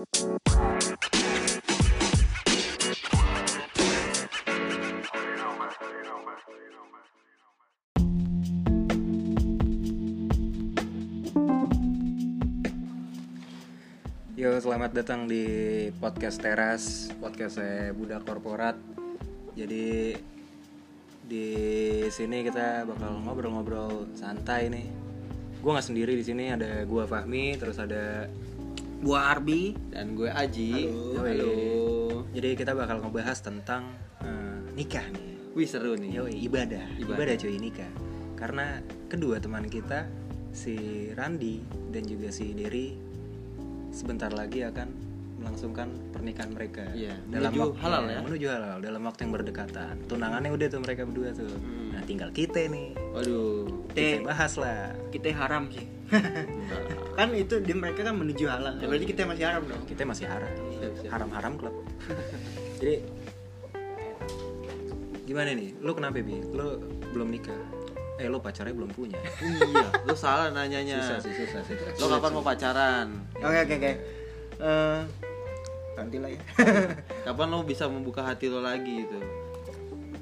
Yo, 0.00 0.08
selamat 14.56 14.96
datang 14.96 15.28
di 15.28 15.44
podcast 16.00 16.40
Teras, 16.40 17.12
podcast 17.20 17.60
saya 17.60 17.92
Budak 17.92 18.24
Korporat. 18.24 18.80
Jadi 19.52 20.16
di 21.28 21.48
sini 22.08 22.48
kita 22.48 22.88
bakal 22.88 23.20
ngobrol-ngobrol 23.28 24.08
santai 24.16 24.72
nih. 24.72 24.88
Gue 25.60 25.76
nggak 25.76 25.92
sendiri 25.92 26.16
di 26.16 26.24
sini 26.24 26.48
ada 26.48 26.88
gua 26.88 27.04
Fahmi, 27.04 27.60
terus 27.60 27.76
ada 27.76 28.24
Gua 29.00 29.32
Arbi. 29.32 29.72
dan 29.88 30.12
gue 30.12 30.28
Aji. 30.28 30.86
Yoi. 31.16 31.40
Jadi 32.36 32.48
kita 32.54 32.76
bakal 32.76 33.00
ngebahas 33.00 33.38
tentang 33.40 33.96
eh, 34.20 34.60
nikah 34.76 35.04
nih. 35.10 35.56
Wih 35.56 35.66
seru 35.66 35.96
nih. 35.98 36.20
Yoi, 36.20 36.36
ibadah. 36.46 36.84
Ibadah. 37.00 37.16
ibadah, 37.16 37.34
cuy 37.40 37.56
nikah. 37.58 37.90
Karena 38.38 38.78
kedua 39.08 39.40
teman 39.42 39.66
kita 39.66 40.06
si 40.50 41.08
Randi 41.12 41.60
dan 41.90 42.02
juga 42.06 42.30
si 42.30 42.54
Dery 42.54 42.94
sebentar 43.90 44.30
lagi 44.30 44.62
akan 44.62 44.88
melangsungkan 45.40 45.88
pernikahan 46.12 46.52
mereka. 46.52 46.84
Iya, 46.92 47.16
dalam 47.32 47.50
menuju 47.50 47.60
waktu- 47.72 47.80
halal 47.80 48.02
iya, 48.04 48.12
ya. 48.12 48.20
Menuju 48.20 48.46
halal 48.52 48.76
dalam 48.84 49.02
waktu 49.08 49.20
yang 49.24 49.32
berdekatan. 49.32 49.94
Tunangannya 50.04 50.50
udah 50.52 50.66
tuh 50.68 50.80
mereka 50.84 51.02
berdua 51.08 51.32
tuh. 51.32 51.48
Hmm. 51.48 51.96
Nah, 51.96 52.02
tinggal 52.04 52.28
kita 52.30 52.60
nih. 52.68 52.92
Waduh. 53.16 53.64
Kita 53.90 53.96
Teh. 53.96 54.20
bahas 54.20 54.52
lah. 54.60 54.92
Kita 55.08 55.32
haram 55.32 55.72
sih. 55.72 55.88
Kan 57.18 57.28
itu 57.36 57.60
di 57.62 57.72
mereka 57.74 58.06
kan 58.06 58.14
menuju 58.18 58.44
halal. 58.50 58.74
Ya, 58.78 58.86
berarti 58.90 59.06
kita 59.06 59.22
masih 59.28 59.44
haram 59.46 59.62
dong. 59.66 59.82
Kita 59.86 60.02
masih 60.06 60.26
haram. 60.26 60.50
Siap. 60.50 61.10
Haram-haram 61.12 61.52
klub. 61.60 61.74
Jadi 62.82 62.94
gimana 65.28 65.54
nih? 65.54 65.78
Lu 65.78 65.92
kenapa, 65.94 66.18
Bi? 66.18 66.42
Lu 66.42 66.80
belum 67.14 67.28
nikah? 67.30 67.60
Eh, 68.20 68.28
lu 68.28 68.36
pacarnya 68.42 68.76
belum 68.76 68.90
punya. 68.92 69.16
iya, 69.40 69.88
lu 70.04 70.12
salah 70.12 70.52
nanyanya. 70.52 71.00
Susah 71.00 71.18
sih, 71.24 71.32
susah 71.40 71.60
sih. 71.64 71.74
Lo 71.96 72.06
kapan 72.12 72.30
mau 72.36 72.44
pacaran? 72.44 73.06
Oke 73.40 73.58
oke 73.64 73.74
oke. 73.80 73.92
Eh, 74.60 75.00
nanti 75.96 76.16
lah 76.20 76.30
ya. 76.32 76.40
Kapan 77.24 77.46
lo 77.48 77.64
bisa 77.64 77.88
membuka 77.88 78.20
hati 78.20 78.52
lo 78.52 78.60
lagi 78.60 79.08
gitu? 79.08 79.18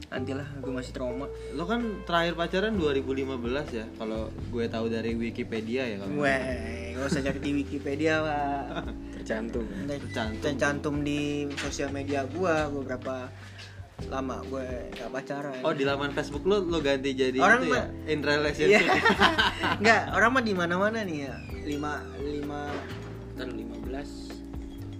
Nanti 0.09 0.33
lah, 0.33 0.49
gue 0.57 0.73
masih 0.73 0.91
trauma. 0.91 1.29
Lo 1.53 1.65
kan 1.65 2.01
terakhir 2.03 2.33
pacaran 2.33 2.75
2015 2.75 3.29
ya, 3.71 3.85
kalau 3.95 4.29
gue 4.33 4.65
tahu 4.67 4.89
dari 4.89 5.13
Wikipedia 5.13 5.85
ya 5.85 5.97
kalau. 6.01 6.17
Weh, 6.19 6.93
gak 6.93 7.07
usah 7.07 7.21
cari 7.21 7.39
di 7.39 7.53
Wikipedia 7.55 8.25
pak. 8.25 8.89
Tercantum. 9.21 9.65
Tercantum. 9.85 10.41
Tercantum 10.41 10.95
di 11.03 11.21
sosial 11.55 11.93
media 11.93 12.25
gua, 12.25 12.67
gua 12.67 12.83
berapa 12.87 13.15
lama 14.07 14.41
gue 14.47 14.67
gak 14.95 15.11
pacaran. 15.11 15.59
Oh 15.61 15.75
di 15.75 15.83
laman 15.83 16.15
Facebook 16.15 16.47
lo 16.47 16.63
lo 16.63 16.79
ganti 16.79 17.13
jadi 17.13 17.35
Orang 17.37 17.67
itu 17.67 17.75
ya? 17.75 17.85
In 18.07 18.19
Iya. 18.19 18.29
relationship. 18.31 18.87
Enggak, 19.83 20.03
orang 20.15 20.31
mah 20.33 20.43
di 20.43 20.55
mana-mana 20.55 20.99
nih 21.03 21.27
ya. 21.27 21.35
5 21.67 21.77
5 22.17 23.37
Ntar 23.37 23.49
15 23.51 24.39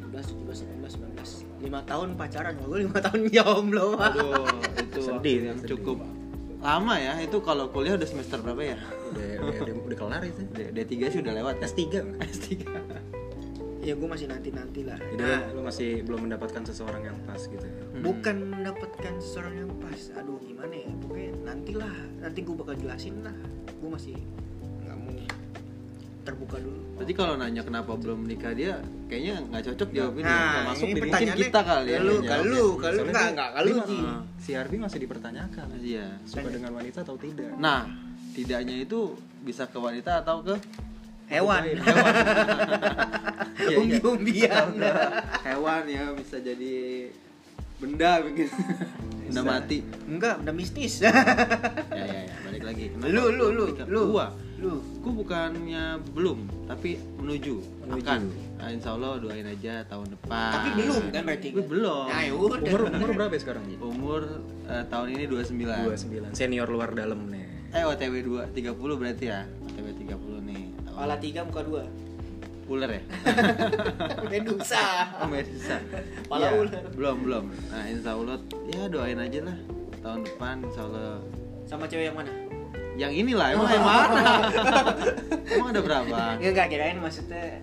16 0.03 0.35
17 0.45 0.67
18 0.83 0.99
19 0.99 1.49
5 1.59 1.91
tahun 1.91 2.09
pacaran, 2.15 2.55
gue 2.55 2.79
5 2.87 3.07
tahun 3.07 3.21
jomblo. 3.31 3.99
Aduh, 3.99 4.47
Sedih, 5.11 5.17
waktu 5.35 5.49
yang 5.49 5.59
sedih. 5.59 5.71
cukup 5.75 5.99
lama 6.59 6.95
ya. 6.97 7.13
Itu 7.19 7.39
kalau 7.41 7.69
kuliah 7.69 7.95
udah 7.95 8.05
semester 8.05 8.39
berapa 8.39 8.63
ya? 8.67 8.79
Udah, 9.09 9.27
udah, 9.41 9.61
udah, 9.63 9.75
udah 9.85 9.97
kelar 9.97 10.23
itu. 10.23 10.41
D- 10.49 10.71
D3 10.75 10.93
sih 11.09 11.21
udah 11.21 11.35
lewat 11.35 11.55
ya. 11.57 11.67
S3 11.67 11.81
nggak? 11.87 12.19
S3. 12.29 12.51
Ya 13.79 13.95
gue 13.95 14.05
masih 14.05 14.27
nanti-nanti 14.27 14.85
lah. 14.85 14.99
Jadi 14.99 15.23
Nah, 15.23 15.41
lu 15.49 15.61
masih 15.63 16.03
belum 16.03 16.29
mendapatkan 16.29 16.61
seseorang 16.63 17.03
yang 17.05 17.17
pas 17.25 17.41
gitu 17.41 17.63
ya. 17.63 17.75
bukan 17.99 18.37
mendapatkan 18.45 19.15
seseorang 19.17 19.55
yang 19.57 19.71
pas. 19.79 20.01
Aduh, 20.15 20.37
gimana 20.39 20.75
ya? 20.75 20.91
Pokoknya 20.99 21.31
nantilah. 21.43 21.95
Nanti 22.21 22.39
gue 22.43 22.55
bakal 22.55 22.75
jelasin 22.77 23.23
lah. 23.23 23.33
Gue 23.73 23.89
masih 23.89 24.19
terbuka 26.29 26.57
dulu. 26.59 26.81
Berarti 26.95 27.13
kalau 27.13 27.35
nanya 27.35 27.63
kenapa 27.63 27.93
belum 27.95 28.19
menikah 28.23 28.53
dia 28.53 28.77
kayaknya 29.09 29.41
nggak 29.45 29.63
cocok 29.65 29.89
jawabin 29.91 30.23
ya. 30.23 30.29
Nah, 30.29 30.37
Nggak 30.45 30.65
masuk 30.67 30.77
ini. 30.79 30.91
Mungkin 30.91 31.03
pertanyaannya 31.03 31.43
kita 31.43 31.61
kali 31.63 31.89
ya. 31.89 31.99
lu, 31.99 32.15
lu. 32.45 32.67
Soalnya 32.77 33.03
Enggak, 33.03 33.27
enggak, 33.31 33.49
ke 33.49 33.59
lu, 33.59 33.65
dia 33.65 33.75
Ji. 33.81 33.99
masih- 33.99 34.23
Si 34.39 34.51
Arbi 34.53 34.77
masih 34.77 34.99
dipertanyakan. 35.01 35.67
Iya. 35.79 36.07
Suka 36.23 36.49
dengan 36.49 36.73
wanita 36.75 36.99
atau 37.01 37.17
tidak? 37.17 37.53
Nah, 37.57 37.81
tidaknya 38.33 38.77
itu 38.79 39.01
bisa 39.41 39.65
ke 39.65 39.79
wanita 39.79 40.21
atau 40.21 40.41
ke 40.41 40.55
Hewan. 41.29 41.61
hewan. 41.61 42.13
Iya, 43.59 43.69
iya. 43.69 43.77
Umbi-umbian. 43.81 44.67
hewan 45.45 45.83
ya 45.85 46.05
bisa 46.13 46.37
jadi 46.39 47.09
benda 47.77 48.25
mungkin. 48.25 48.49
Benda 49.29 49.43
mati. 49.45 49.85
Enggak, 50.09 50.41
udah 50.41 50.55
mistis. 50.57 51.05
Ya 51.05 51.13
ya 51.95 52.21
ya, 52.25 52.35
balik 52.43 52.65
lagi. 52.65 52.85
Kenapa 52.91 53.13
lu, 53.13 53.25
lu, 53.29 53.47
lu, 53.53 53.65
lu. 53.85 54.01
Gua. 54.11 54.27
Lu. 54.59 54.83
Gue 54.99 55.13
bukannya 55.15 55.85
belum, 56.11 56.67
tapi 56.67 56.99
menuju, 57.17 57.55
Menuju. 57.85 58.03
akan. 58.03 58.21
Nah, 58.59 58.69
insya 58.69 58.91
Allah 58.93 59.17
doain 59.17 59.47
aja 59.47 59.87
tahun 59.87 60.07
depan. 60.11 60.51
Tapi 60.53 60.69
belum 60.77 61.05
kan 61.09 61.23
berarti? 61.23 61.49
Gue 61.55 61.65
belum. 61.65 62.07
Nah, 62.07 62.21
ya 62.21 62.33
udah. 62.35 62.59
Umur 62.61 62.81
umur 62.91 63.11
berapa 63.15 63.33
ya 63.33 63.41
sekarang, 63.41 63.63
Ji? 63.65 63.77
Umur 63.79 64.23
eh, 64.67 64.85
tahun 64.85 65.07
ini 65.13 65.25
29. 65.25 65.63
29. 65.87 66.35
Senior 66.35 66.67
luar 66.67 66.91
dalam 66.91 67.23
nih. 67.25 67.47
Eh 67.71 67.85
OTW 67.85 68.15
2 68.43 68.51
30 68.51 68.75
berarti 68.99 69.25
ya. 69.27 69.47
OTW 69.65 69.87
30 69.95 70.11
nih. 70.43 70.63
Tahun- 70.75 70.91
Kepala 70.91 71.15
tiga 71.17 71.41
muka 71.43 71.63
dua. 71.63 71.83
Ular 72.67 72.91
ya? 72.91 73.03
Medusa. 74.29 74.83
Oh, 75.17 75.29
Medusa. 75.29 75.77
Kepala 76.19 76.45
Iya, 76.45 76.59
ular. 76.59 76.83
Belum, 76.93 77.17
belum. 77.23 77.45
Nah, 77.71 77.83
insya 77.87 78.13
Allah 78.13 78.37
ya 78.69 78.85
doain 78.89 79.17
aja 79.17 79.41
lah 79.41 79.57
tahun 79.99 80.21
depan 80.25 80.63
insya 80.63 80.83
Allah 80.83 81.23
Sama 81.65 81.85
cewek 81.85 82.09
yang 82.09 82.17
mana? 82.17 82.33
Yang 82.99 83.13
inilah 83.15 83.55
emang 83.55 83.69
yang 83.71 83.87
mana 83.87 84.23
emang 85.55 85.69
ada 85.71 85.81
berapa 85.81 86.19
Enggak, 86.37 86.51
enggak 86.51 86.67
kirain 86.69 86.99
maksudnya 86.99 87.63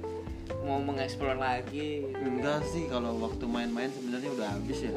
mau 0.66 0.81
mengeksplor 0.81 1.38
lagi. 1.38 2.09
gitu 2.09 2.18
kan. 2.18 2.25
enggak 2.25 2.59
sih 2.73 2.90
kalau 2.90 3.22
waktu 3.22 3.45
main-main 3.45 3.91
sebenarnya 3.94 4.29
udah 4.34 4.47
habis 4.57 4.78
ya 4.81 4.90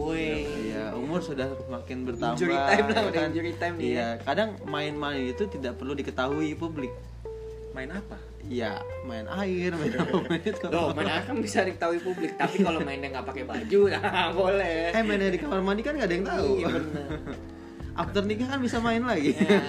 iya 0.64 0.84
umur 0.96 1.20
sudah 1.20 1.52
makin 1.68 2.08
bertambah 2.08 2.40
Injury 2.40 2.56
time 2.56 2.86
lah, 2.88 2.96
ya 2.96 3.04
udah 3.10 3.22
injury 3.28 3.52
time 3.60 3.74
nih 3.76 3.88
iya 3.92 4.08
kadang 4.24 4.56
main-main 4.64 5.28
itu 5.28 5.44
tidak 5.44 5.76
perlu 5.76 5.92
diketahui 5.92 6.56
publik 6.56 6.94
Main 7.78 7.94
apa? 7.94 8.18
Iya, 8.50 8.82
main 9.06 9.22
air, 9.30 9.70
main 9.70 9.94
apa 9.94 10.18
main 10.26 10.42
itu. 10.42 10.66
Loh, 10.66 10.90
mana 10.90 11.22
kan 11.22 11.38
bisa 11.38 11.62
diketahui 11.62 12.02
publik, 12.02 12.34
tapi 12.34 12.66
kalau 12.66 12.82
mainnya 12.82 13.06
nggak 13.14 13.22
pakai 13.22 13.46
baju, 13.46 13.80
nah 13.94 14.34
boleh. 14.40 14.90
Eh 14.90 15.02
mainnya 15.06 15.30
di 15.30 15.38
kamar 15.38 15.62
mandi 15.62 15.86
kan 15.86 15.94
gak 15.94 16.10
ada 16.10 16.14
yang 16.18 16.26
tahu. 16.26 16.50
Iya 16.58 16.68
bener. 16.74 17.08
After 17.94 18.22
nikah 18.26 18.50
kan 18.50 18.58
bisa 18.66 18.82
main 18.82 19.06
lagi. 19.06 19.30
Ya. 19.30 19.62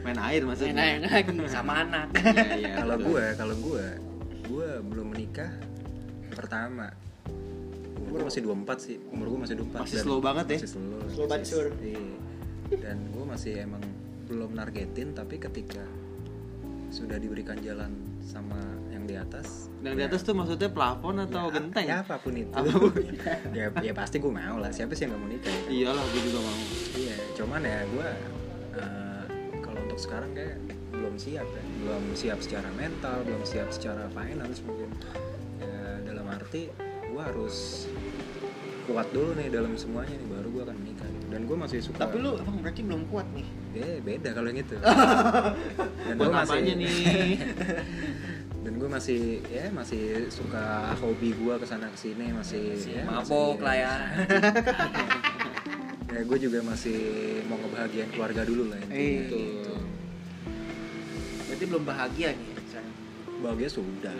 Main 0.00 0.18
air 0.18 0.40
Main 0.40 0.48
maksudnya. 0.48 0.80
air 0.80 1.00
lagi 1.06 1.30
sama 1.46 1.72
anak. 1.80 2.06
Iya, 2.14 2.44
iya. 2.56 2.72
kalau 2.74 2.96
gue, 2.96 3.24
kalau 3.34 3.54
gue, 3.54 3.86
gue 4.42 4.68
belum 4.82 5.06
menikah 5.08 5.52
pertama. 6.30 6.88
Umur 8.00 8.08
gue 8.16 8.26
masih 8.26 8.42
24 8.42 8.78
sih. 8.80 8.96
Umur 9.06 9.26
gue 9.28 9.40
masih 9.40 9.54
24. 9.56 9.76
Masih 9.78 9.94
dan 9.94 10.04
slow 10.04 10.18
banget 10.18 10.46
ya? 10.46 10.58
Masih 10.58 10.70
slow. 10.70 11.00
Slow 11.06 11.26
but 11.26 11.32
Masih- 11.36 11.48
sure. 11.48 11.70
Iya. 11.76 12.04
Dan 12.70 12.96
gue 13.08 13.24
masih 13.24 13.52
emang 13.60 13.82
belum 14.24 14.50
nargetin 14.52 15.10
tapi 15.10 15.36
ketika 15.36 15.82
sudah 16.88 17.18
diberikan 17.18 17.58
jalan 17.58 17.90
sama 18.20 18.58
yang 18.88 19.02
di 19.02 19.14
atas 19.14 19.66
Yang 19.80 19.94
di 19.94 20.02
atas 20.04 20.20
tuh 20.22 20.34
maksudnya 20.34 20.66
plafon 20.68 21.18
atau 21.20 21.46
ya, 21.46 21.54
genteng? 21.56 21.84
ya 21.84 21.96
apa 22.00 22.14
pun 22.16 22.34
itu 22.34 22.50
Apa 22.52 22.66
pun. 22.68 22.94
ya 23.58 23.66
ya 23.72 23.92
pasti 23.92 24.18
gue 24.18 24.28
mau 24.28 24.56
lah 24.56 24.70
siapa 24.70 24.90
sih 24.92 25.04
yang 25.04 25.14
gak 25.14 25.20
mau 25.20 25.28
nikah 25.28 25.50
ya? 25.50 25.62
Iyalah, 25.68 26.02
gue 26.04 26.20
juga 26.24 26.38
mau. 26.40 26.58
Iya, 26.94 27.16
cuman 27.32 27.60
ya 27.60 27.78
gue 27.84 28.08
untuk 28.70 28.86
sekarang 30.00 30.32
kayak 30.32 30.56
belum 30.90 31.14
siap 31.14 31.44
ya, 31.44 31.62
belum 31.78 32.04
siap 32.12 32.38
secara 32.40 32.68
mental, 32.72 33.20
belum 33.22 33.42
siap 33.44 33.68
secara 33.68 34.08
finance 34.10 34.58
mungkin. 34.60 34.88
Ya, 35.58 35.76
dalam 36.02 36.26
arti 36.26 36.72
gue 37.04 37.22
harus 37.22 37.84
kuat 38.84 39.06
dulu 39.10 39.36
nih 39.36 39.48
dalam 39.48 39.76
semuanya 39.76 40.16
nih, 40.16 40.28
baru 40.30 40.48
gue 40.50 40.62
akan 40.64 40.76
menikah. 40.76 41.08
Dan 41.30 41.46
gue 41.46 41.54
masih 41.54 41.78
suka. 41.78 41.98
Tapi 42.00 42.16
lu 42.18 42.34
emang 42.34 42.58
berarti 42.58 42.80
belum 42.82 43.02
kuat 43.06 43.28
nih. 43.30 43.46
Eh, 43.72 43.96
beda 44.00 44.32
kalau 44.32 44.48
yang 44.48 44.60
itu. 44.60 44.74
Dan 46.10 46.14
gua 46.16 46.42
apanya 46.42 46.74
nih? 46.74 47.38
Dan 48.60 48.72
gue 48.76 48.88
masih 48.90 49.20
ya 49.46 49.70
masih 49.70 50.26
suka 50.28 50.90
hobi 50.98 51.32
gue 51.32 51.54
ke 51.54 51.64
sana 51.64 51.86
ke 51.86 51.98
sini 51.98 52.28
masih 52.28 52.76
ya, 52.82 53.04
Mabok 53.04 53.56
masih- 53.56 53.62
lah 53.62 53.76
ya. 53.76 53.94
ya 56.10 56.20
gue 56.20 56.38
juga 56.40 56.58
masih 56.60 56.98
mau 57.46 57.56
ngebahagiain 57.56 58.10
keluarga 58.10 58.42
dulu 58.42 58.68
lah 58.68 58.78
intinya 58.82 58.98
Iya. 58.98 59.30
gitu. 59.30 59.74
Berarti 61.60 61.76
belum 61.76 61.84
bahagia 61.84 62.28
nih 62.32 62.48
sekarang. 62.64 62.94
bahagia 63.44 63.68
sudah 63.68 64.16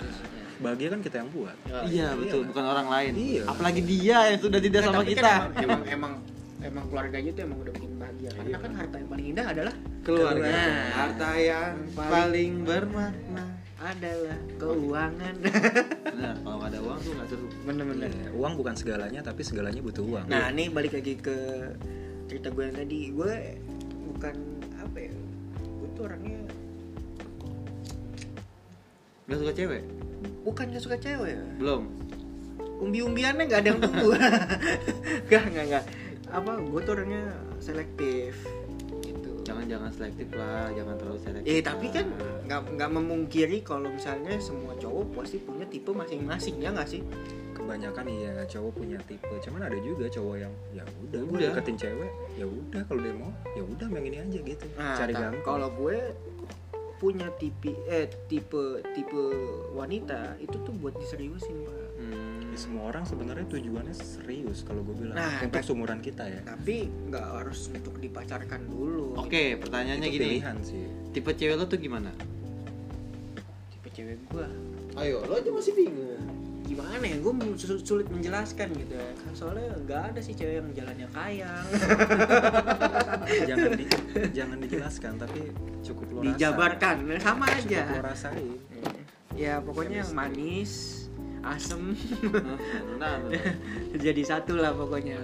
bahagia 0.61 0.89
kan 0.93 1.01
kita 1.01 1.17
yang 1.25 1.31
buat 1.33 1.57
Iya, 1.89 2.09
betul, 2.21 2.41
bukan 2.53 2.65
orang 2.69 2.89
lain. 2.93 3.13
Iya. 3.17 3.43
Apalagi 3.49 3.81
dia 3.81 4.19
yang 4.29 4.41
sudah 4.45 4.61
tidak 4.61 4.81
sama 4.85 5.01
kita. 5.09 5.25
kan 5.25 5.33
emang, 5.41 5.57
emang 5.65 5.83
emang 5.89 6.13
emang 6.61 6.85
keluarganya 6.93 7.33
tuh 7.33 7.43
emang 7.49 7.59
udah 7.65 7.73
bikin 7.73 7.93
bahagia. 7.97 8.29
Karena 8.37 8.59
kan 8.61 8.73
harta 8.77 8.97
yang 9.01 9.09
paling 9.09 9.27
indah 9.33 9.47
adalah 9.49 9.75
Keluarga, 10.01 10.49
Nah. 10.53 10.85
harta 10.93 11.31
yang 11.41 11.75
paling 11.97 12.53
bermakna. 12.61 13.45
adalah 13.81 14.37
keuangan. 14.61 15.35
benar 16.13 16.35
kalau 16.37 16.57
nggak 16.61 16.69
ada 16.69 16.81
uang 16.85 16.99
tuh 17.01 17.13
nggak 17.17 17.29
seru 17.33 17.47
bener-bener 17.65 18.11
Iya, 18.13 18.29
uang 18.37 18.53
bukan 18.61 18.75
segalanya 18.77 19.21
tapi 19.25 19.41
segalanya 19.41 19.81
butuh 19.81 20.05
uang 20.05 20.29
nah 20.29 20.53
ini 20.53 20.69
balik 20.69 20.93
lagi 20.93 21.17
ke 21.17 21.37
cerita 22.29 22.53
gue 22.53 22.61
yang 22.61 22.77
tadi 22.77 23.01
gue 23.09 23.33
bukan 24.05 24.37
apa 24.77 24.99
ya 25.01 25.13
gue 25.57 25.89
tuh 25.97 26.03
orangnya 26.05 26.41
nggak 29.31 29.41
suka 29.47 29.53
cewek? 29.55 29.83
Bukan 30.43 30.65
gak 30.75 30.83
suka 30.83 30.97
cewek. 30.99 31.39
Ya 31.39 31.45
belum. 31.63 31.83
Umbi-umbiannya 32.83 33.45
nggak 33.47 33.61
ada 33.63 33.69
yang 33.71 33.81
tumbuh 33.81 34.11
nggak 35.31 35.45
nggak 35.55 35.65
nggak. 35.71 35.85
Apa 36.35 36.51
gue 36.59 36.81
tuh 36.83 36.93
orangnya 36.99 37.25
selektif 37.63 38.35
gitu. 39.07 39.31
Jangan 39.47 39.71
jangan 39.71 39.91
selektif 39.95 40.27
lah 40.35 40.75
jangan 40.75 40.95
terlalu 40.99 41.19
selektif 41.23 41.47
eh 41.47 41.63
tapi 41.63 41.87
kan 41.95 42.07
lah. 42.11 42.43
nggak 42.43 42.61
nggak 42.75 42.91
memungkiri 42.91 43.59
kalau 43.63 43.87
misalnya 43.87 44.35
semua 44.43 44.75
cowok 44.75 45.23
pasti 45.23 45.39
punya 45.39 45.63
tipe 45.71 45.95
masing-masing 45.95 46.59
ya 46.59 46.75
nggak 46.75 46.91
sih? 46.91 47.07
Kebanyakan 47.55 48.07
iya 48.11 48.35
cowok 48.51 48.83
punya 48.83 48.99
tipe. 49.07 49.31
Cuman 49.47 49.63
ada 49.63 49.79
juga 49.79 50.11
cowok 50.11 50.37
yang 50.43 50.53
ya 50.75 50.83
udah 51.07 51.21
gue 51.23 51.37
Udah. 51.39 51.55
deketin 51.55 51.77
cewek. 51.79 52.11
Ya 52.35 52.47
udah 52.51 52.83
kalau 52.83 52.99
dia 52.99 53.15
mau 53.15 53.31
ya 53.55 53.63
udah 53.63 53.87
yang 53.95 54.05
ini 54.11 54.19
aja 54.27 54.39
gitu. 54.43 54.67
Nah 54.75 54.99
cari 54.99 55.13
gampang 55.15 55.45
kalau 55.47 55.69
gue 55.79 55.99
punya 57.01 57.33
tipe 57.35 57.73
eh 57.89 58.05
tipe 58.29 58.61
tipe 58.93 59.23
wanita 59.73 60.37
itu 60.37 60.53
tuh 60.61 60.75
buat 60.75 60.93
diseriusin 60.95 61.65
pak. 61.65 61.77
Hmm, 61.97 62.29
Ya, 62.51 62.59
semua 62.59 62.91
orang 62.91 63.03
sebenarnya 63.03 63.47
tujuannya 63.47 63.95
serius 63.95 64.61
kalau 64.63 64.83
gue 64.83 64.93
bilang 64.99 65.15
Nah, 65.15 65.39
untuk 65.41 65.63
seumuran 65.63 65.99
kita 65.99 66.27
ya. 66.27 66.43
tapi 66.43 66.91
nggak 67.07 67.23
harus 67.33 67.71
untuk 67.71 67.97
dipacarkan 67.97 68.67
dulu. 68.67 69.15
Oke 69.17 69.57
pertanyaannya 69.57 70.07
itu 70.07 70.15
gini. 70.15 70.27
pilihan 70.37 70.57
sih. 70.61 70.85
Tipe 71.11 71.31
cewek 71.31 71.55
lo 71.55 71.65
tuh 71.65 71.79
gimana? 71.79 72.11
Tipe 73.71 73.89
cewek 73.91 74.19
gue 74.27 74.47
ayo 74.99 75.23
lo 75.23 75.35
aja 75.35 75.49
masih 75.49 75.73
bingung 75.73 76.21
gimana 76.81 77.05
ya 77.05 77.17
gue 77.21 77.33
sul- 77.61 77.85
sulit 77.85 78.09
menjelaskan 78.09 78.69
gitu 78.73 78.93
ya. 78.97 79.09
Soalnya 79.37 79.69
nggak 79.85 80.01
ada 80.13 80.21
sih 80.25 80.33
cewek 80.33 80.65
yang 80.65 80.69
jalannya 80.73 81.09
kayang. 81.13 81.67
Jangan 83.49 83.71
di, 83.77 83.85
jangan 84.33 84.57
dijelaskan 84.59 85.13
tapi 85.21 85.41
cukup 85.85 86.07
lo 86.11 86.19
rasa. 86.21 86.29
dijabarkan 86.35 86.97
sama 87.21 87.47
cukup 87.47 87.67
aja. 87.69 87.83
lo 87.91 88.01
rasain. 88.03 88.59
Ya 89.37 89.55
pokoknya 89.63 90.03
yang 90.03 90.13
manis 90.17 90.73
asem. 91.41 91.95
Nah, 93.01 93.17
nah. 93.17 93.17
jadi 94.05 94.23
satu 94.25 94.59
lah 94.59 94.73
pokoknya. 94.75 95.21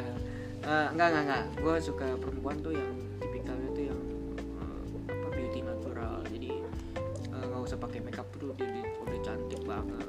Eh, 0.66 0.86
enggak 0.94 1.08
enggak 1.12 1.24
enggak 1.26 1.44
gue 1.62 1.74
suka 1.82 2.06
perempuan 2.18 2.56
tuh 2.62 2.72
yang 2.74 2.90
tipikalnya 3.22 3.68
tuh 3.74 3.84
yang 3.90 4.00
eh, 4.38 4.80
apa 5.12 5.28
beauty 5.34 5.60
natural. 5.62 6.14
Jadi 6.30 6.50
eh, 7.30 7.44
nggak 7.46 7.62
usah 7.62 7.78
pakai 7.78 8.00
makeup 8.02 8.26
tuh 8.34 8.54
dia, 8.56 8.66
dia 8.70 8.84
udah 9.02 9.20
cantik 9.22 9.62
banget 9.66 10.05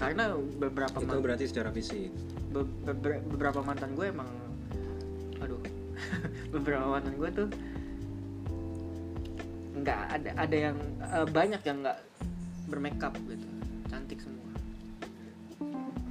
karena 0.00 0.32
beberapa 0.56 0.96
itu 0.96 1.04
man- 1.06 1.20
berarti 1.20 1.44
secara 1.44 1.68
fisik. 1.68 2.08
Be- 2.50 2.66
be- 2.96 3.22
beberapa 3.28 3.60
mantan 3.60 3.92
gue 3.92 4.08
emang 4.08 4.26
aduh 5.40 5.60
beberapa 6.56 6.84
mantan 6.88 7.14
gue 7.20 7.30
tuh 7.32 7.48
nggak 9.80 10.00
ada 10.12 10.30
ada 10.36 10.56
yang 10.56 10.76
eh, 11.00 11.26
banyak 11.28 11.62
yang 11.62 11.78
nggak 11.84 11.98
bermakeup 12.72 13.14
gitu. 13.28 13.48
Cantik 13.92 14.18
semua. 14.24 14.50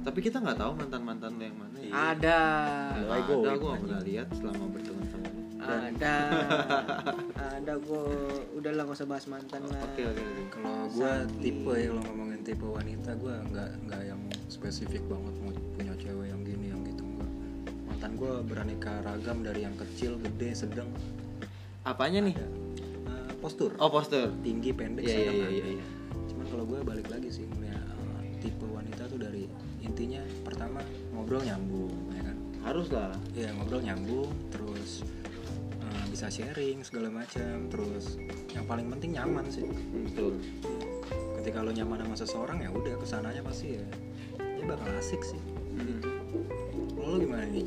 Tapi 0.00 0.18
kita 0.22 0.38
nggak 0.38 0.56
tahu 0.56 0.72
mantan 0.78 1.02
mantan 1.02 1.30
lo 1.36 1.44
yang 1.44 1.58
mana 1.58 1.76
ya. 1.82 1.92
Ada. 2.14 2.40
Ada. 3.10 3.20
Go. 3.26 3.42
gue 3.42 3.58
nggak 3.58 3.82
pernah 3.84 4.02
lihat 4.06 4.28
selama 4.38 4.64
berteman 4.70 4.96
lo 4.96 4.99
ada. 5.64 6.14
ada 7.60 7.72
gue 7.76 8.04
udah 8.56 8.72
lah 8.72 8.82
gak 8.88 8.96
usah 8.96 9.08
bahas 9.08 9.26
mantan 9.28 9.60
lah. 9.68 9.80
Oke 9.84 10.02
oke 10.08 10.22
kalau 10.52 10.88
gue 10.88 11.12
tipe 11.44 11.72
ya 11.76 11.86
kalau 11.92 12.02
ngomongin 12.08 12.40
tipe 12.40 12.66
wanita 12.66 13.10
gue 13.16 13.34
nggak 13.52 13.70
nggak 13.88 14.02
yang 14.08 14.20
spesifik 14.48 15.02
banget 15.06 15.34
mau 15.44 15.52
punya 15.76 15.92
cewek 16.00 16.26
yang 16.32 16.40
gini 16.42 16.66
yang 16.72 16.80
gitu 16.84 17.02
enggak 17.04 17.30
mantan 17.88 18.12
gue 18.16 18.32
beraneka 18.48 18.92
ragam 19.04 19.44
dari 19.44 19.60
yang 19.66 19.76
kecil 19.76 20.16
gede 20.20 20.56
sedang. 20.56 20.88
Apanya 21.84 22.20
nih? 22.24 22.34
Ada. 22.36 22.48
Eh, 23.08 23.30
postur. 23.40 23.76
Oh 23.76 23.92
postur. 23.92 24.32
Tinggi 24.40 24.70
pendek 24.72 25.04
iya 25.04 25.12
iya 25.12 25.16
sedang 25.16 25.34
iya 25.36 25.44
ada. 25.44 25.56
iya 25.56 25.66
iya. 25.80 25.86
cuman 26.30 26.46
kalau 26.46 26.64
gue 26.64 26.78
balik 26.86 27.08
lagi 27.10 27.28
sih 27.28 27.44
ngeliat 27.44 27.76
eh, 27.76 28.38
tipe 28.38 28.66
wanita 28.66 29.02
tuh 29.10 29.18
dari 29.18 29.44
intinya 29.80 30.22
pertama 30.46 30.80
ngobrol 31.12 31.42
nyambung 31.42 31.92
ya 32.14 32.22
kan? 32.24 32.36
Harus 32.60 32.88
lah. 32.92 33.12
Iya 33.32 33.50
ngobrol 33.56 33.82
nyambung 33.84 34.28
terus 34.52 34.69
bisa 36.20 36.44
sharing 36.44 36.84
segala 36.84 37.08
macam. 37.08 37.64
Terus 37.72 38.20
yang 38.52 38.68
paling 38.68 38.92
penting 38.92 39.16
nyaman 39.16 39.48
sih. 39.48 39.64
Betul. 40.04 40.36
Ketika 41.40 41.64
lo 41.64 41.72
nyaman 41.72 42.04
sama 42.04 42.16
seseorang 42.20 42.60
ya 42.60 42.68
udah 42.68 42.92
ke 43.00 43.08
sananya 43.08 43.40
pasti 43.40 43.80
ya. 43.80 43.86
Ya 44.36 44.64
bakal 44.68 44.92
asik 45.00 45.24
sih. 45.24 45.40
Hmm. 45.80 46.04
Lo 47.00 47.16
gimana 47.16 47.48
nih? 47.48 47.64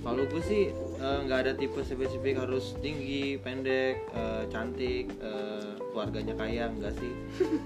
Kalau 0.00 0.24
gue 0.24 0.40
sih 0.40 0.72
eh, 0.72 1.18
nggak 1.28 1.38
ada 1.44 1.52
tipe 1.60 1.76
spesifik 1.84 2.40
harus 2.40 2.72
tinggi, 2.80 3.36
pendek, 3.36 4.00
eh, 4.16 4.48
cantik, 4.48 5.12
eh, 5.20 5.76
keluarganya 5.92 6.32
kaya 6.40 6.72
enggak 6.72 6.96
sih. 6.96 7.12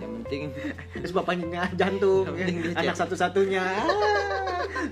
Yang 0.02 0.10
penting 0.19 0.42
terus 0.98 1.14
bapaknya 1.14 1.70
jantung 1.78 2.26
Yang 2.26 2.42
penting 2.42 2.58
anak 2.82 2.98
satu-satunya. 2.98 3.62
Ah, 3.62 4.33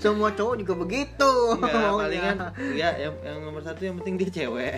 semua 0.03 0.29
cowok 0.31 0.55
juga 0.59 0.75
begitu 0.77 1.31
enggak 1.55 1.71
maunya. 1.73 1.95
palingan 2.03 2.37
ya 2.75 2.89
yang, 2.99 3.15
yang 3.23 3.39
nomor 3.41 3.63
satu 3.63 3.81
yang 3.81 3.97
penting 3.97 4.15
dia 4.19 4.31
cewek. 4.35 4.75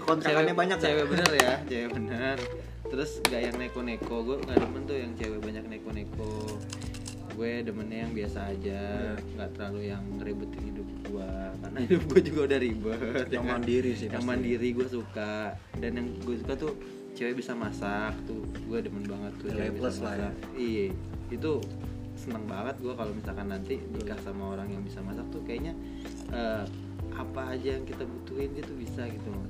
kontrakannya 0.00 0.18
Cewek- 0.48 0.58
banyak 0.58 0.76
Cewek 0.76 0.98
kan? 0.98 1.08
bener 1.08 1.30
ya, 1.36 1.52
cewek 1.62 1.88
bener. 1.92 2.36
Terus 2.84 3.10
nggak 3.22 3.40
yang 3.42 3.56
neko-neko, 3.56 4.16
gue 4.22 4.36
nggak 4.40 4.56
demen 4.58 4.82
tuh 4.82 4.96
yang 4.96 5.12
cewek 5.14 5.38
banyak 5.38 5.64
neko-neko. 5.66 6.32
Gue 7.30 7.62
demennya 7.62 7.98
yang 8.02 8.12
biasa 8.12 8.50
aja, 8.50 8.82
nggak 9.14 9.48
terlalu 9.54 9.80
yang 9.86 10.02
ngeribetin 10.16 10.62
hidup 10.66 10.88
gue. 11.04 11.30
Karena 11.60 11.78
hidup 11.80 12.02
gue 12.04 12.20
juga 12.24 12.40
udah 12.44 12.58
ribet. 12.58 12.98
ya 12.98 13.24
Yang 13.30 13.44
kan? 13.44 13.52
mandiri 13.52 13.90
sih 13.92 14.06
yang 14.06 14.14
pasti. 14.16 14.28
mandiri 14.28 14.68
gue 14.72 14.88
suka 14.88 15.32
dan 15.76 15.90
yang 15.92 16.08
gue 16.18 16.36
suka 16.36 16.54
tuh 16.56 16.72
cewek 17.10 17.34
bisa 17.36 17.52
masak 17.52 18.14
tuh 18.24 18.40
gue 18.46 18.78
demen 18.80 19.02
banget 19.02 19.32
tuh 19.36 19.48
cewek 19.48 19.72
bisa 19.72 19.90
ya. 19.90 19.98
masak 20.00 20.32
iya 20.54 20.86
itu 21.28 21.52
seneng 22.18 22.44
banget 22.50 22.74
gue 22.82 22.94
kalau 22.98 23.14
misalkan 23.14 23.46
nanti 23.46 23.78
nikah 23.94 24.18
sama 24.26 24.58
orang 24.58 24.68
yang 24.74 24.82
bisa 24.82 24.98
masak 25.00 25.24
tuh 25.30 25.40
kayaknya 25.46 25.78
eh, 26.34 26.66
apa 27.14 27.54
aja 27.54 27.78
yang 27.78 27.86
kita 27.86 28.02
butuhin 28.02 28.50
dia 28.58 28.66
tuh 28.66 28.74
bisa 28.74 29.06
gitu 29.06 29.30
loh 29.30 29.46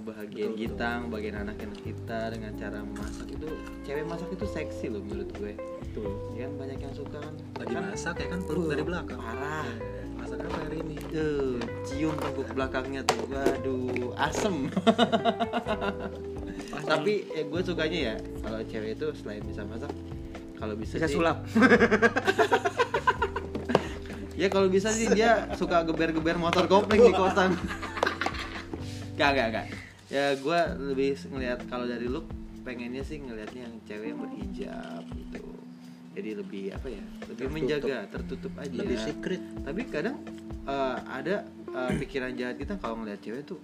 ngebahagiain 0.00 0.54
Betul, 0.54 0.60
kita 0.64 0.88
ngebahagiain 1.02 1.38
anak-anak 1.42 1.78
kita 1.82 2.20
dengan 2.30 2.52
cara 2.56 2.78
masak 2.86 3.26
itu 3.28 3.48
cewek 3.84 4.04
masak 4.06 4.28
itu 4.32 4.46
seksi 4.46 4.86
loh 4.88 5.02
menurut 5.02 5.30
gue. 5.36 5.52
Tuh. 5.90 6.06
ya 6.38 6.46
kan 6.46 6.52
banyak 6.54 6.78
yang 6.78 6.94
suka 6.94 7.18
kan? 7.18 7.34
Lagi 7.58 7.74
kan 7.74 7.82
masak 7.90 8.14
ya 8.22 8.26
kan 8.30 8.40
peluk 8.46 8.62
Uh, 8.62 8.68
dari 8.70 8.84
belakang. 8.86 9.18
parah. 9.18 9.66
Eh, 9.66 10.06
masak 10.14 10.38
apa 10.46 10.58
hari 10.62 10.78
ini? 10.86 10.96
Tuh, 11.10 11.58
cium 11.82 12.14
tengkuk 12.22 12.48
belakangnya 12.54 13.02
tuh, 13.02 13.26
waduh, 13.26 14.14
asem. 14.14 14.70
Tapi 16.90 17.12
ya 17.34 17.42
gue 17.42 17.60
sukanya 17.66 17.98
ya 17.98 18.16
kalau 18.38 18.62
cewek 18.62 18.94
itu 18.94 19.06
selain 19.18 19.42
bisa 19.42 19.66
masak, 19.66 19.90
kalau 20.60 20.74
bisa, 20.76 21.00
bisa 21.00 21.08
sih, 21.08 21.16
sulap 21.16 21.38
Ya 24.40 24.48
kalau 24.48 24.72
bisa 24.72 24.88
sih 24.88 25.04
dia 25.12 25.52
suka 25.52 25.84
geber-geber 25.84 26.40
motor 26.40 26.64
kopling 26.64 27.04
di 27.04 27.12
kosan. 27.12 27.52
gak 29.20 29.30
gak 29.36 29.48
gak. 29.52 29.66
Ya 30.08 30.32
gue 30.32 30.60
lebih 30.80 31.12
ngelihat 31.28 31.68
kalau 31.68 31.84
dari 31.84 32.08
look 32.08 32.24
pengennya 32.64 33.04
sih 33.04 33.20
ngelihatnya 33.20 33.68
yang 33.68 33.74
cewek 33.84 34.16
yang 34.16 34.20
berhijab 34.24 35.04
gitu. 35.12 35.44
Jadi 36.16 36.30
lebih 36.40 36.64
apa 36.72 36.88
ya? 36.88 37.04
Lebih 37.04 37.36
Tertutup. 37.36 37.52
menjaga, 37.52 37.98
tertutup 38.08 38.52
aja. 38.56 38.72
lebih 38.80 38.96
secret 38.96 39.42
tapi 39.60 39.80
kadang 39.92 40.16
eh, 40.64 40.96
ada 41.04 41.44
eh, 41.76 41.90
pikiran 42.00 42.32
jahat 42.32 42.56
kita 42.56 42.80
kalau 42.80 42.96
ngeliat 43.04 43.20
cewek 43.20 43.44
tuh 43.44 43.60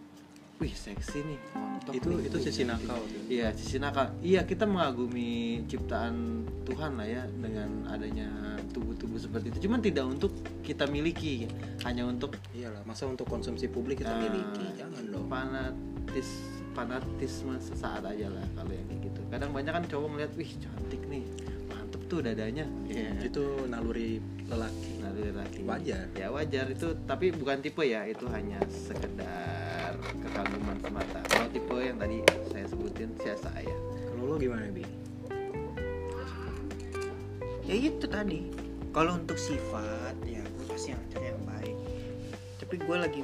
wih 0.56 0.72
seksi 0.72 1.18
nih. 1.20 1.38
Montok 1.52 1.92
itu 1.92 2.08
nih, 2.08 2.24
itu 2.26 2.36
sisi 2.40 2.62
cantik." 2.64 2.88
nakal 2.88 3.00
iya 3.28 3.48
sisi 3.52 3.76
nakal. 3.76 4.06
Iya 4.20 4.40
kita 4.42 4.64
mengagumi 4.64 5.60
ciptaan 5.64 6.44
Tuhan 6.64 6.96
lah 6.96 7.06
ya 7.06 7.22
dengan 7.28 7.84
adanya 7.86 8.28
tubuh-tubuh 8.72 9.16
seperti 9.16 9.52
itu. 9.52 9.68
Cuman 9.68 9.80
tidak 9.80 10.04
untuk 10.04 10.32
kita 10.60 10.88
miliki 10.88 11.46
hanya 11.82 12.04
untuk 12.04 12.34
iyalah 12.52 12.80
masa 12.82 13.04
untuk 13.04 13.24
konsumsi 13.24 13.68
publik 13.68 14.00
kita 14.00 14.12
Ah. 14.12 14.20
miliki? 14.20 14.66
Jangan 14.74 15.02
dong. 15.06 15.26
fanatis 15.28 16.28
fanatisme 16.72 17.56
sesaat 17.56 18.04
aja 18.04 18.28
lah 18.28 18.44
kalau 18.52 18.68
yang 18.70 18.84
kayak 18.86 19.00
gitu. 19.08 19.20
Kadang 19.28 19.50
banyak 19.50 19.72
kan 19.72 19.84
cowok 19.86 20.08
ngeliat 20.12 20.32
wih 20.36 20.50
cantik 20.56 21.02
nih 21.08 21.24
mantep 21.66 22.02
tuh 22.06 22.20
dadanya. 22.20 22.64
Iya. 22.84 23.24
itu 23.24 23.44
naluri 23.66 24.20
lelaki. 24.46 24.92
Nah, 25.00 25.10
dari 25.10 25.32
laki 25.32 25.60
Wajar. 25.64 26.04
ya 26.12 26.28
wajar. 26.28 26.66
Itu 26.68 26.94
tapi 27.04 27.32
bukan 27.32 27.58
tipe 27.60 27.82
ya 27.82 28.04
itu 28.04 28.28
hanya 28.28 28.60
sekedar 28.68 29.65
kekaguman 30.14 30.76
semata. 30.82 31.20
Kalau 31.30 31.48
tipe 31.50 31.76
yang 31.78 31.98
tadi 31.98 32.22
saya 32.52 32.66
sebutin 32.68 33.10
siasa 33.18 33.50
ya 33.60 33.76
kalau 34.12 34.22
lo 34.30 34.34
gimana 34.38 34.68
bi? 34.70 34.84
Ya 37.66 37.74
itu 37.74 38.06
tadi. 38.06 38.50
Kalau 38.94 39.18
untuk 39.20 39.36
sifat 39.36 40.16
ya 40.24 40.40
gue 40.40 40.64
pasti 40.70 40.94
yang 40.94 41.02
cari 41.12 41.26
yang 41.34 41.42
baik. 41.44 41.76
Tapi 42.62 42.74
gue 42.80 42.96
lagi 42.96 43.20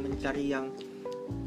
mencari 0.00 0.44
yang 0.52 0.70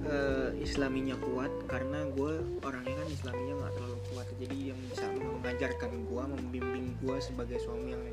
eh, 0.04 0.52
islaminya 0.60 1.16
kuat 1.22 1.52
karena 1.70 2.04
gue 2.12 2.44
orangnya 2.66 2.96
kan 3.00 3.08
islaminya 3.08 3.54
nggak 3.64 3.74
terlalu 3.78 3.98
kuat. 4.12 4.28
Jadi 4.42 4.58
yang 4.74 4.80
bisa 4.92 5.06
mengajarkan 5.44 5.92
gua 6.08 6.24
membimbing 6.26 6.96
gua 7.04 7.20
sebagai 7.20 7.60
suami 7.60 7.94
yang 7.94 8.04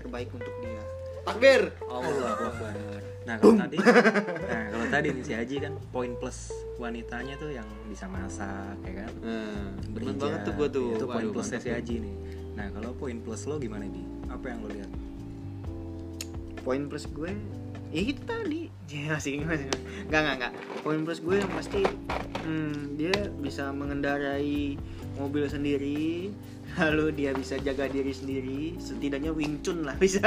terbaik 0.00 0.32
untuk 0.32 0.52
dia. 0.64 0.82
Takbir! 1.28 1.70
Allah 1.86 2.32
Akbar. 2.32 3.02
Nah 3.28 3.36
kalau 3.36 3.60
tadi, 3.60 3.76
nah 4.50 4.62
kalau 4.72 4.86
tadi 4.88 5.06
nih 5.12 5.20
si 5.22 5.32
Haji 5.36 5.56
kan 5.60 5.72
poin 5.92 6.16
plus 6.16 6.48
wanitanya 6.80 7.36
tuh 7.36 7.52
yang 7.52 7.68
bisa 7.84 8.08
masak, 8.08 8.80
ya 8.88 9.04
kan? 9.04 9.12
nah, 9.20 9.68
demen 9.84 9.92
Berhijab. 9.92 10.16
banget 10.16 10.40
tuh 10.48 10.52
gua 10.56 10.68
tuh 10.72 10.88
Itu 10.96 11.04
poin 11.04 11.26
plusnya 11.28 11.60
si. 11.60 11.68
Haji 11.68 11.94
nih. 12.08 12.14
Nah 12.56 12.66
kalau 12.72 12.90
poin 12.96 13.20
plus 13.20 13.44
lo 13.44 13.60
gimana 13.60 13.84
di? 13.84 14.00
Apa 14.32 14.48
yang 14.48 14.64
lo 14.64 14.72
lihat? 14.72 14.88
poin 16.58 16.84
plus 16.84 17.08
gue 17.08 17.32
ya 17.88 18.00
itu 18.12 18.20
tadi 18.28 18.68
ya 18.92 19.16
masih 19.16 19.40
nggak 19.40 19.56
nggak 20.20 20.34
nggak 20.36 20.52
poin 20.84 21.00
plus 21.00 21.24
gue 21.24 21.40
yang 21.40 21.48
pasti 21.56 21.80
hmm, 22.44 23.00
dia 23.00 23.14
bisa 23.40 23.72
mengendarai 23.72 24.76
mobil 25.16 25.48
sendiri 25.48 26.28
lalu 26.80 27.06
dia 27.12 27.30
bisa 27.32 27.54
jaga 27.56 27.84
diri 27.86 28.10
sendiri 28.10 28.60
setidaknya 28.76 29.30
Wing 29.30 29.58
Chun 29.60 29.82
lah 29.82 29.96
bisa 29.96 30.22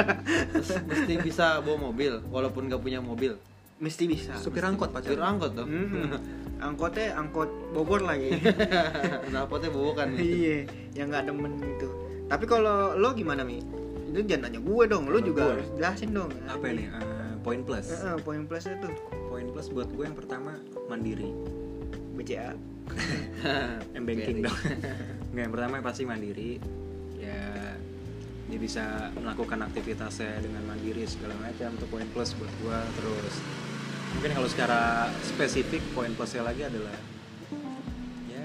mesti 0.84 1.14
bisa 1.18 1.60
bawa 1.60 1.90
mobil 1.90 2.20
walaupun 2.28 2.68
gak 2.68 2.80
punya 2.80 3.00
mobil 3.00 3.40
mesti 3.78 4.04
bisa 4.06 4.36
Supir 4.36 4.62
angkot 4.62 4.92
Supir 4.92 5.16
pacar. 5.16 5.26
angkot 5.26 5.52
tuh 5.54 5.66
Mhm. 5.66 6.14
angkotnya 6.60 7.16
angkot 7.16 7.50
Bogor 7.72 8.02
lagi 8.02 8.30
Knalpotnya 9.26 9.70
bobokan 9.70 10.14
nih 10.14 10.22
iya 10.22 10.58
yang 10.94 11.10
nggak 11.10 11.26
demen 11.26 11.58
gitu 11.58 11.90
tapi 12.28 12.46
kalau 12.46 12.94
lo 12.94 13.12
gimana 13.12 13.42
mi 13.42 13.58
itu 14.06 14.22
jangan 14.22 14.46
nanya 14.46 14.60
gue 14.60 14.84
dong 14.86 15.08
lo 15.08 15.18
juga 15.18 15.42
gue. 15.42 15.54
harus 15.56 15.68
jelasin 15.74 16.12
dong 16.12 16.32
Apa 16.46 16.68
ini? 16.68 16.84
Eh, 16.86 17.34
poin 17.42 17.64
plus. 17.64 17.88
Eh, 17.88 18.06
eh, 18.06 18.18
poin 18.20 18.44
plusnya 18.44 18.76
tuh 18.78 18.92
Poin 19.26 19.48
plus 19.48 19.68
buat 19.68 19.88
gue 19.88 20.04
yang 20.04 20.14
pertama 20.14 20.52
mandiri. 20.86 21.32
BCA 22.14 22.52
M 23.98 24.04
banking 24.04 24.44
dong. 24.44 24.58
Nggak, 25.32 25.42
yang 25.42 25.54
pertama 25.54 25.74
pasti 25.80 26.04
mandiri. 26.04 26.52
Ya 27.18 27.76
dia 28.48 28.60
bisa 28.60 28.84
melakukan 29.16 29.64
aktivitasnya 29.64 30.44
dengan 30.44 30.68
mandiri 30.68 31.08
segala 31.08 31.32
macam 31.40 31.72
itu 31.72 31.86
poin 31.88 32.04
plus 32.12 32.36
buat 32.36 32.52
gua 32.60 32.84
terus 33.00 33.40
mungkin 34.12 34.36
kalau 34.36 34.50
secara 34.52 34.82
spesifik 35.24 35.80
poin 35.96 36.12
plusnya 36.12 36.44
lagi 36.44 36.68
adalah 36.68 36.92
ya 38.28 38.44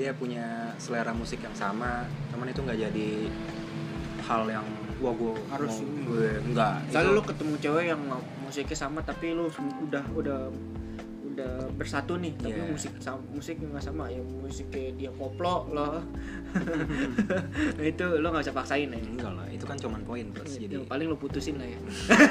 dia 0.00 0.16
punya 0.16 0.72
selera 0.80 1.12
musik 1.12 1.44
yang 1.44 1.52
sama 1.52 2.08
cuman 2.32 2.48
itu 2.48 2.64
nggak 2.64 2.78
jadi 2.88 3.10
hal 4.24 4.48
yang 4.48 4.64
wah 5.04 5.12
gua 5.12 5.36
Harus 5.52 5.76
mau- 5.76 5.84
ini. 5.84 6.02
gue 6.08 6.30
enggak 6.48 6.74
Misalnya 6.88 7.10
lu 7.12 7.22
ketemu 7.28 7.54
cewek 7.60 7.84
yang 7.84 8.00
musiknya 8.40 8.76
sama 8.80 9.04
tapi 9.04 9.26
lu 9.36 9.52
udah 9.84 10.04
udah 10.16 10.40
udah 11.34 11.52
bersatu 11.74 12.14
nih 12.14 12.32
tapi 12.34 12.54
Iya. 12.54 12.66
musik 12.66 12.92
sama 12.98 13.18
musik 13.28 13.56
nggak 13.56 13.82
sama 13.82 14.06
ya 14.06 14.22
musiknya 14.22 14.94
dia 14.94 15.10
koplo 15.10 15.66
loh. 15.68 15.98
Itu 17.80 18.06
lo 18.18 18.26
nggak 18.30 18.44
usah 18.44 18.54
paksain 18.54 18.88
ya? 18.88 18.98
Enggak 18.98 19.32
lah 19.32 19.46
itu 19.46 19.64
kan 19.64 19.74
cuman 19.74 20.00
poin 20.02 20.26
plus 20.30 20.56
jadi 20.56 20.78
Yang 20.78 20.86
paling 20.86 21.06
lo 21.06 21.16
putusin 21.16 21.58
lah 21.58 21.66
ya. 21.66 21.78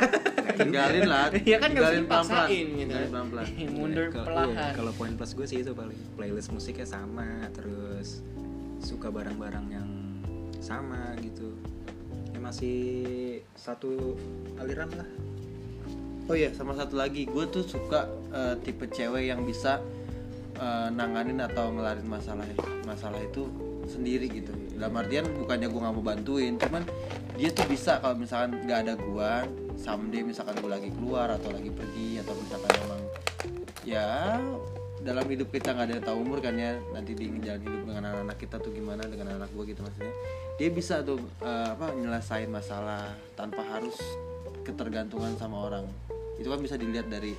Tinggalin 0.60 1.05
lah 1.05 1.27
Iya 1.50 1.57
kan 1.57 1.69
nggak 1.72 1.83
bisa 1.83 1.98
dipaksain 2.00 2.65
gitu. 2.74 2.93
Mundur 3.72 4.07
Kalau- 4.10 4.25
perlahan 4.25 4.50
iya, 4.50 4.67
kalau 4.72 4.91
poin 4.93 5.13
plus 5.13 5.31
gue 5.33 5.45
sih 5.45 5.60
itu 5.60 5.72
paling 5.72 6.00
playlist 6.15 6.50
musiknya 6.50 6.86
sama 6.86 7.25
terus 7.51 8.24
suka 8.79 9.07
barang-barang 9.07 9.65
yang 9.69 9.89
sama 10.60 11.15
gitu. 11.19 11.51
Ya 12.31 12.39
masih 12.39 12.79
satu 13.53 14.15
aliran 14.57 14.89
lah 14.93 15.07
Oh 16.32 16.39
iya, 16.39 16.56
sama 16.56 16.72
satu 16.72 16.96
lagi, 16.96 17.27
gue 17.27 17.46
tuh 17.51 17.68
suka 17.68 18.08
eh, 18.32 18.56
tipe 18.63 18.88
cewek 18.88 19.27
yang 19.27 19.44
bisa 19.44 19.84
eh, 20.56 20.88
nanganin 20.96 21.44
atau 21.44 21.75
ngelarin 21.75 22.08
masalah 22.08 22.48
masalah 22.88 23.20
itu 23.20 23.51
sendiri 23.84 24.32
gitu. 24.32 24.56
Dalam 24.80 24.96
artian 25.03 25.27
bukannya 25.36 25.68
gue 25.68 25.80
nggak 25.84 25.96
mau 26.00 26.06
bantuin, 26.06 26.56
cuman 26.56 26.88
dia 27.36 27.51
tuh 27.51 27.68
bisa 27.68 28.00
kalau 28.00 28.15
misalkan 28.15 28.56
nggak 28.63 28.80
ada 28.88 28.94
gue, 28.96 29.32
someday 29.75 30.24
misalkan 30.24 30.56
gue 30.63 30.72
lagi 30.72 30.89
keluar 30.96 31.27
atau 31.27 31.51
lagi 31.51 31.68
pergi 31.68 32.24
atau 32.24 32.34
misalkan 32.39 32.72
emang 32.88 33.01
ya 33.84 34.39
dalam 35.03 35.27
hidup 35.27 35.51
kita 35.51 35.75
nggak 35.75 35.86
ada 35.92 35.94
yang 36.00 36.06
tahu 36.08 36.18
umur 36.24 36.39
kan 36.39 36.56
ya 36.56 36.80
nanti 36.96 37.12
di 37.12 37.27
jalan 37.44 37.60
hidup 37.60 37.82
dengan 37.84 38.03
anak-anak 38.08 38.38
kita 38.39 38.56
tuh 38.63 38.72
gimana 38.72 39.03
dengan 39.12 39.36
anak 39.36 39.51
gue 39.51 39.75
gitu 39.75 39.84
maksudnya. 39.84 40.15
Dia 40.56 40.70
bisa 40.72 41.03
tuh 41.03 41.20
eh, 41.44 41.68
apa 41.68 41.92
nyelesain 41.92 42.48
masalah 42.48 43.12
tanpa 43.36 43.60
harus 43.75 44.00
ketergantungan 44.63 45.36
sama 45.36 45.68
orang 45.68 45.84
itu 46.43 46.51
kan 46.51 46.59
bisa 46.59 46.75
dilihat 46.75 47.07
dari 47.07 47.31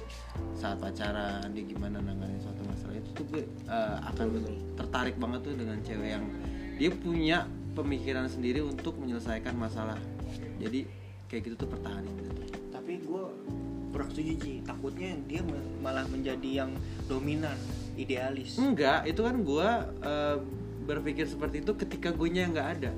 saat 0.57 0.81
pacaran 0.81 1.45
dia 1.53 1.65
gimana 1.69 2.01
nanganin 2.01 2.41
suatu 2.41 2.65
masalah. 2.65 2.97
Itu 2.97 3.11
tuh 3.13 3.25
gue 3.29 3.45
eh, 3.69 3.97
akan 4.01 4.27
tertarik 4.81 5.21
banget 5.21 5.45
tuh 5.45 5.53
dengan 5.61 5.77
cewek 5.85 6.09
yang 6.09 6.25
dia 6.81 6.89
punya 6.89 7.39
pemikiran 7.77 8.25
sendiri 8.33 8.65
untuk 8.65 8.97
menyelesaikan 8.97 9.53
masalah. 9.61 10.01
Jadi 10.57 10.89
kayak 11.29 11.53
gitu 11.53 11.69
tuh 11.69 11.69
pertahanin 11.69 12.25
tapi 12.85 13.01
gue 13.01 13.25
kurang 13.97 14.13
setuju 14.13 14.33
Ji. 14.45 14.55
takutnya 14.61 15.17
dia 15.25 15.41
malah 15.81 16.05
menjadi 16.13 16.65
yang 16.65 16.77
dominan 17.09 17.57
idealis. 17.97 18.61
Enggak 18.61 19.09
itu 19.09 19.21
kan 19.21 19.37
gue 19.41 19.69
eh, 20.05 20.37
berpikir 20.85 21.29
seperti 21.29 21.61
itu 21.61 21.73
ketika 21.77 22.09
gue 22.13 22.29
nya 22.33 22.49
nggak 22.49 22.69
ada. 22.81 22.93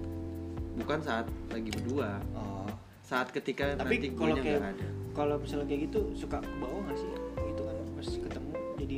Bukan 0.79 0.99
saat 1.03 1.27
lagi 1.51 1.71
berdua. 1.75 2.23
Oh. 2.35 2.71
saat 3.07 3.31
ketika 3.31 3.79
tapi 3.79 4.03
nanti 4.03 4.09
gue 4.11 4.27
nya 4.35 4.43
nggak 4.43 4.67
ada 4.75 5.06
kalau 5.17 5.35
misalnya 5.37 5.65
kayak 5.65 5.81
gitu 5.87 6.01
suka 6.15 6.39
ke 6.39 6.55
bawah 6.57 6.81
nggak 6.83 6.99
sih 6.99 7.09
itu 7.41 7.63
kan 7.63 7.77
pas 7.91 8.09
ketemu 8.13 8.51
jadi 8.77 8.97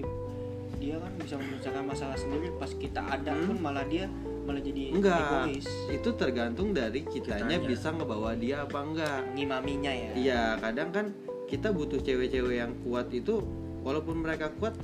dia 0.77 0.95
kan 0.97 1.13
bisa 1.17 1.35
menyelesaikan 1.37 1.85
masalah 1.85 2.17
sendiri 2.17 2.49
pas 2.53 2.71
kita 2.73 3.01
ada 3.01 3.31
Hmm. 3.31 3.47
pun 3.47 3.57
malah 3.61 3.87
dia 3.87 4.11
malah 4.43 4.59
jadi 4.61 4.83
enggak 4.91 5.21
egois 5.47 5.69
itu 5.89 6.09
tergantung 6.13 6.69
dari 6.73 7.01
kitanya 7.03 7.55
Kitanya. 7.55 7.69
bisa 7.69 7.89
ngebawa 7.91 8.35
dia 8.35 8.57
apa 8.61 8.79
enggak 8.81 9.19
ngimaminya 9.33 9.93
ya 9.93 10.11
Iya, 10.15 10.43
kadang 10.59 10.91
kan 10.91 11.07
kita 11.45 11.71
butuh 11.71 11.99
cewek-cewek 11.99 12.57
yang 12.57 12.73
kuat 12.83 13.09
itu 13.11 13.39
walaupun 13.81 14.19
mereka 14.19 14.51
kuat 14.53 14.75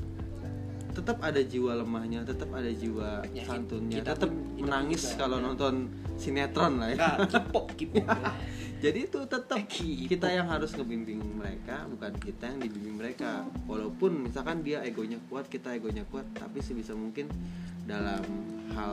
tetap 0.90 1.18
ada 1.18 1.42
jiwa 1.42 1.74
lemahnya, 1.76 2.22
tetap 2.22 2.46
ada 2.50 2.70
jiwa 2.70 3.18
Ya, 3.28 3.42
santunnya, 3.42 3.98
kita 3.98 4.14
tetap 4.14 4.30
menangis 4.54 5.18
kalau 5.18 5.36
ada. 5.36 5.44
nonton 5.44 5.74
sinetron 6.14 6.78
lah 6.78 6.88
ya. 6.88 6.94
Enggak, 6.94 7.16
kipok 7.28 7.66
kipok 7.74 8.06
Jadi 8.84 9.08
itu 9.08 9.20
tetap 9.24 9.64
Kipok. 9.64 10.12
kita 10.12 10.28
yang 10.28 10.44
harus 10.44 10.76
ngebimbing 10.76 11.16
mereka, 11.34 11.88
bukan 11.88 12.12
kita 12.20 12.52
yang 12.52 12.60
dibimbing 12.60 13.00
mereka. 13.00 13.48
Walaupun 13.64 14.28
misalkan 14.28 14.60
dia 14.60 14.84
egonya 14.84 15.16
kuat, 15.24 15.48
kita 15.48 15.72
egonya 15.72 16.04
kuat, 16.12 16.28
tapi 16.36 16.60
sebisa 16.60 16.92
mungkin 16.92 17.32
dalam 17.84 18.20
hal 18.72 18.92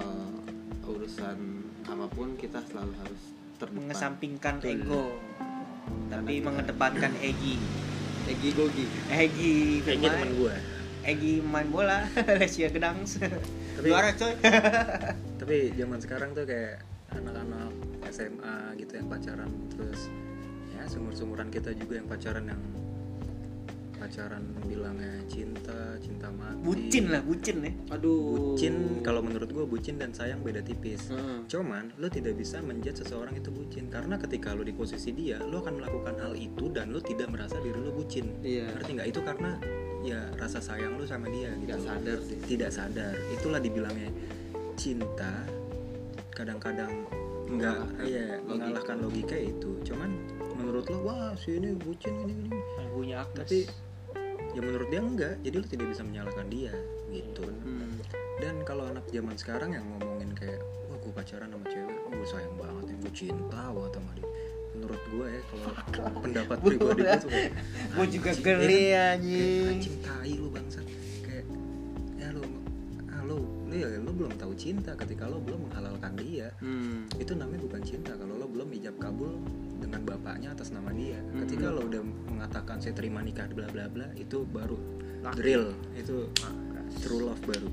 urusan 0.82 1.38
apa 1.84 2.08
pun 2.08 2.36
kita 2.36 2.64
selalu 2.64 2.96
harus 2.98 3.22
terdepan. 3.60 3.78
mengesampingkan 3.84 4.56
Betul. 4.58 4.72
ego 4.74 5.04
tapi 6.08 6.40
mengedepankan 6.40 7.12
Egi 7.20 7.56
Egi 8.28 8.50
Gogi. 8.52 8.86
Egi 9.08 9.54
pemain- 9.82 10.12
teman 10.14 10.30
gue 10.36 10.56
Egi 11.02 11.34
main 11.42 11.68
bola 11.68 12.06
Lesia 12.40 12.70
Gedang 12.70 13.02
Tapi- 13.04 13.88
juara 13.88 14.12
coy 14.14 14.34
tapi 15.42 15.74
zaman 15.74 15.98
sekarang 15.98 16.30
tuh 16.32 16.46
kayak 16.46 16.86
anak-anak 17.16 17.72
SMA 18.12 18.56
gitu 18.80 18.94
yang 19.00 19.08
pacaran. 19.08 19.50
Terus 19.72 20.12
ya 20.72 20.84
sumur-sumuran 20.88 21.52
kita 21.52 21.76
juga 21.76 22.00
yang 22.00 22.08
pacaran 22.08 22.46
yang 22.48 22.62
pacaran 24.02 24.42
bilangnya 24.66 25.22
cinta 25.30 25.94
cinta 26.02 26.34
mati. 26.34 26.58
Bucin 26.66 27.14
lah 27.14 27.22
bucin 27.22 27.62
ya. 27.62 27.72
Aduh. 27.94 28.58
bucin 28.58 29.06
kalau 29.06 29.22
menurut 29.22 29.46
gue 29.54 29.66
bucin 29.70 30.02
dan 30.02 30.10
sayang 30.10 30.42
beda 30.42 30.66
tipis. 30.66 31.14
Hmm. 31.14 31.46
cuman 31.46 31.94
lo 32.02 32.10
tidak 32.10 32.34
bisa 32.34 32.58
menjudge 32.66 33.06
seseorang 33.06 33.38
itu 33.38 33.54
bucin. 33.54 33.94
Karena 33.94 34.18
ketika 34.18 34.58
lo 34.58 34.66
di 34.66 34.74
posisi 34.74 35.14
dia 35.14 35.38
lo 35.38 35.62
akan 35.62 35.78
melakukan 35.78 36.18
hal 36.18 36.34
itu 36.34 36.74
dan 36.74 36.90
lo 36.90 36.98
tidak 36.98 37.30
merasa 37.30 37.62
diri 37.62 37.78
lo 37.78 37.94
bucin. 37.94 38.42
Iya. 38.42 38.74
ngerti 38.74 38.90
nggak? 38.98 39.08
Itu 39.14 39.22
karena 39.22 39.62
ya 40.02 40.34
rasa 40.34 40.58
sayang 40.58 40.98
lo 40.98 41.06
sama 41.06 41.30
dia 41.30 41.54
gitu. 41.62 41.70
Nggak 41.70 41.82
sadar 41.86 42.18
sih. 42.26 42.38
tidak 42.50 42.72
sadar. 42.74 43.14
Itulah 43.38 43.62
dibilangnya 43.62 44.10
cinta 44.74 45.61
kadang-kadang 46.32 46.92
nggak 47.52 47.80
iya 48.08 48.40
mengalahkan 48.48 49.04
logika 49.04 49.36
itu 49.36 49.76
cuman 49.84 50.16
menurut 50.56 50.88
lo 50.88 51.04
wah 51.04 51.36
si 51.36 51.60
ini 51.60 51.76
bucin 51.76 52.16
ini 52.24 52.48
ini 52.48 52.58
punya 52.96 53.28
aktes 53.28 53.44
tapi 53.44 53.60
ya 54.52 54.62
menurut 54.64 54.88
dia 54.88 55.02
enggak 55.04 55.36
jadi 55.44 55.56
lo 55.60 55.66
tidak 55.68 55.88
bisa 55.92 56.02
menyalahkan 56.04 56.48
dia 56.48 56.72
gitu 57.12 57.44
Hmm. 57.68 58.00
dan 58.40 58.56
kalau 58.64 58.88
anak 58.88 59.04
zaman 59.12 59.36
sekarang 59.36 59.76
yang 59.76 59.84
ngomongin 59.86 60.32
kayak 60.32 60.60
wah 60.88 60.96
gue 60.96 61.12
pacaran 61.12 61.52
sama 61.52 61.66
cewek 61.68 61.98
oh, 62.08 62.12
gue 62.16 62.28
sayang 62.28 62.56
banget 62.56 62.84
ya 62.88 62.96
gue 63.04 63.12
cinta 63.12 63.62
banget 63.70 63.92
sama 64.00 64.12
dia 64.16 64.30
menurut 64.72 65.02
gue 65.12 65.28
ya 65.28 65.42
kalau 65.52 65.68
pendapat 66.24 66.58
pribadi 66.64 67.02
gue 67.04 67.16
tuh 67.20 67.32
gue 67.92 68.06
juga 68.08 68.32
geli 68.40 68.82
ya 68.96 68.96
kan? 68.96 69.20
anjing 69.20 69.68
anjing 69.76 69.96
tai 70.00 70.34
lu 70.40 70.48
bangsat 70.48 70.61
cinta 74.72 74.96
ketika 74.96 75.28
lo 75.28 75.44
belum 75.44 75.68
menghalalkan 75.68 76.16
dia. 76.16 76.48
Hmm. 76.64 77.04
itu 77.20 77.36
namanya 77.36 77.60
bukan 77.68 77.84
cinta. 77.84 78.16
Kalau 78.16 78.40
lo 78.40 78.48
belum 78.48 78.72
ijab 78.72 78.96
kabul 79.04 79.36
dengan 79.84 80.08
bapaknya 80.08 80.56
atas 80.56 80.72
nama 80.72 80.96
dia. 80.96 81.20
Hmm. 81.20 81.44
ketika 81.44 81.68
lo 81.76 81.84
udah 81.92 82.00
mengatakan 82.32 82.80
saya 82.80 82.96
terima 82.96 83.20
nikah 83.20 83.52
bla 83.52 83.68
bla 83.68 83.92
bla 83.92 84.08
itu 84.16 84.48
baru 84.48 84.80
Laki. 85.28 85.36
drill 85.36 85.76
itu 86.00 86.32
true 87.04 87.28
love 87.28 87.44
baru. 87.44 87.68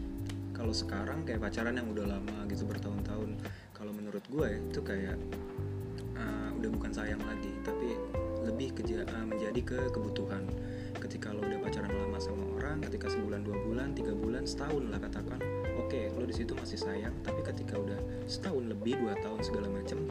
Kalau 0.51 0.75
sekarang 0.75 1.23
kayak 1.23 1.39
pacaran 1.39 1.79
yang 1.79 1.87
udah 1.87 2.19
lama 2.19 2.43
gitu 2.51 2.67
bertahun-tahun 2.67 3.39
kalau 3.71 3.95
menurut 3.95 4.27
gue 4.27 4.43
ya, 4.43 4.59
itu 4.59 4.81
kayak 4.83 5.15
uh, 6.19 6.51
udah 6.59 6.71
bukan 6.75 6.91
sayang 6.91 7.23
lagi. 7.23 7.55
Tapi 7.63 7.95
lebih 8.43 8.75
ke 8.75 8.83
uh, 9.07 9.23
menjadi 9.23 9.61
ke 9.63 9.79
kebutuhan. 9.95 10.43
Ketika 10.99 11.31
lo 11.31 11.47
udah 11.47 11.63
pacaran 11.63 11.95
lama 11.95 12.19
sama 12.19 12.43
orang 12.59 12.83
ketika 12.83 13.07
sebulan 13.07 13.47
dua 13.47 13.55
bulan 13.63 13.95
tiga 13.95 14.11
bulan 14.19 14.43
setahun 14.43 14.91
lah 14.91 14.99
katakan 14.99 15.39
oke 15.89 16.21
lo 16.21 16.29
di 16.29 16.37
situ 16.37 16.53
masih 16.53 16.77
sayang 16.77 17.17
tapi 17.25 17.41
ketika 17.41 17.81
udah 17.81 17.97
setahun 18.29 18.69
lebih 18.69 19.01
dua 19.01 19.17
tahun 19.25 19.41
segala 19.41 19.73
macem 19.73 20.05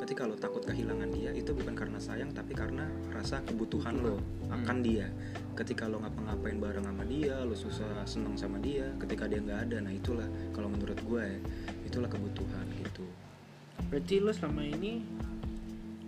ketika 0.00 0.24
lo 0.24 0.40
takut 0.40 0.64
kehilangan 0.64 1.12
dia 1.12 1.36
itu 1.36 1.52
bukan 1.52 1.76
karena 1.76 2.00
sayang 2.00 2.32
tapi 2.32 2.56
karena 2.56 2.88
rasa 3.12 3.44
kebutuhan 3.44 4.00
lo 4.00 4.16
akan 4.48 4.80
dia. 4.80 5.04
Ketika 5.52 5.84
lo 5.84 6.00
ngapa-ngapain 6.00 6.56
bareng 6.56 6.88
sama 6.88 7.04
dia 7.04 7.36
lo 7.44 7.52
susah 7.52 8.08
seneng 8.08 8.40
sama 8.40 8.56
dia 8.56 8.88
ketika 8.96 9.28
dia 9.28 9.44
nggak 9.44 9.68
ada 9.68 9.84
nah 9.84 9.92
itulah 9.92 10.24
kalau 10.56 10.72
menurut 10.72 10.96
gue 10.96 11.20
ya 11.20 11.38
itulah 11.84 12.08
kebutuhan 12.08 12.64
gitu. 12.80 13.04
Berarti 13.92 14.24
lo 14.24 14.32
selama 14.32 14.64
ini 14.64 15.04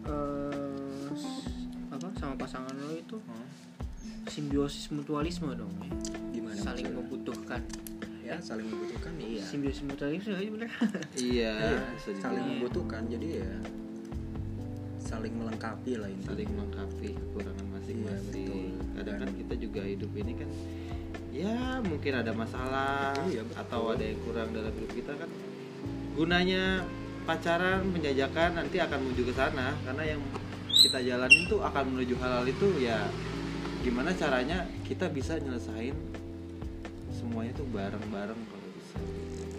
eh, 0.08 1.08
apa 1.92 2.08
sama 2.16 2.34
pasangan 2.40 2.72
lo 2.72 2.96
itu 2.96 3.20
Hmm? 3.20 3.48
simbiosis 4.32 4.88
mutualisme 4.88 5.52
dong 5.52 5.76
ya? 5.84 5.92
Gimana 6.32 6.56
saling 6.56 6.88
maksudnya? 6.88 6.96
membutuhkan 7.04 7.60
ya 8.30 8.36
saling 8.38 8.66
membutuhkan 8.70 9.12
iya. 9.18 9.42
Simbiosis 9.42 9.82
mutualisme 9.82 10.32
aja 10.38 10.50
bener. 10.54 10.70
Iya 11.18 11.54
Iya, 11.74 12.14
saling 12.22 12.44
membutuhkan 12.46 13.02
jadi 13.10 13.28
ya 13.42 13.52
saling 15.02 15.34
melengkapi 15.34 15.98
lah 15.98 16.06
intinya. 16.06 16.30
Saling 16.30 16.50
melengkapi 16.54 17.08
kekurangan 17.18 17.66
masing-masing. 17.74 18.70
Iya, 18.78 18.94
kadang 18.94 19.16
kan 19.26 19.30
kita 19.34 19.54
juga 19.58 19.80
hidup 19.82 20.12
ini 20.14 20.32
kan 20.38 20.50
ya 21.34 21.82
mungkin 21.82 22.12
ada 22.14 22.30
masalah 22.30 23.14
Iya, 23.26 23.42
betul. 23.42 23.58
atau 23.58 23.82
ada 23.90 24.04
yang 24.06 24.18
kurang 24.22 24.48
dalam 24.54 24.70
hidup 24.70 24.92
kita 24.94 25.12
kan 25.18 25.30
gunanya 26.14 26.86
pacaran 27.26 27.90
penjajakan 27.90 28.50
nanti 28.62 28.76
akan 28.78 28.98
menuju 29.02 29.22
ke 29.26 29.34
sana. 29.34 29.74
Karena 29.82 30.14
yang 30.14 30.20
kita 30.70 30.98
jalanin 31.02 31.42
tuh 31.50 31.60
akan 31.60 31.84
menuju 31.92 32.14
halal 32.22 32.46
itu 32.46 32.78
ya 32.78 33.02
gimana 33.80 34.12
caranya 34.12 34.68
kita 34.84 35.08
bisa 35.08 35.40
nyelesain 35.40 35.96
semuanya 37.30 37.54
tuh 37.54 37.68
bareng-bareng 37.70 38.40
kalau 38.42 38.68
bisa. 38.74 38.98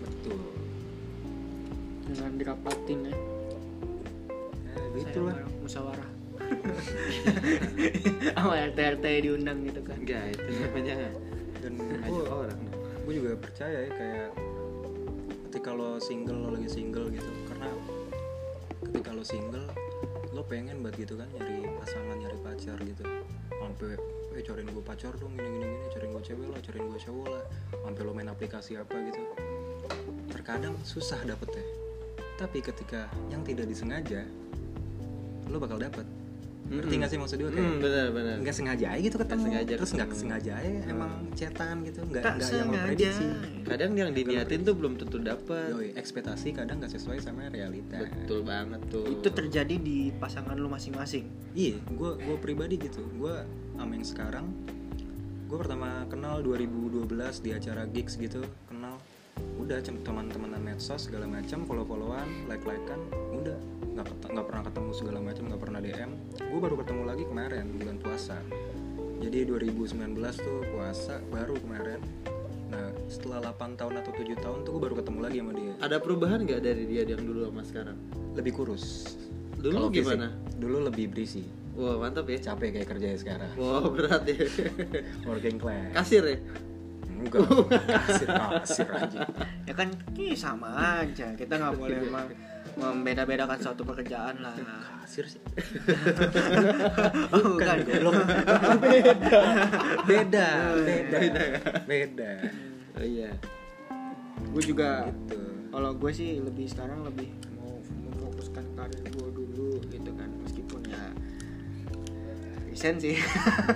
Betul. 0.04 0.44
Dengan 2.04 2.32
dirapatin 2.36 3.00
ya. 3.08 3.16
Eh, 4.76 4.88
gitu 5.00 5.20
lah. 5.24 5.40
musyawarah. 5.64 6.10
Sama 8.36 8.56
RT 8.60 8.80
RT 9.00 9.06
diundang 9.24 9.64
gitu 9.64 9.80
kan. 9.88 9.96
Enggak 10.04 10.36
itu 10.36 10.52
namanya 10.52 11.16
dan 11.64 11.74
ngajak 12.04 12.28
orang. 12.28 12.60
gue 13.08 13.14
juga 13.18 13.40
percaya 13.40 13.88
ya 13.88 13.92
kayak 13.96 14.30
ketika 15.48 15.72
lo 15.72 15.96
single 16.04 16.44
lo 16.44 16.50
lagi 16.60 16.68
single 16.68 17.08
gitu. 17.08 17.32
Karena 17.48 17.72
ketika 18.84 19.16
lo 19.16 19.24
single 19.24 19.72
lo 20.36 20.44
pengen 20.44 20.84
banget 20.84 21.08
gitu 21.08 21.16
kan 21.16 21.32
nyari 21.40 21.72
pasangan 21.80 22.20
nyari 22.20 22.36
pacar 22.44 22.76
gitu. 22.84 23.04
Sampai 23.48 23.96
eh 24.32 24.42
cariin 24.42 24.64
gue 24.66 24.80
pacar 24.82 25.12
dong 25.14 25.34
gini 25.34 25.50
gini 25.50 25.68
gini 25.68 25.88
cariin 25.90 26.12
gue 26.12 26.24
cewek 26.24 26.48
lah 26.48 26.60
cariin 26.60 26.86
gue 26.86 27.00
cowok 27.00 27.28
lah. 27.28 27.44
Sampai 27.78 28.02
lo 28.02 28.12
main 28.12 28.28
aplikasi 28.28 28.72
apa 28.76 28.96
gitu. 29.04 29.22
Terkadang 30.28 30.76
susah 30.82 31.20
dapetnya. 31.22 31.64
Tapi 32.36 32.58
ketika 32.60 33.06
yang 33.28 33.42
tidak 33.42 33.66
disengaja 33.66 34.24
lo 35.46 35.58
bakal 35.58 35.78
dapet. 35.78 36.08
Ngerti 36.64 36.88
Mm-mm. 36.90 37.04
gak 37.04 37.12
sih 37.12 37.20
maksud 37.20 37.36
gue 37.38 37.52
kayak 37.52 37.68
Hmm, 37.68 37.84
benar 37.84 38.08
benar. 38.10 38.36
nggak 38.40 38.56
sengaja 38.56 38.86
aja 38.88 39.02
gitu 39.02 39.18
ketemu. 39.20 39.44
sengaja 39.44 39.74
terus 39.76 39.92
nggak 39.92 40.10
sengaja 40.14 40.52
aja 40.56 40.70
Hmm. 40.72 40.88
emang 40.90 41.12
cetan 41.34 41.76
gitu 41.84 42.00
nggak 42.02 42.24
tak 42.24 42.34
nggak 42.40 42.50
yang 42.50 42.70
memprediksi 42.70 43.26
kadang 43.62 43.92
yang 43.92 44.10
diniatin 44.10 44.60
tuh 44.62 44.74
belum 44.74 44.94
tentu 44.96 45.18
dapet. 45.20 45.68
Yoi, 45.70 45.90
ekspektasi 45.94 46.48
kadang 46.56 46.80
nggak 46.80 46.94
sesuai 46.94 47.20
sama 47.20 47.52
realita. 47.52 48.00
Betul 48.00 48.48
banget 48.48 48.80
tuh. 48.88 49.04
Itu 49.04 49.28
terjadi 49.30 49.76
di 49.76 50.16
pasangan 50.16 50.56
lo 50.56 50.72
masing-masing? 50.72 51.28
Iya 51.52 51.76
gue 51.84 52.12
gue 52.18 52.38
pribadi 52.40 52.80
gitu. 52.80 53.04
Gue 53.12 53.36
sama 53.82 53.98
yang 53.98 54.06
sekarang. 54.06 54.46
Gue 55.50 55.58
pertama 55.60 56.06
kenal 56.08 56.40
2012 56.46 57.12
di 57.44 57.52
acara 57.52 57.84
gigs 57.90 58.16
gitu 58.16 58.40
kenal. 58.70 58.96
Udah 59.58 59.82
cem- 59.82 60.00
teman-temanan 60.06 60.62
medsos 60.62 61.10
segala 61.10 61.26
macam 61.26 61.66
follow-followan 61.66 62.46
like-likean 62.48 63.02
udah. 63.36 63.58
Nggak 63.92 64.08
nggak 64.32 64.46
pernah 64.48 64.64
ketemu 64.70 64.90
segala 64.96 65.20
macam 65.20 65.44
nggak 65.52 65.62
pernah 65.62 65.80
dm 65.84 66.12
gue 66.40 66.60
baru 66.62 66.76
ketemu 66.80 67.04
lagi 67.04 67.24
kemarin 67.28 67.66
bulan 67.76 67.98
puasa. 68.00 68.38
Jadi 69.22 69.40
2019 69.50 70.18
tuh 70.40 70.60
puasa 70.72 71.20
baru 71.34 71.58
kemarin. 71.60 72.00
Nah 72.72 72.96
setelah 73.12 73.52
8 73.52 73.76
tahun 73.76 73.94
atau 74.00 74.12
7 74.16 74.40
tahun 74.40 74.58
tuh 74.64 74.72
gue 74.78 74.82
baru 74.88 74.96
ketemu 75.04 75.20
lagi 75.20 75.38
sama 75.44 75.54
dia. 75.58 75.74
Ada 75.84 75.98
perubahan 76.00 76.40
nggak 76.48 76.62
dari 76.64 76.84
dia 76.88 77.04
yang 77.04 77.26
dulu 77.26 77.50
sama 77.52 77.64
sekarang? 77.68 77.98
Lebih 78.38 78.54
kurus. 78.56 79.18
Dulu 79.62 79.92
fisik, 79.92 80.06
gimana? 80.06 80.28
dulu 80.58 80.78
lebih 80.90 81.06
berisi 81.14 81.61
wah 81.74 81.96
mantap 81.98 82.28
ya. 82.28 82.38
Capek 82.42 82.70
kayak 82.76 82.88
kerja 82.90 83.08
sekarang. 83.16 83.52
Wah 83.56 83.86
berat 83.88 84.24
ya. 84.26 84.46
Working 85.24 85.58
class. 85.58 85.92
Kasir 85.94 86.24
ya? 86.26 86.38
Enggak. 87.22 87.46
Kasir 88.10 88.28
kasir 88.34 88.88
aja 88.90 89.20
ya 89.62 89.74
kan 89.78 89.88
ini 90.18 90.34
sama 90.34 90.74
aja. 91.00 91.30
Kita 91.38 91.54
nggak 91.54 91.76
boleh 91.78 92.02
mem- 92.02 92.34
membeda-bedakan 92.72 93.62
suatu 93.62 93.86
pekerjaan 93.86 94.42
lah. 94.42 94.56
Kasir 95.04 95.26
sih. 95.28 95.42
Oh, 97.32 97.56
bukan 97.56 97.78
goblok. 97.84 98.16
beda. 98.82 99.40
Beda. 100.08 100.48
Beda. 101.12 101.46
Beda. 101.86 102.32
Oh 102.96 103.06
iya. 103.06 103.32
Gue 104.52 104.64
juga 104.64 105.08
gitu. 105.08 105.40
kalau 105.72 105.92
gue 105.96 106.12
sih 106.12 106.40
lebih 106.40 106.68
sekarang 106.68 107.08
lebih 107.08 107.32
mau 107.56 107.80
memfokuskan 107.80 108.66
karir 108.76 109.00
gue 109.06 109.30
dulu 109.32 109.80
gitu 109.88 110.12
kan. 110.12 110.28
ya 110.28 110.31
resign 112.82 112.98
sih. 112.98 113.14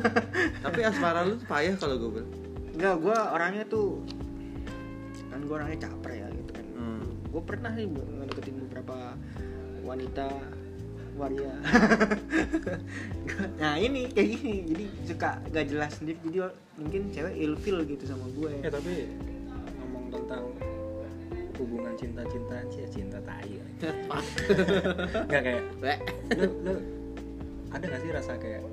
Tapi 0.65 0.79
asmara 0.81 1.21
lu 1.21 1.37
tuh 1.37 1.45
payah 1.45 1.77
kalau 1.77 2.01
gue 2.01 2.09
bilang 2.17 2.29
Enggak, 2.73 2.95
gue 3.05 3.17
orangnya 3.37 3.63
tuh 3.69 4.01
kan 5.29 5.39
gue 5.45 5.53
orangnya 5.53 5.79
caper 5.85 6.11
ya 6.17 6.27
gitu 6.33 6.51
kan. 6.57 6.65
Hmm. 6.73 7.05
gue 7.29 7.41
pernah 7.45 7.71
nih 7.75 7.85
bu- 7.85 8.09
ngedeketin 8.17 8.55
beberapa 8.65 9.13
wanita 9.85 10.27
waria. 11.15 11.53
Nah 13.61 13.75
ini 13.75 14.07
kayak 14.09 14.27
gini 14.39 14.53
jadi 14.63 14.85
suka 15.05 15.29
gak 15.51 15.65
jelas 15.67 15.91
sendiri 15.99 16.17
jadi 16.23 16.49
mungkin 16.79 17.11
cewek 17.11 17.35
ilfil 17.35 17.77
gitu 17.85 18.03
sama 18.09 18.25
gue 18.33 18.49
ya. 18.63 18.71
Tapi 18.73 18.93
ngomong 19.85 20.05
tentang 20.09 20.43
hubungan 21.61 21.93
cinta-cintaan 21.99 22.65
sih 22.73 22.81
ya 22.81 22.89
cinta 22.89 23.19
tai. 23.21 23.53
Nggak 25.29 25.41
kayak 25.45 25.61
lu, 26.39 26.47
lu 26.63 26.73
ada 27.75 27.85
gak 27.91 28.01
sih 28.01 28.11
rasa 28.11 28.39
kayak 28.39 28.63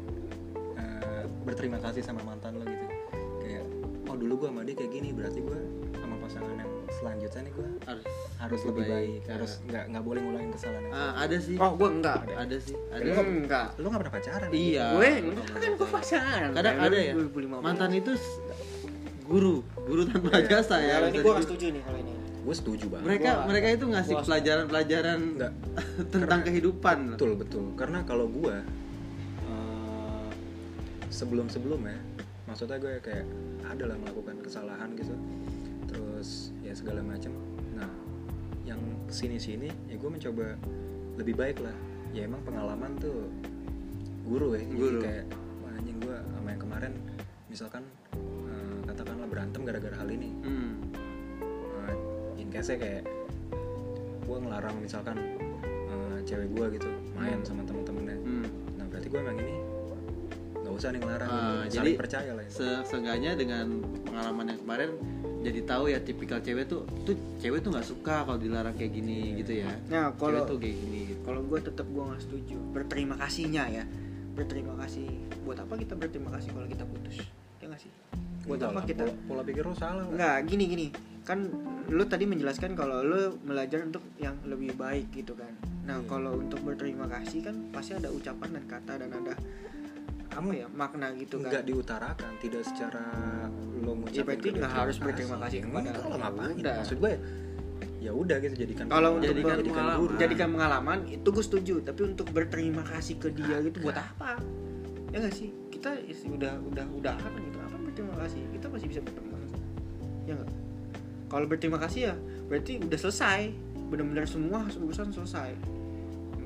berterima 1.42 1.78
kasih 1.78 2.00
sama 2.00 2.22
mantan 2.22 2.54
lo 2.54 2.64
gitu. 2.64 2.86
Kayak 3.38 3.64
oh 4.04 4.16
dulu 4.16 4.34
gue 4.36 4.48
sama 4.48 4.62
dia 4.62 4.74
kayak 4.74 4.92
gini 4.92 5.08
berarti 5.10 5.40
gue 5.40 5.58
sama 5.94 6.14
pasangan 6.18 6.54
yang 6.54 6.70
selanjutnya 6.92 7.40
nih 7.42 7.52
gue 7.52 7.68
harus 7.82 8.04
harus 8.36 8.60
lebih 8.64 8.84
baik 8.84 9.22
harus 9.26 9.52
nggak 9.64 9.84
nggak 9.88 10.04
boleh 10.04 10.20
ngulangin 10.20 10.50
kesalahan 10.50 10.82
yang 10.84 10.94
Ah, 10.94 11.12
ada 11.18 11.36
sih. 11.36 11.56
Oh 11.56 11.72
gue 11.72 11.88
enggak. 11.90 12.18
Ada. 12.28 12.56
Sih. 12.58 12.76
Ada 12.88 13.02
Lu 13.02 13.12
sih. 13.12 13.24
enggak 13.24 13.66
lu 13.74 13.86
nggak 13.86 14.00
pernah 14.00 14.14
pacaran 14.14 14.48
iya. 14.50 14.86
Gue 14.92 15.08
enggak 15.20 15.46
kan 15.52 15.72
gue 15.72 15.88
pacaran. 15.90 16.50
kadang 16.52 16.76
ada 16.78 16.96
ya. 16.96 17.12
2015. 17.14 17.58
mantan 17.60 17.90
itu 17.92 18.12
guru. 19.24 19.54
Guru 19.78 20.02
tanpa 20.04 20.28
Iya. 20.34 20.46
jasa 20.50 20.76
ya. 20.78 20.94
Kalau 20.96 21.08
ini 21.08 21.10
bisa 21.10 21.16
gue 21.16 21.22
dibilang. 21.22 21.34
gak 21.34 21.46
setuju 21.46 21.66
nih 21.68 21.82
kalau 21.82 21.98
ini. 21.98 22.12
Gue 22.42 22.54
setuju 22.54 22.84
banget. 22.88 23.06
Mereka 23.06 23.28
Gua- 23.32 23.46
mereka 23.46 23.66
itu 23.70 23.84
ngasih 23.88 24.14
pelajaran-pelajaran 24.20 25.18
Enggak. 25.32 25.52
tentang 26.12 26.20
Karena- 26.32 26.44
kehidupan. 26.44 26.98
Betul 27.12 27.30
betul. 27.34 27.64
Karena 27.72 27.98
kalau 28.02 28.26
gue 28.28 28.54
sebelum 31.12 31.46
sebelumnya 31.46 32.00
maksudnya 32.48 32.80
gue 32.80 32.98
kayak 32.98 33.28
ada 33.68 33.84
lah 33.86 33.96
melakukan 34.00 34.40
kesalahan 34.40 34.96
gitu 34.96 35.14
terus 35.86 36.50
ya 36.64 36.72
segala 36.72 37.04
macam 37.04 37.30
nah 37.76 37.88
yang 38.64 38.80
ke 39.06 39.12
sini 39.14 39.36
sini 39.36 39.68
ya 39.86 40.00
gue 40.00 40.10
mencoba 40.10 40.56
lebih 41.20 41.36
baik 41.36 41.60
lah 41.60 41.76
ya 42.10 42.24
emang 42.24 42.40
pengalaman 42.42 42.96
tuh 42.96 43.28
guru 44.24 44.56
ya 44.56 44.64
Jadi 44.64 44.72
Guru. 44.74 45.00
kayak 45.04 45.24
wah 45.60 45.72
anjing 45.76 45.98
gue 46.00 46.16
sama 46.16 46.48
yang 46.48 46.62
kemarin 46.62 46.92
misalkan 47.52 47.82
eh, 48.48 48.78
katakanlah 48.88 49.28
berantem 49.28 49.60
gara-gara 49.62 49.96
hal 49.98 50.08
ini 50.08 50.30
hmm. 50.40 50.70
uh, 51.76 51.94
in 52.40 52.48
case 52.48 52.72
kayak 52.74 53.04
gue 54.22 54.36
ngelarang 54.38 54.76
misalkan 54.80 55.18
uh, 55.92 56.18
cewek 56.24 56.48
gue 56.48 56.80
gitu 56.80 56.88
main 57.12 57.36
Hmm. 57.36 57.44
sama 57.44 57.62
temen-temennya 57.68 58.16
Hmm. 58.16 58.46
nah 58.80 58.84
berarti 58.88 59.08
gue 59.10 59.20
emang 59.20 59.36
ini 59.36 59.54
nggak 60.72 60.80
usah 60.80 60.90
nih 60.90 61.00
ngelarang 61.04 61.28
gitu. 61.28 61.74
jadi 61.76 61.90
percaya 61.94 62.30
lah 62.32 62.42
ya. 62.42 62.50
se- 62.50 62.82
seenggaknya 62.88 63.30
dengan 63.36 63.66
pengalaman 64.08 64.44
yang 64.48 64.60
kemarin 64.64 64.90
jadi 65.42 65.60
tahu 65.66 65.84
ya 65.90 65.98
tipikal 65.98 66.38
cewek 66.38 66.70
tuh 66.70 66.86
tuh 67.02 67.18
cewek 67.42 67.60
tuh 67.60 67.74
nggak 67.74 67.84
suka 67.84 68.22
kalau 68.22 68.38
dilarang 68.38 68.78
kayak 68.78 68.94
gini 68.94 69.34
gitu 69.42 69.58
ya. 69.58 69.74
Nah 69.90 70.14
cewek 70.14 70.22
kalau 70.22 70.40
tuh 70.46 70.58
kayak 70.62 70.76
gini 70.78 71.00
gitu. 71.10 71.20
kalau 71.26 71.40
gue 71.42 71.58
tetap 71.58 71.86
gue 71.90 71.98
nggak 71.98 72.22
setuju. 72.22 72.56
Berterima 72.70 73.18
kasihnya 73.18 73.62
ya. 73.66 73.84
Berterima 74.38 74.78
kasih. 74.78 75.10
Buat 75.42 75.66
apa 75.66 75.74
kita 75.74 75.98
berterima 75.98 76.30
kasih 76.38 76.54
kalau 76.54 76.68
kita 76.70 76.86
putus? 76.86 77.26
Ya 77.58 77.66
nggak 77.66 77.82
sih? 77.82 77.90
Buat 78.46 78.70
apa 78.70 78.80
kita? 78.86 79.02
pola, 79.02 79.14
pola 79.26 79.42
pikir 79.42 79.66
lo 79.66 79.74
salah. 79.74 80.06
Lah. 80.06 80.14
nggak 80.14 80.36
gini 80.46 80.64
gini. 80.70 80.86
Kan 81.26 81.50
lu 81.90 82.06
tadi 82.06 82.22
menjelaskan 82.22 82.78
kalau 82.78 83.02
lu 83.02 83.34
belajar 83.42 83.82
untuk 83.82 84.06
yang 84.22 84.38
lebih 84.46 84.78
baik 84.78 85.10
gitu 85.10 85.34
kan. 85.34 85.50
Nah 85.82 85.98
Iya. 85.98 86.06
kalau 86.06 86.38
untuk 86.38 86.62
berterima 86.62 87.10
kasih 87.10 87.42
kan 87.42 87.66
pasti 87.74 87.98
ada 87.98 88.14
ucapan 88.14 88.62
dan 88.62 88.64
kata 88.70 88.92
dan 88.94 89.10
ada 89.10 89.34
apa 90.32 90.50
ya 90.50 90.66
makna 90.68 91.06
gitu 91.14 91.36
kan. 91.38 91.48
Nggak 91.48 91.64
diutarakan 91.64 92.32
tidak 92.40 92.62
secara 92.64 93.04
lo 93.78 93.92
ngucapin 93.94 94.16
Ya, 94.16 94.22
berarti 94.24 94.48
nggak 94.50 94.72
harus 94.72 94.96
berterima 94.96 95.36
kasih 95.38 95.58
kepada 95.62 95.78
Enggak 95.84 95.96
lah, 96.02 96.18
ngapain 96.18 96.54
maksud 96.56 96.96
gue 96.98 97.12
ya 98.02 98.10
udah 98.10 98.36
gitu 98.38 98.54
jadikan 98.58 98.84
kalau 98.88 99.10
untuk 99.14 99.30
Jadikan 99.30 99.46
ber- 99.54 99.62
pengalaman. 99.64 99.98
guru 100.00 100.12
jadikan 100.16 100.48
pengalaman 100.50 100.98
itu 101.06 101.28
gue 101.28 101.44
setuju. 101.44 101.74
Tapi 101.82 102.00
untuk 102.04 102.26
berterima 102.30 102.82
kasih 102.82 103.14
ke 103.16 103.28
dia 103.30 103.56
gitu 103.60 103.78
buat 103.80 103.94
apa? 103.94 104.42
Ya 105.10 105.22
nggak 105.22 105.34
sih? 105.34 105.50
Kita 105.68 105.94
is- 106.02 106.24
udah 106.24 106.58
udah 106.64 106.86
udah 106.88 107.14
apa 107.14 107.38
gitu 107.38 107.58
apa 107.58 107.76
berterima 107.78 108.14
kasih? 108.18 108.42
Kita 108.50 108.66
masih 108.66 108.86
bisa 108.88 109.00
berteman 109.00 109.38
ya 110.24 110.34
nggak? 110.34 110.50
Kalau 111.28 111.46
berterima 111.46 111.78
kasih 111.78 112.00
ya 112.08 112.14
berarti 112.46 112.80
udah 112.80 112.98
selesai. 112.98 113.40
Benar-benar 113.86 114.24
semua 114.24 114.64
urusan 114.66 115.12
selesai. 115.12 115.52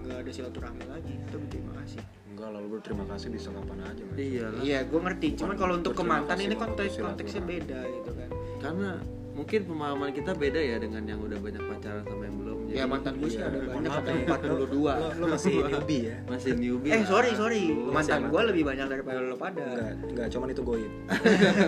Nggak 0.03 0.18
ada 0.18 0.31
silaturahmi 0.31 0.85
lagi 0.85 1.14
kita 1.25 1.37
berterima 1.38 1.72
kasih 1.81 2.03
enggak 2.37 2.51
lalu 2.53 2.66
berterima 2.77 3.05
kasih 3.09 3.29
bisa 3.33 3.49
kapan 3.49 3.81
aja 3.81 4.05
iya 4.20 4.44
lah 4.53 4.61
iya 4.61 4.79
gue 4.85 5.01
ngerti. 5.01 5.29
Cuman 5.40 5.57
kalau 5.57 5.75
untuk 5.81 5.96
ke 5.96 6.05
mantan 6.05 6.37
ini 6.37 6.53
konteks 6.53 7.01
konteksnya 7.01 7.42
beda 7.42 7.81
gitu 7.88 8.11
kan. 8.12 8.29
Karena 8.61 8.90
mungkin 9.33 9.61
pemahaman 9.68 10.11
kita 10.12 10.33
beda 10.33 10.61
ya 10.61 10.77
dengan 10.77 11.05
yang 11.05 11.20
udah 11.20 11.37
banyak 11.40 11.61
pacaran 11.64 12.05
sama 12.05 12.22
yang 12.29 12.37
belum. 12.37 12.57
Ya 12.68 12.85
mantan 12.85 13.16
gue 13.16 13.29
sih 13.33 13.40
Iya, 13.40 13.49
ada 13.49 13.59
banyak. 13.72 13.88
Ada 13.88 14.12
empat 14.20 14.40
puluh 14.44 14.68
dua. 14.77 14.92
Lo, 15.16 15.25
masih 15.33 15.55
newbie 15.72 16.03
ya? 16.12 16.16
Masih 16.29 16.51
newbie 16.61 16.92
eh 16.92 17.03
sorry 17.09 17.31
sorry. 17.33 17.62
Lu 17.72 17.88
mantan 17.88 18.29
gue 18.29 18.42
lebih 18.53 18.62
banyak 18.68 18.85
daripada 18.85 19.18
lo 19.25 19.37
pada. 19.40 19.64
Enggak 19.64 19.92
enggak 20.12 20.27
cuman 20.29 20.49
itu 20.53 20.62
goib. 20.64 20.92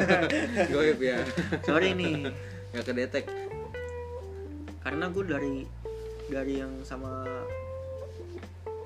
Goib 0.77 0.99
ya. 1.01 1.19
Sorry 1.65 1.97
nih. 1.97 2.29
Nggak 2.77 2.85
kedetek. 2.85 3.25
Karena 4.85 5.05
gue 5.09 5.25
dari 5.25 5.57
dari 6.29 6.55
yang 6.61 6.73
sama 6.85 7.25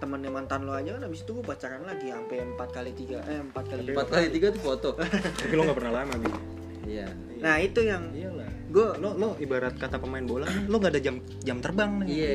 temennya 0.02 0.34
mantan 0.34 0.66
lo 0.66 0.74
aja 0.74 0.98
kan 0.98 1.06
abis 1.06 1.22
itu 1.22 1.30
gue 1.30 1.46
pacaran 1.46 1.86
lagi 1.86 2.10
sampai 2.10 2.42
empat 2.42 2.68
kali 2.74 2.90
tiga 2.90 3.22
eh 3.22 3.38
empat 3.38 3.64
kali 3.70 3.80
empat 3.94 4.08
kali 4.10 4.26
tiga 4.34 4.50
tuh 4.50 4.62
foto. 4.66 4.88
Tapi 4.98 5.54
lo 5.54 5.62
nggak 5.62 5.78
pernah 5.78 5.94
lama 6.02 6.14
bi 6.18 6.30
iya. 6.90 7.06
Nah 7.38 7.62
itu 7.62 7.80
yang 7.80 8.10
iyalah. 8.10 8.50
gue 8.66 8.86
lo 8.98 9.14
lo 9.14 9.28
ibarat 9.38 9.78
kata 9.78 10.02
pemain 10.02 10.26
bola 10.26 10.50
lo 10.66 10.74
nggak 10.76 10.98
ada 10.98 11.00
jam 11.00 11.22
jam 11.40 11.62
terbang 11.62 12.02
nih. 12.02 12.08
Iya. 12.10 12.34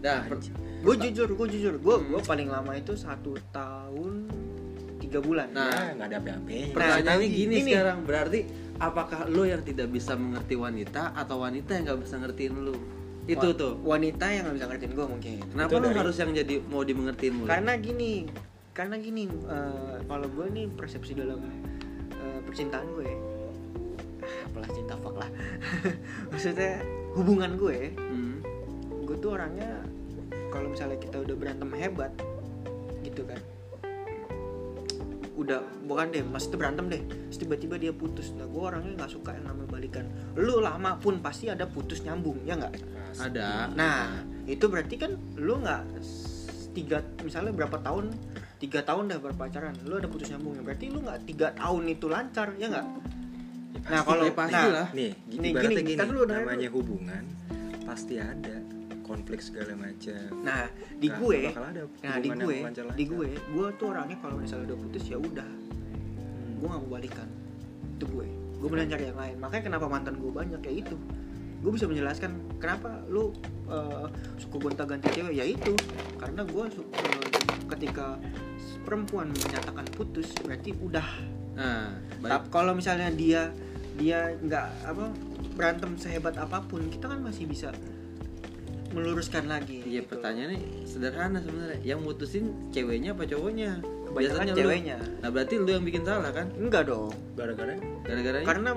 Nah 0.00 0.18
per- 0.30 0.46
gue 0.84 0.94
jujur 1.00 1.28
gue 1.34 1.46
jujur 1.50 1.74
gue 1.82 1.96
gue 2.06 2.20
paling 2.22 2.46
lama 2.46 2.72
itu 2.76 2.94
satu 2.94 3.34
tahun 3.50 4.30
tiga 5.02 5.18
bulan. 5.18 5.50
Nah, 5.50 5.68
Ya, 5.68 5.96
nggak 5.96 6.08
ada 6.10 6.18
apa-apa. 6.20 6.56
Pertanyaannya 6.72 7.26
Nah, 7.26 7.34
gini 7.34 7.54
ini. 7.58 7.70
sekarang 7.72 7.98
berarti 8.04 8.40
apakah 8.76 9.20
lo 9.26 9.42
yang 9.42 9.62
tidak 9.62 9.88
bisa 9.88 10.14
mengerti 10.14 10.54
wanita 10.54 11.14
atau 11.14 11.42
wanita 11.42 11.74
yang 11.74 11.84
nggak 11.90 12.00
bisa 12.02 12.14
ngertiin 12.18 12.54
lo 12.62 12.74
itu 13.24 13.40
Wa- 13.42 13.56
tuh. 13.56 13.72
wanita 13.80 14.26
yang 14.26 14.42
gak 14.44 14.54
bisa 14.54 14.66
ngertiin 14.68 14.92
gue 14.92 15.06
mungkin. 15.08 15.34
Kenapa 15.48 15.70
Itu 15.70 15.80
dari- 15.82 15.98
harus 15.98 16.16
yang 16.16 16.30
jadi 16.30 16.54
mau 16.62 16.82
dimengertiin 16.82 17.32
mulu 17.34 17.48
karena 17.48 17.72
gini 17.74 18.12
karena 18.70 18.96
gini 18.96 19.22
eh, 19.26 19.96
kalau 20.02 20.26
gue 20.26 20.46
nih 20.50 20.66
persepsi 20.68 21.14
dalam 21.14 21.40
eh, 22.12 22.40
percintaan 22.42 22.84
gue 22.90 23.08
ah, 24.20 24.46
apalah 24.46 24.68
cinta 24.68 24.94
fuck 24.98 25.16
lah. 25.16 25.30
Maksudnya 26.30 26.84
hubungan 27.12 27.54
gue 27.54 27.78
Hmm. 27.94 28.44
gue 29.02 29.16
tuh 29.16 29.32
orangnya 29.32 29.80
kalau 30.48 30.68
misalnya 30.68 30.96
kita 30.96 31.16
udah 31.18 31.34
berantem 31.34 31.70
hebat 31.72 32.12
gitu 33.02 33.24
kan. 33.24 33.40
Udah 35.34 35.58
bukan 35.82 36.08
deh 36.08 36.22
mas 36.22 36.44
itu 36.44 36.54
berantem 36.54 36.86
deh. 36.86 37.02
Terus 37.28 37.38
tiba-tiba 37.38 37.74
dia 37.74 37.90
putus. 37.90 38.30
Nah 38.32 38.46
gue 38.46 38.62
orangnya 38.62 38.94
nggak 38.96 39.10
suka 39.10 39.32
yang 39.32 39.44
namanya 39.44 39.68
balikan. 39.68 40.04
Lu 40.34 40.58
lama 40.58 40.94
pun 40.96 41.18
pasti 41.18 41.48
ada 41.48 41.66
putus 41.66 42.00
nyambung 42.00 42.38
ya 42.44 42.54
nggak 42.54 42.74
ada. 43.20 43.70
Nah 43.72 44.22
itu 44.44 44.64
berarti 44.68 44.94
kan 45.00 45.16
lu 45.38 45.60
nggak 45.60 45.82
tiga 46.74 46.98
misalnya 47.22 47.52
berapa 47.54 47.78
tahun? 47.80 48.14
Tiga 48.58 48.80
tahun 48.80 49.12
dah 49.12 49.18
berpacaran 49.20 49.74
lu 49.84 50.00
ada 50.00 50.08
putus 50.08 50.32
nyambungnya 50.32 50.62
berarti 50.64 50.88
lu 50.88 51.04
nggak 51.04 51.20
tiga 51.28 51.52
tahun 51.54 51.82
itu 51.90 52.06
lancar 52.08 52.54
ya 52.56 52.66
nggak? 52.70 52.86
Nah 53.84 54.00
kalau 54.00 54.24
ya 54.24 54.32
pasti 54.32 54.56
nah, 54.56 54.72
lah. 54.72 54.88
nih 54.96 55.10
Nih, 55.28 55.50
ibaratnya 55.52 55.70
gini, 55.76 55.82
gini, 55.84 56.00
kan 56.00 56.06
lu 56.08 56.20
dengerin 56.24 56.46
namanya 56.48 56.68
hubungan 56.72 57.24
pasti 57.84 58.14
ada 58.16 58.56
konflik 59.04 59.44
segala 59.44 59.76
macam. 59.76 60.24
Nah 60.40 60.64
di 60.96 61.08
Nggak- 61.12 61.20
gue 61.20 61.38
nggak 61.52 61.68
ada 61.68 61.82
nah 62.00 62.16
di 62.16 62.28
gue 62.32 62.56
di 62.96 63.04
gue 63.04 63.28
gue 63.36 63.66
tuh 63.76 63.86
orangnya 63.92 64.16
kalau 64.24 64.40
misalnya 64.40 64.72
udah 64.72 64.78
putus 64.80 65.04
ya 65.04 65.18
udah. 65.20 65.44
Hmm. 65.44 66.56
gue 66.56 66.66
gak 66.72 66.80
mau 66.80 66.90
balikan. 66.96 67.28
Itu 68.00 68.04
gue. 68.08 68.26
Gue 68.56 68.68
beneran 68.72 68.88
cari 68.88 69.04
yang 69.12 69.20
lain. 69.20 69.36
Makanya 69.36 69.62
kenapa 69.68 69.86
mantan 69.92 70.16
gue 70.16 70.32
banyak 70.32 70.60
ya 70.64 70.72
itu 70.72 70.96
gue 71.64 71.72
bisa 71.72 71.88
menjelaskan 71.88 72.60
kenapa 72.60 73.00
lu 73.08 73.32
uh, 73.72 74.04
suka 74.36 74.56
gonta 74.60 74.84
ganti 74.84 75.08
cewek 75.16 75.32
ya 75.32 75.48
itu 75.48 75.72
karena 76.20 76.44
gue 76.44 76.64
uh, 76.68 77.24
ketika 77.72 78.20
perempuan 78.84 79.32
menyatakan 79.32 79.88
putus 79.96 80.28
berarti 80.44 80.76
udah 80.76 81.08
nah 81.56 81.96
Tapi 82.20 82.46
kalau 82.52 82.76
misalnya 82.76 83.08
dia 83.08 83.48
dia 83.96 84.36
nggak 84.44 84.68
apa 84.84 85.08
berantem 85.54 85.96
sehebat 85.96 86.36
apa 86.36 86.60
pun 86.66 86.84
kita 86.92 87.08
kan 87.08 87.22
masih 87.24 87.46
bisa 87.48 87.72
meluruskan 88.94 89.50
lagi 89.50 89.82
Iya 89.82 90.06
gitu. 90.06 90.14
pertanyaannya 90.14 90.86
sederhana 90.86 91.38
sebenarnya. 91.42 91.82
Yang 91.82 92.00
mutusin 92.06 92.44
ceweknya 92.70 93.18
apa 93.18 93.26
cowoknya? 93.26 93.82
Kebanyakan 94.14 94.46
lu. 94.46 94.58
ceweknya. 94.62 94.96
Nah 95.20 95.28
berarti 95.34 95.54
lu 95.58 95.70
yang 95.74 95.84
bikin 95.84 96.02
salah 96.06 96.30
kan? 96.30 96.46
enggak 96.54 96.86
dong 96.86 97.10
gara-gara 97.34 97.74
Gara-gara 98.06 98.38
karena 98.46 98.70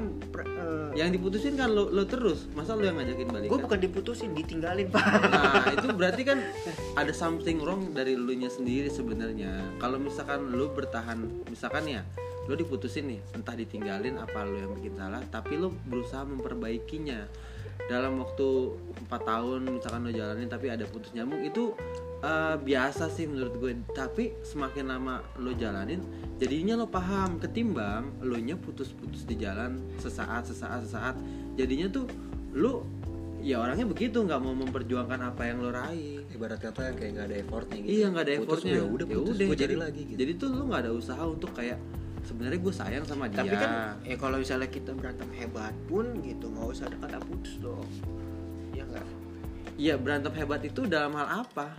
uh, 0.58 0.90
yang 0.98 1.14
diputusin 1.14 1.54
kan 1.54 1.70
lu, 1.70 1.94
lu 1.94 2.04
terus. 2.10 2.50
Masa 2.58 2.74
lu 2.74 2.90
yang 2.90 2.98
ngajakin 2.98 3.28
balikan? 3.30 3.52
gue 3.54 3.60
bukan 3.62 3.80
diputusin 3.80 4.34
ditinggalin 4.34 4.90
pak 4.90 5.04
Nah 5.06 5.74
itu 5.78 5.88
berarti 5.94 6.22
kan 6.26 6.42
ada 6.98 7.14
something 7.14 7.62
wrong 7.62 7.94
dari 7.94 8.18
lu 8.18 8.34
nya 8.34 8.50
sendiri 8.50 8.90
sebenarnya. 8.90 9.78
Kalau 9.78 10.02
misalkan 10.02 10.50
lu 10.50 10.74
bertahan, 10.74 11.46
misalkan 11.54 11.86
ya 11.86 12.02
lu 12.48 12.56
diputusin 12.56 13.12
nih, 13.12 13.20
entah 13.36 13.54
ditinggalin 13.54 14.18
apa 14.18 14.48
lu 14.48 14.56
yang 14.58 14.72
bikin 14.74 14.96
salah, 14.96 15.20
tapi 15.28 15.60
lu 15.60 15.70
berusaha 15.86 16.24
memperbaikinya 16.24 17.28
dalam 17.86 18.20
waktu 18.20 18.48
4 19.08 19.08
tahun 19.08 19.62
misalkan 19.80 20.02
lu 20.04 20.12
jalanin 20.12 20.50
tapi 20.52 20.68
ada 20.68 20.84
putus 20.90 21.14
nyambung 21.16 21.46
itu 21.46 21.72
eh, 22.24 22.56
biasa 22.58 23.10
sih 23.12 23.26
menurut 23.30 23.54
gue. 23.60 23.72
Tapi 23.94 24.34
semakin 24.42 24.86
lama 24.90 25.22
lo 25.38 25.52
jalanin 25.54 26.02
jadinya 26.38 26.78
lo 26.78 26.88
paham. 26.90 27.38
Ketimbang 27.42 28.24
lo 28.24 28.38
nya 28.38 28.58
putus-putus 28.58 29.26
di 29.26 29.38
jalan 29.38 29.82
sesaat 30.02 30.50
sesaat 30.50 30.86
sesaat 30.86 31.16
jadinya 31.58 31.90
tuh 31.90 32.06
lu 32.54 32.86
ya 33.42 33.62
orangnya 33.62 33.86
begitu 33.86 34.26
nggak 34.26 34.42
mau 34.42 34.54
memperjuangkan 34.58 35.20
apa 35.34 35.42
yang 35.46 35.58
lo 35.62 35.70
raih. 35.72 36.26
Ibarat 36.34 36.60
kata 36.62 36.92
yang 36.92 36.96
kayak 36.98 37.12
nggak 37.18 37.28
ada 37.32 37.38
effortnya 37.38 37.78
gitu. 37.82 37.90
Iya 37.94 38.06
nggak 38.12 38.24
ada 38.26 38.34
Putus, 38.34 38.46
effortnya. 38.46 38.74
ya 38.74 38.84
udah 38.84 39.06
putus 39.08 39.36
gue 39.38 39.58
jadi 39.58 39.76
lagi 39.78 40.02
gitu. 40.04 40.18
jadi 40.20 40.32
tuh 40.36 40.48
lu 40.54 40.64
nggak 40.70 40.82
ada 40.86 40.92
usaha 40.94 41.24
untuk 41.24 41.52
kayak 41.54 41.80
sebenarnya 42.28 42.60
gue 42.60 42.74
sayang 42.76 43.06
sama 43.08 43.26
dia. 43.32 43.40
Tapi 43.46 43.56
kan 43.56 43.72
ya 44.04 44.16
kalau 44.20 44.38
misalnya 44.42 44.68
kita 44.68 44.92
berantem 44.92 45.30
hebat 45.38 45.74
pun 45.88 46.06
gitu 46.26 46.52
nggak 46.52 46.68
usah 46.68 46.92
ada 46.92 46.98
kata 47.00 47.18
putus 47.24 47.56
dong. 47.62 47.88
Ya 48.76 48.84
enggak 48.84 49.06
Iya 49.78 49.94
berantem 50.02 50.34
hebat 50.34 50.62
itu 50.66 50.90
dalam 50.90 51.14
hal 51.14 51.46
apa? 51.46 51.78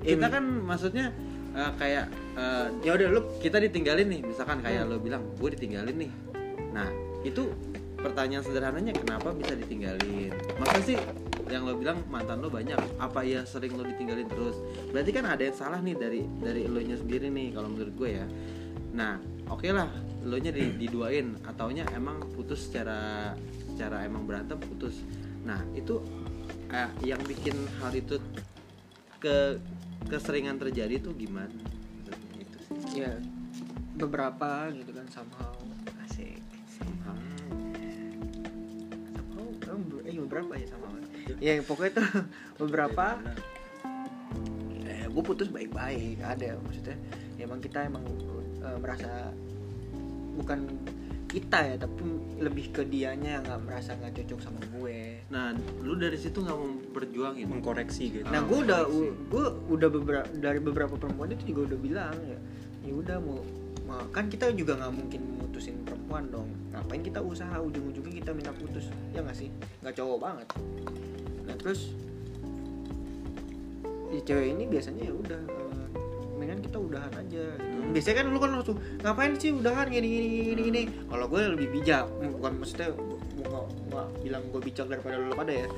Ya, 0.00 0.16
Kita 0.16 0.26
mi- 0.26 0.32
kan 0.32 0.44
maksudnya 0.64 1.06
eh, 1.50 1.72
kayak 1.76 2.04
eh, 2.38 2.66
ya 2.80 2.90
udah 2.96 3.08
lu 3.10 3.20
kita 3.38 3.58
ditinggalin 3.58 4.08
nih, 4.08 4.20
misalkan 4.22 4.62
kayak 4.62 4.86
Hmm. 4.86 4.90
lo 4.90 4.96
bilang 4.98 5.22
gue 5.36 5.50
ditinggalin 5.52 5.96
nih. 5.98 6.12
Nah 6.72 6.88
itu 7.20 7.50
pertanyaan 8.00 8.40
sederhananya 8.40 8.96
kenapa 8.96 9.34
bisa 9.36 9.52
ditinggalin? 9.52 10.32
Masa 10.56 10.80
sih 10.80 10.96
yang 11.50 11.66
lo 11.66 11.76
bilang 11.76 12.00
mantan 12.08 12.40
lo 12.40 12.48
banyak? 12.48 12.78
Apa 12.96 13.26
iya 13.26 13.44
sering 13.44 13.76
lo 13.76 13.84
ditinggalin 13.84 14.24
terus? 14.24 14.56
Berarti 14.88 15.10
kan 15.12 15.26
ada 15.26 15.42
yang 15.42 15.52
salah 15.52 15.82
nih 15.82 15.98
dari 15.98 16.24
dari 16.40 16.64
lo 16.64 16.80
nya 16.80 16.96
sendiri 16.96 17.28
nih 17.28 17.52
kalau 17.52 17.68
menurut 17.68 17.92
gue 17.92 18.10
ya. 18.14 18.26
Nah 18.96 19.18
oke 19.50 19.68
lah 19.68 19.90
lo 20.24 20.36
nya 20.38 20.48
di, 20.48 20.80
diduain 20.80 21.34
ataunya 21.44 21.84
emang 21.92 22.24
putus 22.32 22.70
secara 22.70 23.34
secara 23.68 24.06
emang 24.06 24.24
berantem 24.24 24.56
putus. 24.56 25.02
Nah 25.44 25.60
itu 25.74 26.00
eh, 26.70 26.88
yang 27.04 27.20
bikin 27.26 27.52
hal 27.82 27.92
itu 27.92 28.16
ke 29.20 29.60
keseringan 30.06 30.56
terjadi 30.56 30.96
tuh 30.98 31.12
gimana? 31.12 31.52
Maksudnya 31.52 32.40
itu 32.40 32.58
sih. 32.64 33.04
ya 33.04 33.12
beberapa 33.94 34.72
gitu 34.72 34.90
kan 34.90 35.06
somehow 35.12 35.52
asik 36.04 36.40
Somehow. 36.72 37.16
somehow 39.12 39.76
be- 39.76 40.04
eh 40.08 40.16
beberapa 40.16 40.52
ya 40.56 40.66
somehow 40.66 40.92
ya 41.38 41.52
pokoknya 41.60 41.92
tuh 42.00 42.08
beberapa 42.56 43.06
eh, 44.82 45.04
gue 45.04 45.22
putus 45.22 45.52
baik-baik 45.52 46.18
ada 46.20 46.56
maksudnya 46.58 46.96
ya 47.36 47.44
emang 47.44 47.60
kita 47.60 47.84
emang 47.84 48.04
eh, 48.60 48.78
merasa 48.80 49.30
bukan 50.34 50.64
kita 51.30 51.58
ya 51.62 51.76
tapi 51.78 52.02
lebih 52.42 52.74
ke 52.74 52.82
dianya 52.82 53.38
yang 53.38 53.44
nggak 53.46 53.62
merasa 53.62 53.94
nggak 53.94 54.18
cocok 54.18 54.40
sama 54.42 54.58
gue. 54.74 55.22
Nah, 55.30 55.54
lu 55.86 55.94
dari 55.94 56.18
situ 56.18 56.42
nggak 56.42 56.58
mau 56.58 56.70
berjuangin? 56.90 57.46
mengkoreksi 57.46 58.04
gitu. 58.10 58.26
Nah 58.26 58.42
gue 58.42 58.58
udah 58.66 58.80
gue 59.30 59.46
udah 59.70 59.88
beberapa 59.90 60.26
dari 60.34 60.58
beberapa 60.58 60.94
perempuan 60.98 61.30
itu 61.30 61.54
juga 61.54 61.70
udah 61.70 61.78
bilang 61.78 62.14
ya 62.26 62.38
ya 62.82 62.92
udah 62.96 63.16
mau 63.22 63.38
kan 64.14 64.30
kita 64.30 64.54
juga 64.54 64.78
nggak 64.78 64.92
mungkin 64.94 65.20
mutusin 65.38 65.82
perempuan 65.86 66.30
dong. 66.30 66.50
Ngapain 66.70 67.02
kita 67.02 67.18
usaha? 67.22 67.58
Ujung-ujungnya 67.58 68.22
kita 68.22 68.30
minta 68.30 68.54
putus. 68.54 68.86
Ya 69.10 69.22
nggak 69.22 69.34
sih? 69.34 69.50
Nggak 69.82 69.94
cowok 69.98 70.18
banget. 70.18 70.46
Nah 71.46 71.54
terus 71.58 71.90
ya 74.10 74.20
cewek 74.26 74.46
ini 74.58 74.64
biasanya 74.66 75.10
ya 75.10 75.14
udah 75.14 75.42
mendingan 76.40 76.64
kita 76.64 76.78
udahan 76.80 77.12
aja 77.12 77.44
gitu. 77.52 77.80
biasanya 77.92 78.16
kan 78.16 78.26
lu 78.32 78.38
kan 78.40 78.50
langsung 78.56 78.76
ngapain 79.04 79.32
sih 79.36 79.52
udahan? 79.52 79.86
Gini 79.92 80.08
gini 80.08 80.26
gini 80.48 80.62
gini. 80.72 80.82
Kalau 81.04 81.28
gue 81.28 81.40
lebih 81.52 81.68
bijak 81.68 82.08
bukan 82.08 82.52
maksudnya 82.56 82.88
gue 82.96 83.44
nggak 83.44 83.66
nggak 83.92 84.06
bilang 84.24 84.42
gue 84.48 84.60
bijak 84.64 84.86
daripada 84.88 85.20
lu 85.20 85.36
pada 85.36 85.52
ya. 85.52 85.68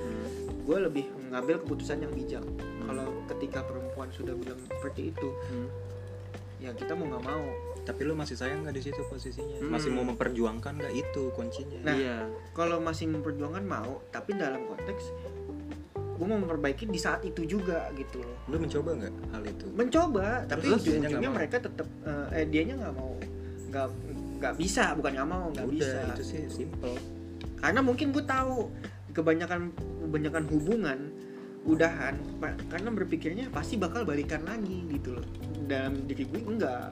Gue 0.62 0.79
lebih 0.79 1.05
mengambil 1.18 1.59
keputusan 1.59 2.07
yang 2.07 2.14
bijak. 2.14 2.44
Kalau 2.87 3.07
ketika 3.27 3.66
perempuan 3.66 4.09
sudah 4.14 4.38
bilang 4.38 4.62
seperti 4.62 5.11
itu 5.11 5.29
Hmm. 5.51 5.66
ya 6.62 6.70
kita 6.70 6.94
mau 6.94 7.11
nggak 7.11 7.27
mau. 7.27 7.44
Tapi 7.83 8.07
lu 8.07 8.14
masih 8.14 8.38
sayang 8.38 8.62
nggak 8.62 8.79
di 8.79 8.83
situ 8.87 9.03
posisinya? 9.11 9.59
Hmm. 9.59 9.75
masih 9.75 9.90
mau 9.90 10.07
memperjuangkan 10.07 10.79
nggak 10.79 10.94
itu 10.94 11.35
kuncinya? 11.35 11.83
Nah, 11.83 11.96
iya. 11.98 12.31
kalau 12.55 12.79
masih 12.79 13.11
memperjuangkan 13.11 13.66
mau 13.66 13.98
tapi 14.14 14.38
dalam 14.38 14.70
konteks 14.70 15.11
gue 16.12 16.27
mau 16.29 16.38
memperbaiki 16.38 16.85
di 16.87 17.01
saat 17.01 17.25
itu 17.25 17.42
juga 17.48 17.88
gitu 17.96 18.22
loh. 18.22 18.37
Lu 18.46 18.57
mencoba 18.61 18.90
nggak 18.94 19.14
hal 19.33 19.42
itu? 19.48 19.66
Mencoba 19.72 20.27
tapi 20.46 20.64
ujung-ujungnya 20.70 21.31
mereka 21.33 21.57
tetap 21.59 21.88
eh, 22.05 22.42
eh 22.42 22.46
dianya 22.46 22.79
nggak 22.79 22.94
mau 22.94 23.12
nggak 23.72 23.87
nggak 24.42 24.55
bisa 24.59 24.92
bukan 24.98 25.11
nggak 25.16 25.29
mau 25.29 25.46
nggak 25.51 25.68
bisa. 25.72 25.98
itu 26.12 26.22
sih 26.22 26.42
simple. 26.51 26.96
Karena 27.59 27.81
mungkin 27.81 28.12
gue 28.12 28.25
tahu 28.27 28.68
kebanyakan 29.16 29.72
kebanyakan 30.09 30.44
hubungan 30.51 30.98
udahan 31.62 32.18
karena 32.42 32.90
berpikirnya 32.90 33.46
pasti 33.55 33.79
bakal 33.79 34.03
balikan 34.03 34.42
lagi 34.42 34.83
gitu 34.90 35.18
loh. 35.18 35.27
Dalam 35.66 36.07
diri 36.07 36.27
gue 36.27 36.40
enggak. 36.42 36.90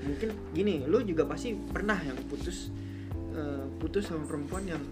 Mungkin 0.00 0.28
gini 0.56 0.84
lu 0.88 1.04
juga 1.06 1.28
pasti 1.28 1.54
pernah 1.54 1.96
yang 2.02 2.18
putus 2.26 2.72
eh, 3.34 3.64
putus 3.78 4.10
sama 4.10 4.26
perempuan 4.26 4.66
yang 4.66 4.82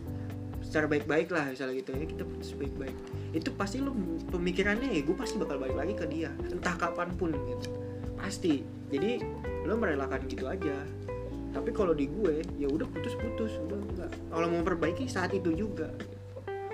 secara 0.69 0.85
baik-baik 0.85 1.33
lah 1.33 1.49
misalnya 1.49 1.81
gitu. 1.81 1.97
Ya 1.97 2.05
kita 2.05 2.25
putus 2.29 2.53
baik-baik. 2.53 2.97
Itu 3.33 3.57
pasti 3.57 3.81
lu 3.81 3.97
pemikirannya 4.29 4.93
ya 4.93 5.01
gue 5.01 5.17
pasti 5.17 5.41
bakal 5.41 5.57
balik 5.57 5.81
lagi 5.81 5.95
ke 5.97 6.05
dia. 6.05 6.29
Entah 6.53 6.77
kapan 6.77 7.09
pun 7.17 7.33
gitu. 7.33 7.73
Pasti. 8.21 8.61
Jadi 8.93 9.25
lu 9.65 9.75
merelakan 9.81 10.29
gitu 10.29 10.45
aja. 10.45 10.85
Tapi 11.57 11.73
kalau 11.73 11.97
di 11.97 12.13
gue 12.13 12.45
ya 12.61 12.69
udah 12.69 12.85
putus-putus. 12.85 13.57
Udah 13.65 13.81
enggak. 13.81 14.13
Kalau 14.13 14.47
mau 14.53 14.61
perbaiki 14.61 15.09
saat 15.09 15.33
itu 15.33 15.57
juga. 15.57 15.89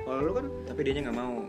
Kalau 0.03 0.21
lu 0.27 0.35
kan 0.35 0.47
tapi 0.67 0.83
dia 0.83 0.99
nggak 0.99 1.15
mau. 1.15 1.47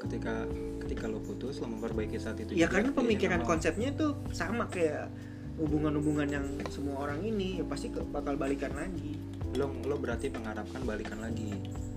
Ketika 0.00 0.46
ketika 0.86 1.04
lo 1.10 1.20
putus 1.20 1.60
lo 1.60 1.68
memperbaiki 1.68 2.16
saat 2.16 2.40
itu 2.40 2.56
ya 2.56 2.64
juga, 2.64 2.80
karena 2.80 2.88
dianya 2.88 2.98
pemikiran 3.04 3.40
konsepnya 3.44 3.92
tuh 3.92 4.16
sama 4.32 4.64
kayak 4.72 5.12
hubungan-hubungan 5.60 6.24
yang 6.32 6.46
semua 6.72 7.04
orang 7.04 7.20
ini 7.20 7.60
ya 7.60 7.64
pasti 7.68 7.92
ke- 7.92 8.08
bakal 8.08 8.40
balikan 8.40 8.72
lagi. 8.72 9.20
Lo 9.60 9.68
lo 9.84 10.00
berarti 10.00 10.32
mengharapkan 10.32 10.80
balikan 10.88 11.20
lagi 11.20 11.52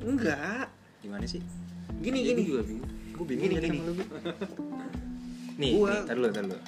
enggak. 0.06 0.66
Gimana 1.00 1.26
sih? 1.26 1.42
Gini 1.98 2.20
gini. 2.22 2.42
juga 2.44 2.62
bingung. 2.62 2.90
Gue 3.14 3.26
bingung 3.28 3.44
Gini, 3.46 3.56
gini. 3.58 3.78
lu. 3.80 3.94
Nih 5.54 5.72
Gua- 5.76 5.94
nih 5.94 6.00
tar 6.04 6.16
dulu 6.16 6.28
tar 6.30 6.44
dulu. 6.44 6.60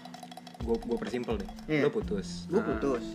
Gue 0.62 0.76
gue 0.80 0.98
persimpel 0.98 1.34
deh. 1.38 1.50
Iya. 1.68 1.82
lo 1.82 1.90
putus. 1.92 2.46
Gue 2.48 2.58
Ah. 2.58 2.66
putus 2.68 3.06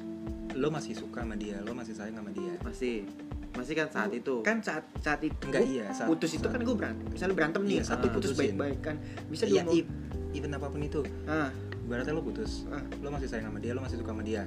lo 0.51 0.67
masih 0.69 0.93
suka 0.93 1.23
sama 1.23 1.35
dia 1.35 1.57
lo 1.61 1.73
masih 1.73 1.95
sayang 1.95 2.17
sama 2.17 2.31
dia. 2.31 2.55
Masih. 2.61 3.07
Masih 3.53 3.75
kan 3.75 3.87
saat 3.89 4.11
itu. 4.13 4.35
Kan 4.41 4.59
saat 4.61 4.83
saat 4.97 5.21
itu. 5.21 5.35
Enggak, 5.43 5.63
iya, 5.65 5.87
saat- 5.91 6.07
putus 6.07 6.31
itu 6.33 6.43
saat- 6.43 6.53
kan 6.53 6.61
gue 6.61 6.75
berantem. 6.75 7.07
Misalnya 7.09 7.35
berantem 7.35 7.63
nih 7.65 7.77
Iya, 7.77 7.85
satu 7.85 7.95
saat 8.03 8.13
putus 8.13 8.31
putusin. 8.31 8.41
baik-baik 8.51 8.79
kan. 8.81 8.97
Bisa 9.27 9.45
Iya, 9.45 9.63
i- 9.69 9.87
even 10.33 10.51
apa 10.51 10.67
pun 10.67 10.81
itu. 10.81 11.03
Ah. 11.25 11.51
Berarti 11.85 12.11
lo 12.11 12.21
putus 12.21 12.67
Ah. 12.67 12.83
lo 12.97 13.09
masih 13.09 13.27
sayang 13.27 13.47
sama 13.47 13.59
dia 13.59 13.73
lo 13.73 13.81
masih 13.81 13.97
suka 13.97 14.11
sama 14.11 14.23
dia. 14.23 14.43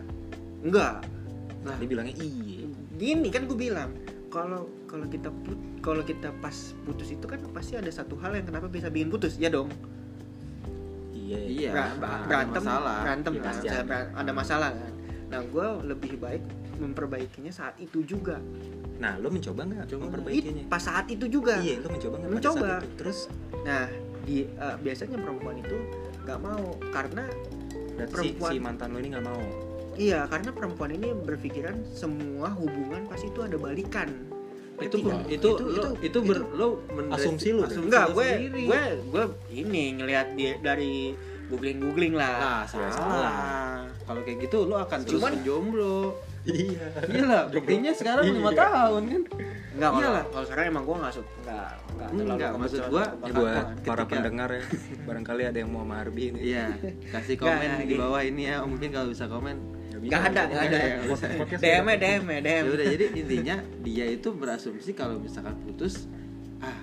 Enggak. 0.60 1.04
Nah. 1.62 1.76
Dia 1.76 1.88
bilangnya 1.88 2.16
iya. 2.18 2.68
Gini 2.94 3.28
kan 3.30 3.44
gue 3.44 3.56
bilang 3.58 3.92
kalau 4.34 4.66
kalau 4.90 5.06
kita 5.06 5.30
put 5.46 5.60
kalau 5.80 6.02
kita 6.02 6.34
pas 6.42 6.74
putus 6.82 7.14
itu 7.14 7.26
kan 7.30 7.38
pasti 7.54 7.78
ada 7.78 7.88
satu 7.88 8.18
hal 8.18 8.34
yang 8.34 8.50
kenapa 8.50 8.66
bisa 8.66 8.90
bikin 8.90 9.14
putus 9.14 9.38
ya 9.38 9.54
dong? 9.54 9.70
Iya 11.14 11.40
iya. 11.40 11.70
Ada 11.72 12.26
berantem 12.26 12.64
masalah. 12.66 12.98
berantem 13.06 13.32
Ya, 13.32 13.38
kan? 13.38 13.46
pasti 13.46 13.66
ada. 13.70 13.98
ada 14.12 14.32
masalah 14.34 14.70
kan? 14.74 14.92
Nah 15.30 15.40
gue 15.46 15.68
lebih 15.86 16.14
baik 16.18 16.44
memperbaikinya 16.82 17.54
saat 17.54 17.78
itu 17.78 18.02
juga. 18.04 18.42
Nah 18.98 19.22
lo 19.22 19.30
mencoba 19.30 19.62
nggak 19.64 19.86
Coba. 19.88 20.02
memperbaikinya? 20.10 20.64
Pas 20.66 20.82
saat 20.82 21.06
itu 21.08 21.26
juga. 21.30 21.62
Iya 21.62 21.80
lo 21.80 21.90
mencoba 21.94 22.16
nggak 22.18 22.32
Mencoba. 22.34 22.68
saat 22.68 22.82
itu? 22.82 22.96
Terus? 22.98 23.20
Nah 23.62 23.86
di 24.24 24.38
eh, 24.48 24.76
biasanya 24.82 25.18
perempuan 25.20 25.56
itu 25.60 25.78
nggak 26.24 26.40
mau 26.42 26.64
karena 26.90 27.24
berarti 27.94 28.10
si, 28.10 28.18
Perempuan. 28.34 28.50
si 28.50 28.58
mantan 28.58 28.88
lo 28.90 28.98
ini 28.98 29.10
nggak 29.14 29.26
mau 29.26 29.42
iya 29.96 30.26
karena 30.26 30.50
perempuan 30.50 30.92
ini 30.92 31.14
berpikiran 31.14 31.76
semua 31.88 32.50
hubungan 32.52 33.06
pasti 33.06 33.28
itu 33.28 33.40
ada 33.40 33.56
balikan 33.56 34.10
itu 34.76 34.90
Ngerti 34.96 35.00
nggak? 35.00 35.22
itu 35.28 35.34
itu 35.38 35.48
Itu- 35.54 35.64
lo 35.64 35.72
itu- 35.72 35.96
itu 36.02 36.18
ber 36.24 36.38
lo 36.52 36.68
mendres- 36.90 37.22
asumsi 37.22 37.48
lu 37.52 37.62
dong. 37.62 37.86
enggak 37.86 38.06
gue 38.12 38.28
sendiri. 38.28 38.62
gue 38.66 38.82
gue 39.08 39.24
ini 39.54 39.84
ngelihat 39.96 40.28
dia 40.34 40.52
dari 40.60 41.14
googling 41.46 41.78
googling 41.80 42.14
lah 42.14 42.34
Nah, 42.34 42.62
Ya, 42.66 42.90
salah. 42.90 43.36
Kalau 44.04 44.20
kayak 44.22 44.38
gitu 44.42 44.66
lo 44.66 44.76
akan 44.80 45.00
terus 45.02 45.16
Cuman- 45.16 45.40
jomblo. 45.44 46.18
iya 46.44 46.84
Iya 47.06 47.24
lah, 47.24 47.42
buktinya 47.48 47.92
sekarang 47.92 48.24
Iya. 48.26 48.34
lima 48.34 48.52
tahun 48.52 49.02
kan. 49.06 49.22
enggak 49.74 49.90
Iyalah. 49.96 50.24
kalau 50.28 50.46
sekarang 50.46 50.66
emang 50.68 50.84
gue 50.84 50.96
nggak 50.96 51.14
suka 51.14 51.30
nggak 51.40 51.66
nggak 51.88 52.08
terlalu 52.10 52.22
Enggak, 52.24 52.50
kebetulan 52.52 52.60
maksud 52.60 52.80
kebakaran. 52.80 53.34
buat 53.34 53.66
para 53.84 54.04
pendengar 54.06 54.50
ya 54.52 54.64
barangkali 55.04 55.44
ada 55.46 55.58
yang 55.58 55.70
mau 55.70 55.82
sama 55.82 55.96
Arbi 56.00 56.24
ini 56.28 56.40
Iya, 56.44 56.66
kasih 57.10 57.36
komen 57.38 57.58
Nggak, 57.72 57.88
di 57.88 57.96
bawah 57.96 58.22
ini 58.22 58.42
ya. 58.44 58.58
Mungkin 58.64 58.90
kalau 58.90 59.08
bisa 59.08 59.26
komen. 59.26 59.58
Bisa, 60.04 60.12
nggak 60.12 60.24
ada 60.28 60.42
nggak 60.46 60.64
ada 60.64 60.78
ya, 60.78 60.88
DM 60.92 61.08
udah- 61.08 61.98
DM 61.98 62.24
DM 62.38 62.44
Ya 62.44 62.62
udah, 62.70 62.86
jadi 62.90 63.06
intinya 63.14 63.56
dia 63.80 64.06
itu 64.08 64.30
berasumsi 64.30 64.92
kalau 64.92 65.16
misalkan 65.18 65.56
putus, 65.58 66.06
ah, 66.60 66.76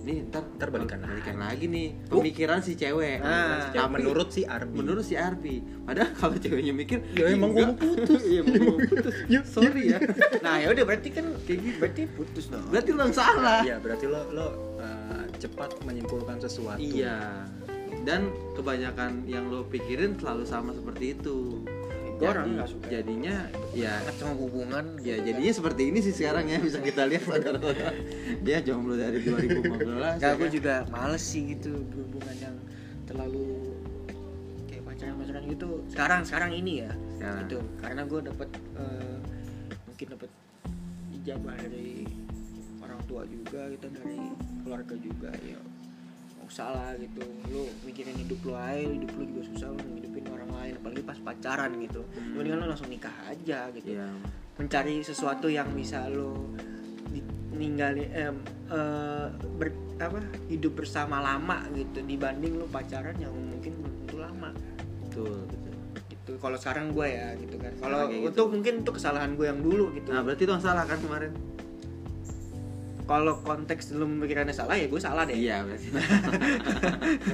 nih 0.00 0.20
ntar 0.26 0.44
Ntar 0.54 0.68
balikan 0.68 1.00
balikan 1.00 1.36
lagi. 1.36 1.64
lagi 1.64 1.66
nih. 1.66 1.88
Pemikiran 2.06 2.60
si 2.60 2.72
cewek. 2.74 3.18
Nah, 3.18 3.72
Ya, 3.72 3.82
Tapi- 3.82 3.94
menurut 3.98 4.28
si 4.28 4.44
Arbi 4.44 4.76
menurut 4.76 5.00
si 5.02 5.14
Arpi 5.14 5.54
padahal 5.82 6.12
kalau 6.12 6.36
ceweknya 6.36 6.72
mikir 6.72 7.00
Ya, 7.10 7.24
"Ih, 7.26 7.34
emang 7.34 7.52
enggak." 7.52 7.72
mau 7.72 7.76
putus. 7.76 8.20
iya 8.28 8.40
emang 8.40 8.62
mau 8.62 8.78
putus 8.78 9.14
sorry 9.54 9.82
ya 9.88 9.98
nah 10.40 10.56
ya 10.56 10.68
udah 10.70 10.84
berarti 10.84 11.08
kan 11.10 11.24
kayak 11.42 11.58
gitu 11.58 11.76
berarti 11.78 12.02
putus 12.10 12.44
dong 12.46 12.64
berarti 12.68 12.90
lo 12.90 13.00
yang 13.02 13.16
salah 13.16 13.60
Iya, 13.62 13.76
berarti 13.78 14.04
lo 14.04 14.20
lo 14.30 14.46
uh, 14.76 15.24
cepat 15.34 15.70
menyimpulkan 15.82 16.36
sesuatu. 16.38 16.78
iya 16.78 17.48
dan 18.02 18.28
kebanyakan 18.54 19.24
yang 19.24 19.48
lo 19.48 19.64
pikirin 19.64 20.14
selalu 20.14 20.44
sama 20.44 20.70
seperti 20.70 21.14
itu 21.14 21.64
gue 21.64 21.83
orang 22.22 22.46
nggak 22.54 22.70
suka 22.70 22.86
jadinya 22.86 23.36
ya 23.74 23.92
sama 24.14 24.34
hubungan 24.38 24.84
ya 25.02 25.18
jadinya 25.18 25.52
seperti 25.52 25.82
ini 25.90 25.98
sih 25.98 26.14
sekarang 26.14 26.46
ya 26.46 26.58
bisa 26.62 26.78
kita 26.78 27.02
lihat 27.10 27.26
saudara-saudara 27.26 27.90
dia 28.46 28.58
jomblo 28.62 28.94
dari 28.94 29.18
2015 29.18 30.22
Gak, 30.22 30.22
ya 30.22 30.30
gue 30.38 30.46
kan? 30.46 30.52
juga 30.54 30.74
males 30.94 31.22
sih 31.24 31.42
gitu 31.54 31.82
berhubungan 31.90 32.36
yang 32.38 32.56
terlalu 33.04 33.44
kayak 34.70 34.82
pacaran-pacaran 34.86 35.42
gitu. 35.44 35.68
Sekarang 35.92 36.20
sekarang 36.24 36.50
ini 36.56 36.72
ya, 36.86 36.92
Sekarang. 37.20 37.38
gitu. 37.44 37.58
Karena 37.78 38.02
gue 38.08 38.20
dapet 38.24 38.48
eh, 38.80 39.18
mungkin 39.84 40.06
dapet 40.16 40.30
ijabah 41.20 41.54
dari 41.60 42.08
orang 42.80 43.00
tua 43.04 43.22
juga 43.28 43.60
gitu, 43.70 43.86
dari 43.92 44.18
keluarga 44.64 44.94
juga 44.96 45.30
ya. 45.44 45.60
Gak 46.54 46.62
usah 46.62 46.70
lah 46.70 46.90
gitu. 47.02 47.22
Lu 47.50 47.66
mikirin 47.82 48.14
hidup 48.14 48.38
lu 48.46 48.54
aja, 48.54 48.86
hidup 48.86 49.10
lu 49.18 49.26
juga 49.26 49.42
susah 49.42 49.74
lu 49.74 49.82
ngidupin 49.98 50.22
orang 50.30 50.50
lain, 50.54 50.72
apalagi 50.78 51.02
pas 51.02 51.18
pacaran 51.18 51.70
gitu. 51.82 52.06
Hmm. 52.14 52.38
Mendingan 52.38 52.62
lu 52.62 52.66
langsung 52.70 52.86
nikah 52.86 53.10
aja 53.26 53.74
gitu 53.74 53.98
Iya. 53.98 54.06
mencari 54.54 55.02
sesuatu 55.02 55.50
yang 55.50 55.66
bisa 55.74 56.06
lo 56.06 56.54
di- 57.10 57.26
ninggalin 57.58 58.06
eh, 58.06 58.30
eh, 58.70 59.26
ber- 59.58 59.98
apa 59.98 60.22
hidup 60.46 60.78
bersama 60.78 61.18
lama 61.18 61.66
gitu 61.74 62.06
dibanding 62.06 62.62
lo 62.62 62.70
pacaran 62.70 63.18
yang 63.18 63.34
mungkin 63.34 63.74
belum 63.74 63.94
tentu 64.06 64.16
lama 64.22 64.54
betul 65.02 65.42
betul 65.50 65.74
gitu 66.06 66.32
kalau 66.38 66.54
sekarang 66.54 66.94
gue 66.94 67.02
ya 67.02 67.34
gitu 67.34 67.58
kan 67.58 67.74
kalau 67.82 68.06
gitu. 68.06 68.30
untuk 68.30 68.46
mungkin 68.54 68.74
untuk 68.86 68.94
kesalahan 68.94 69.34
gue 69.34 69.46
yang 69.50 69.58
dulu 69.58 69.90
gitu 69.90 70.14
nah 70.14 70.22
berarti 70.22 70.46
lo 70.46 70.54
yang 70.54 70.62
salah 70.62 70.86
kan 70.86 70.98
kemarin 71.02 71.34
kalau 73.04 73.36
konteks 73.44 73.92
lu 73.92 74.08
memikirkannya 74.08 74.56
salah 74.56 74.80
ya 74.80 74.88
gue 74.88 75.00
salah 75.00 75.28
deh. 75.28 75.36
Iya 75.36 75.60
berarti. 75.68 75.88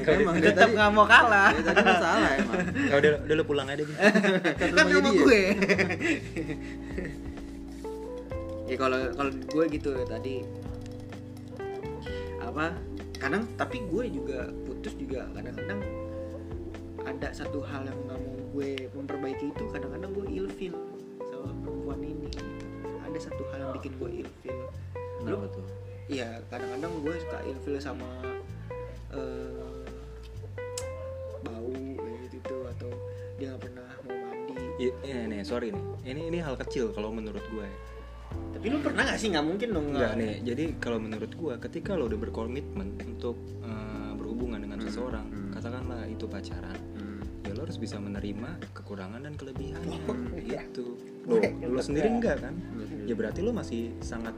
Emang 0.19 0.37
tetap 0.43 0.67
tadi 0.67 0.73
nggak 0.75 0.91
mau 0.91 1.07
kalah. 1.07 1.55
dia 1.55 1.63
tadi 1.63 1.81
lo 1.87 1.95
salah 1.95 2.31
emang. 2.35 2.63
Enggak, 2.75 2.97
udah 2.99 3.11
udah 3.23 3.35
lo 3.39 3.45
pulang 3.47 3.67
aja 3.71 3.79
deh. 3.79 3.87
kan 4.59 4.69
kan 4.75 4.87
sama 4.91 5.11
gue 5.15 5.43
ya 8.71 8.77
kalau 8.79 8.99
kalau 9.15 9.31
gue 9.31 9.65
gitu 9.71 9.91
tadi. 10.11 10.37
Apa? 12.43 12.75
Kadang 13.23 13.47
tapi 13.55 13.79
gue 13.87 14.05
juga 14.11 14.51
putus 14.67 14.99
juga. 14.99 15.31
Kadang-kadang 15.39 15.81
ada 17.07 17.29
satu 17.31 17.63
hal 17.63 17.87
yang 17.87 17.99
nggak 18.11 18.19
mau 18.19 18.39
gue 18.59 18.91
memperbaiki 18.91 19.55
itu 19.55 19.65
kadang-kadang 19.71 20.11
gue 20.19 20.27
ilfil 20.35 20.75
sama 21.31 21.55
perempuan 21.63 22.03
ini. 22.03 22.27
Ada 23.07 23.31
satu 23.31 23.43
hal 23.55 23.59
yang 23.63 23.73
bikin 23.79 23.95
gue 24.03 24.11
ilfil 24.27 24.59
Kenapa 25.21 25.47
tuh 25.53 25.65
Iya, 26.11 26.43
kadang-kadang 26.51 26.93
gue 27.07 27.15
suka 27.23 27.39
ilfil 27.47 27.77
sama 27.79 28.09
eh, 29.15 29.87
bau 31.47 31.71
kayak 31.71 32.21
gitu 32.35 32.57
atau 32.77 32.91
dia 33.39 33.55
nggak 33.55 33.63
pernah 33.63 33.89
mau 34.03 34.19
mandi 34.27 34.55
Iya, 34.83 34.93
iya, 35.07 35.19
nih 35.31 35.47
sorry 35.47 35.71
nih. 35.71 35.85
Ini 36.03 36.23
ini 36.35 36.39
hal 36.43 36.59
kecil 36.59 36.91
kalau 36.91 37.15
menurut 37.15 37.43
gue. 37.47 37.69
tapi 38.31 38.71
lu 38.71 38.79
pernah 38.79 39.03
gak 39.11 39.19
sih 39.19 39.35
nggak 39.35 39.43
mungkin 39.43 39.69
dong 39.75 39.87
Enggak 39.91 40.15
nih. 40.15 40.39
Jadi 40.47 40.65
kalau 40.79 40.99
menurut 41.03 41.33
gue, 41.35 41.55
ketika 41.67 41.99
lo 41.99 42.07
udah 42.07 42.21
berkomitmen 42.21 42.95
untuk 43.03 43.39
eh, 43.63 44.13
berhubungan 44.15 44.61
dengan 44.63 44.79
seseorang, 44.83 45.27
hmm. 45.27 45.51
katakanlah 45.55 46.07
itu 46.07 46.27
pacaran, 46.31 46.79
ya 47.43 47.51
lo 47.57 47.67
harus 47.67 47.79
bisa 47.79 47.99
menerima 47.99 48.61
kekurangan 48.75 49.27
dan 49.27 49.35
kelebihannya. 49.35 49.99
Gitu. 50.47 50.87
Lo, 51.27 51.39
lo 51.75 51.81
sendiri 51.83 52.07
enggak 52.07 52.43
kan? 52.43 52.55
Ya 53.07 53.15
berarti 53.19 53.41
lo 53.43 53.51
masih 53.51 53.95
sangat 53.99 54.35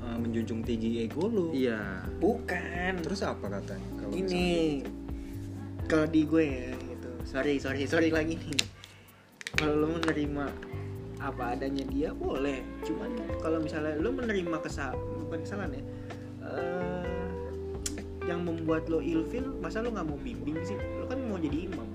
eh, 0.00 0.16
menjunjung 0.16 0.60
tinggi 0.62 1.02
ego 1.02 1.26
lo. 1.26 1.46
iya. 1.50 2.02
Bukan. 2.18 3.02
Terus 3.02 3.20
apa 3.22 3.46
katanya? 3.48 3.88
Kalau 3.96 4.12
ini 4.12 4.46
kalau 5.84 6.06
di 6.06 6.22
gue 6.22 6.44
ya 6.44 6.70
gitu. 6.74 7.10
Sorry 7.24 7.56
sorry 7.56 7.84
sorry 7.84 8.08
lagi 8.08 8.36
nih. 8.36 8.60
Kalau 9.54 9.74
lo 9.74 9.96
menerima 9.96 10.44
apa 11.18 11.56
adanya 11.56 11.82
dia 11.84 12.12
boleh. 12.12 12.62
Cuman 12.82 13.10
kalau 13.40 13.58
misalnya 13.58 13.96
lo 13.96 14.10
menerima 14.10 14.56
kesal 14.60 14.94
bukan 15.24 15.40
kesalahan 15.42 15.72
ya 15.74 15.84
eh, 16.44 17.04
yang 18.24 18.44
membuat 18.44 18.86
lo 18.86 19.00
ilfil 19.00 19.56
masa 19.58 19.80
lo 19.80 19.90
nggak 19.90 20.06
mau 20.06 20.20
bimbing 20.20 20.60
sih? 20.62 20.76
Lo 21.00 21.08
kan 21.08 21.18
mau 21.24 21.40
jadi 21.40 21.66
imam. 21.66 21.88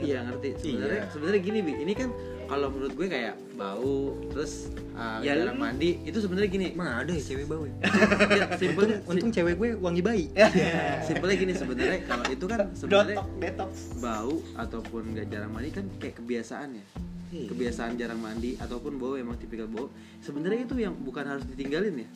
Iya 0.00 0.24
ngerti. 0.26 0.56
Sebenarnya 0.58 1.02
Iya. 1.06 1.12
sebenarnya 1.12 1.40
gini 1.40 1.58
bi. 1.60 1.72
Ini 1.78 1.92
kan 1.94 2.08
kalau 2.50 2.66
menurut 2.68 2.92
gue 2.92 3.06
kayak 3.06 3.38
bau 3.54 3.98
terus 4.26 4.68
uh, 4.92 5.22
Ya, 5.22 5.38
jarang 5.38 5.54
lu- 5.54 5.62
mandi. 5.62 6.02
itu 6.02 6.18
sebenarnya 6.18 6.50
gini. 6.50 6.66
Mana 6.72 6.98
ada 6.98 7.12
ya 7.12 7.22
cewek 7.22 7.46
bau 7.46 7.62
ya? 7.62 7.74
Ya, 8.34 8.44
simpelnya 8.52 8.98
untung, 9.00 9.14
untung 9.14 9.30
cewek 9.30 9.54
gue 9.54 9.68
wangi 9.78 10.02
bayi. 10.02 10.24
simpelnya 11.06 11.36
gini 11.36 11.52
sebenarnya 11.54 11.98
kalau 12.04 12.26
itu 12.26 12.44
kan 12.44 12.66
sebenarnya 12.74 13.16
detox. 13.16 13.30
detox 13.38 13.72
bau 13.96 14.34
ataupun 14.56 15.14
gak 15.14 15.26
jarang 15.28 15.50
mandi 15.50 15.70
kan 15.70 15.86
kayak 15.96 16.18
kebiasaan 16.18 16.70
ya. 16.74 16.84
Iya. 17.30 17.46
kebiasaan 17.46 17.94
jarang 17.94 18.18
mandi 18.18 18.58
ataupun 18.58 18.98
bau 18.98 19.14
emang 19.14 19.38
tipikal 19.38 19.64
bau. 19.64 19.86
Sebenarnya 20.18 20.66
itu 20.66 20.74
yang 20.76 20.98
bukan 20.98 21.22
harus 21.24 21.46
ditinggalin 21.46 22.02
ya? 22.02 22.08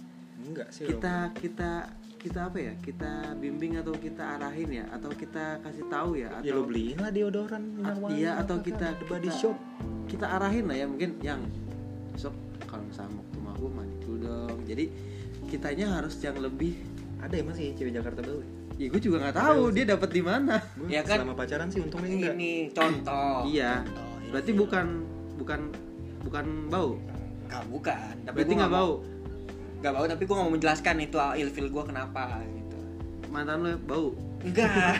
Enggak 0.42 0.68
sih. 0.68 0.84
kita 0.84 1.30
kita 1.32 1.70
kita 2.18 2.40
apa 2.44 2.58
ya? 2.58 2.72
Kita 2.76 3.12
bimbing 3.36 3.78
atau 3.78 3.94
kita 3.94 4.34
arahin 4.34 4.74
ya? 4.74 4.84
Atau 4.90 5.14
kita 5.14 5.62
kasih 5.62 5.86
tahu 5.86 6.16
ya? 6.16 6.34
Ya 6.40 6.50
atau 6.50 6.58
lo 6.58 6.62
beliin 6.64 6.98
lah 6.98 7.08
deodoran 7.08 7.62
minyak 7.70 7.96
wangi 7.96 8.18
iya 8.18 8.32
atau 8.36 8.56
apa 8.56 8.64
kita 8.64 8.86
kan, 8.88 8.98
The 8.98 9.06
body 9.06 9.28
kita- 9.28 9.38
shop 9.38 9.56
kita 10.14 10.26
arahin 10.30 10.64
lah 10.70 10.76
ya 10.78 10.86
mungkin 10.86 11.10
yang 11.18 11.42
besok 12.14 12.34
kalau 12.70 12.86
misalnya 12.86 13.18
mau 13.18 13.24
ke 13.26 13.34
rumah 13.34 13.54
gue 13.58 13.70
mandi 13.74 13.96
dulu 14.02 14.16
dong. 14.22 14.58
Jadi 14.62 14.84
kitanya 15.50 15.86
harus 15.98 16.14
yang 16.22 16.38
lebih 16.38 16.78
ada 17.18 17.34
ya 17.34 17.44
masih 17.44 17.74
cewek 17.74 17.92
Jakarta 17.94 18.20
bau 18.22 18.38
ya? 18.38 18.48
ya 18.74 18.86
gue 18.90 19.02
juga 19.02 19.16
nggak 19.22 19.36
tahu 19.38 19.60
dia 19.74 19.84
dapat 19.90 20.10
di 20.14 20.22
mana. 20.22 20.56
Ya 20.86 21.02
kan? 21.02 21.22
selama 21.22 21.34
pacaran 21.34 21.68
sih 21.70 21.80
untungnya 21.82 22.14
enggak. 22.14 22.34
Ini 22.38 22.52
contoh. 22.70 23.38
Iya. 23.54 23.72
Contoh, 23.82 24.08
berarti 24.30 24.50
ilfil. 24.50 24.60
bukan 24.62 24.86
bukan 25.38 25.60
bukan 26.22 26.46
bau? 26.70 26.90
Nggak, 27.50 27.62
bukan. 27.70 28.14
Tapi 28.22 28.34
berarti 28.38 28.54
nggak 28.54 28.72
bau? 28.72 28.94
nggak 29.84 29.92
bau 30.00 30.06
tapi 30.08 30.22
gue 30.24 30.32
nggak 30.32 30.48
mau 30.48 30.54
menjelaskan 30.56 30.96
itu 31.04 31.16
ilfil 31.20 31.68
gue 31.68 31.84
kenapa 31.84 32.40
gitu. 32.40 32.78
Mantan 33.28 33.58
lo 33.60 33.76
bau 33.84 34.16
enggak. 34.44 34.94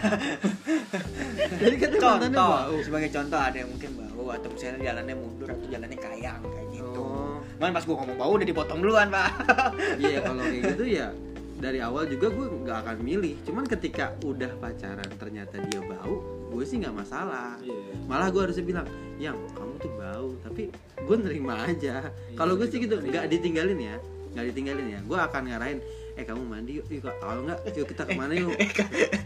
Jadi 1.61 1.77
mantannya 1.77 2.01
contoh 2.01 2.49
bau 2.49 2.77
sebagai 2.81 3.11
contoh 3.13 3.41
ada 3.41 3.57
yang 3.57 3.71
mungkin 3.71 3.91
bau 3.97 4.27
atau 4.33 4.49
misalnya 4.51 4.81
jalannya 4.81 5.15
mundur 5.17 5.49
atau 5.53 5.67
jalannya 5.69 5.99
kayang 5.99 6.43
kayak 6.43 6.69
gitu. 6.73 7.01
Oh. 7.01 7.37
Cuman 7.61 7.71
pas 7.73 7.85
gue 7.85 7.97
ngomong 7.97 8.19
bau 8.19 8.33
udah 8.35 8.49
dipotong 8.49 8.81
duluan 8.81 9.09
pak. 9.13 9.31
Iya 10.05 10.19
kalau 10.25 10.43
kayak 10.43 10.63
gitu 10.75 10.85
ya 11.01 11.09
dari 11.55 11.79
awal 11.81 12.05
juga 12.11 12.27
gue 12.33 12.47
nggak 12.65 12.79
akan 12.85 12.97
milih. 13.01 13.35
Cuman 13.47 13.65
ketika 13.69 14.17
udah 14.25 14.53
pacaran 14.59 15.11
ternyata 15.17 15.61
dia 15.69 15.81
bau 15.85 16.17
gue 16.55 16.65
sih 16.65 16.79
nggak 16.79 16.95
masalah. 16.95 17.59
Iya. 17.61 18.07
malah 18.07 18.29
gue 18.31 18.43
harusnya 18.47 18.63
bilang 18.63 18.87
yang 19.19 19.35
kamu 19.59 19.75
tuh 19.81 19.93
bau 19.99 20.29
tapi 20.45 20.73
gue 20.99 21.17
nerima 21.21 21.55
aja. 21.67 22.09
Kalau 22.35 22.57
gue 22.57 22.67
sih 22.69 22.81
gitu 22.81 23.01
nggak 23.01 23.29
ditinggalin 23.29 23.81
ya 23.81 23.97
nggak 24.35 24.45
ditinggalin 24.51 24.87
ya. 24.89 25.01
Gue 25.07 25.19
akan 25.19 25.43
ngarahin 25.51 25.79
eh 26.15 26.23
kamu 26.23 26.43
mandi 26.47 26.79
yuk, 26.79 26.87
yuk 26.87 27.11
kalau 27.19 27.43
nggak 27.43 27.59
yuk 27.75 27.87
kita 27.91 28.03
ke 28.07 28.15
mana 28.15 28.33
yuk 28.39 28.55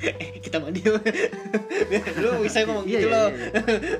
Eh, 0.08 0.40
kita 0.40 0.56
mandi 0.56 0.80
yuk. 0.80 0.96
lu 2.24 2.28
bisa 2.40 2.64
ngomong 2.64 2.84
Iya, 2.88 2.92
gitu 2.96 3.06
iya, 3.06 3.14
loh 3.14 3.28
iya. 3.28 3.48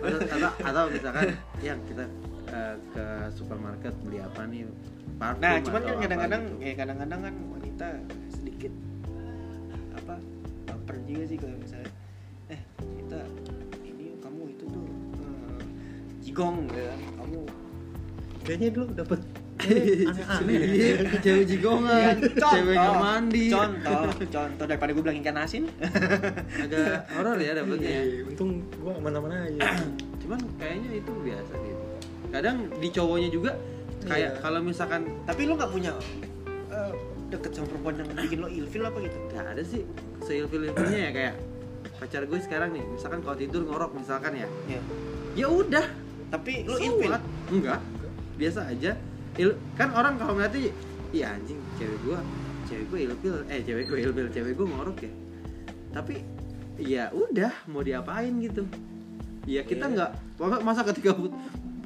atau, 0.01 0.19
atau, 0.25 0.51
atau 0.65 0.85
misalkan 0.89 1.27
yang 1.61 1.79
kita 1.85 2.05
eh, 2.49 2.75
ke 2.97 3.05
supermarket 3.37 3.93
beli 4.01 4.19
apa 4.25 4.41
nih 4.49 4.65
parfum 5.21 5.41
nah 5.43 5.55
cuman 5.61 5.81
kan 5.85 5.95
kadang-kadang 6.01 6.43
gitu. 6.49 6.65
ya 6.65 6.73
kadang-kadang 6.79 7.21
kan 7.29 7.35
wanita 7.53 7.87
sedikit 8.33 8.73
apa 9.93 10.15
baper 10.65 10.97
juga 11.05 11.25
sih 11.29 11.37
kalau 11.37 11.57
misalnya 11.61 11.91
eh 12.49 12.61
kita 12.81 13.21
ini 13.85 14.17
kamu 14.23 14.43
itu 14.57 14.65
tuh 14.65 14.87
eh, 15.21 15.61
jigong 16.25 16.57
ya 16.73 16.89
kan 16.89 17.01
kamu 17.21 17.39
kayaknya 18.49 18.69
dulu 18.73 18.87
dapet 18.97 19.21
Iya, 19.69 20.95
cewek 21.19 21.45
jigongan, 21.47 22.17
cewek 22.33 22.75
nggak 22.75 22.97
mandi. 22.97 23.45
contoh 23.49 24.01
contoh 24.27 24.65
daripada 24.65 24.91
gue 24.91 25.03
bilang 25.03 25.19
ikan 25.21 25.37
asin 25.39 25.65
Agak 26.55 27.09
horor 27.13 27.37
ya 27.37 27.53
dapetnya. 27.55 27.89
ya. 27.89 28.03
Iya, 28.03 28.21
untung 28.27 28.51
gue 28.65 28.93
aman-aman 28.95 29.31
aja 29.45 29.61
Cuman 30.19 30.41
kayaknya 30.57 30.91
itu 30.97 31.13
biasa 31.15 31.53
gitu. 31.57 31.85
Kadang 32.29 32.57
di 32.75 32.89
cowoknya 32.89 33.29
juga 33.29 33.51
kayak 34.01 34.31
Iya. 34.31 34.41
kalau 34.41 34.61
misalkan 34.61 35.01
tapi 35.25 35.45
lu 35.45 35.55
nggak 35.55 35.69
punya 35.69 35.93
eh, 36.69 36.93
deket 37.29 37.51
sama 37.53 37.67
perempuan 37.69 37.95
yang 37.99 38.09
bikin 38.15 38.39
lo 38.39 38.49
ilfil 38.49 38.83
apa 38.83 38.99
gitu 39.01 39.17
nggak 39.29 39.47
ada 39.49 39.63
sih 39.63 39.83
seilfil-ilfilnya 40.23 41.01
ya 41.01 41.11
kayak 41.11 41.35
pacar 41.99 42.23
gue 42.23 42.39
sekarang 42.39 42.71
nih, 42.71 42.85
misalkan 42.87 43.19
kalau 43.21 43.35
tidur 43.35 43.67
ngorok 43.67 43.91
misalkan 43.93 44.31
ya, 44.33 44.47
ya 44.71 44.79
ya 45.35 45.47
udah. 45.51 45.83
tapi 46.31 46.63
lu 46.63 46.73
So 46.73 46.85
ilfil? 46.85 47.11
Enggak, 47.51 47.81
biasa 48.37 48.71
aja. 48.71 48.95
Il- 49.39 49.59
kan 49.73 49.89
orang 49.91 50.15
kalau 50.15 50.35
ngeliatnya, 50.35 50.75
iya 51.09 51.33
anjing, 51.33 51.59
cewek 51.73 51.99
gue, 52.01 52.19
cewek 52.65 52.87
gue 52.87 52.99
ilfil, 53.07 53.37
eh 53.47 53.61
cewek 53.61 53.85
gue 53.87 53.99
ilfil, 54.03 54.27
cewek 54.29 54.53
gue 54.53 54.67
ngorok 54.67 54.99
ya. 55.01 55.13
Tapi 55.91 56.15
ya 56.77 57.05
udah 57.09 57.53
mau 57.67 57.81
diapain 57.81 58.35
gitu. 58.37 58.67
Ya 59.45 59.63
kita 59.63 59.87
Iya. 59.87 59.95
nggak 59.95 60.11
masa- 60.37 60.63
masa 60.63 60.81
ketika 60.85 61.15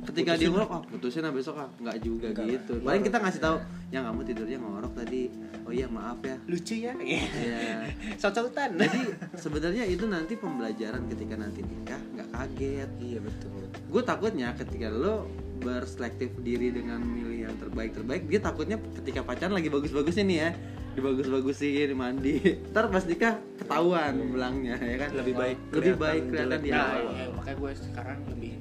ketika 0.03 0.35
dia 0.35 0.43
Putusin. 0.43 0.51
ngorok, 0.51 0.71
ah 0.71 0.83
putusin 0.83 1.23
ah 1.23 1.31
besok 1.31 1.55
ah 1.57 1.69
nggak 1.79 1.97
juga 2.01 2.27
Enggak 2.29 2.47
gitu. 2.49 2.73
lah. 2.75 2.85
Paling 2.89 3.05
kita 3.05 3.19
ngasih 3.21 3.41
tahu, 3.41 3.57
ya 3.89 4.01
kamu 4.03 4.21
tidurnya 4.25 4.59
ngorok 4.59 4.93
tadi. 4.97 5.23
Oh 5.63 5.71
iya 5.71 5.87
maaf 5.87 6.19
ya. 6.21 6.35
lucu 6.43 6.75
ya 6.75 6.91
Ya. 6.99 7.87
sautan 8.19 8.75
Jadi 8.75 8.99
sebenarnya 9.33 9.87
itu 9.87 10.05
nanti 10.05 10.35
pembelajaran 10.35 11.07
ketika 11.07 11.39
nanti 11.39 11.63
nikah 11.63 12.03
nggak 12.11 12.29
kaget 12.29 12.91
iya 12.99 13.19
betul 13.23 13.55
gue 13.71 14.03
takutnya 14.03 14.51
ketika 14.53 14.91
lo 14.91 15.31
berselektif 15.61 16.33
diri 16.41 16.73
dengan 16.73 17.03
milih 17.03 17.51
yang 17.51 17.55
terbaik 17.61 17.93
terbaik 17.93 18.25
dia 18.27 18.41
takutnya 18.41 18.81
ketika 19.03 19.21
pacaran 19.21 19.53
lagi 19.53 19.69
bagus-bagusnya 19.69 20.25
nih 20.25 20.39
ya 20.39 20.51
dibagus-bagusin 20.93 21.97
mandi. 21.97 22.37
Ntar 22.73 22.93
pas 22.93 23.05
nikah 23.05 23.41
ketahuan 23.57 24.13
belangnya 24.29 24.77
ya 24.77 24.97
kan? 25.01 25.11
Lebih 25.17 25.35
baik 25.35 25.59
lebih 25.73 25.95
baik 25.97 26.23
kelihatan 26.29 26.51
jelek. 26.53 26.63
di 26.63 26.71
awal 26.73 27.05
ya, 27.17 27.27
makanya 27.33 27.57
gue 27.57 27.71
sekarang 27.81 28.19
lebih 28.29 28.53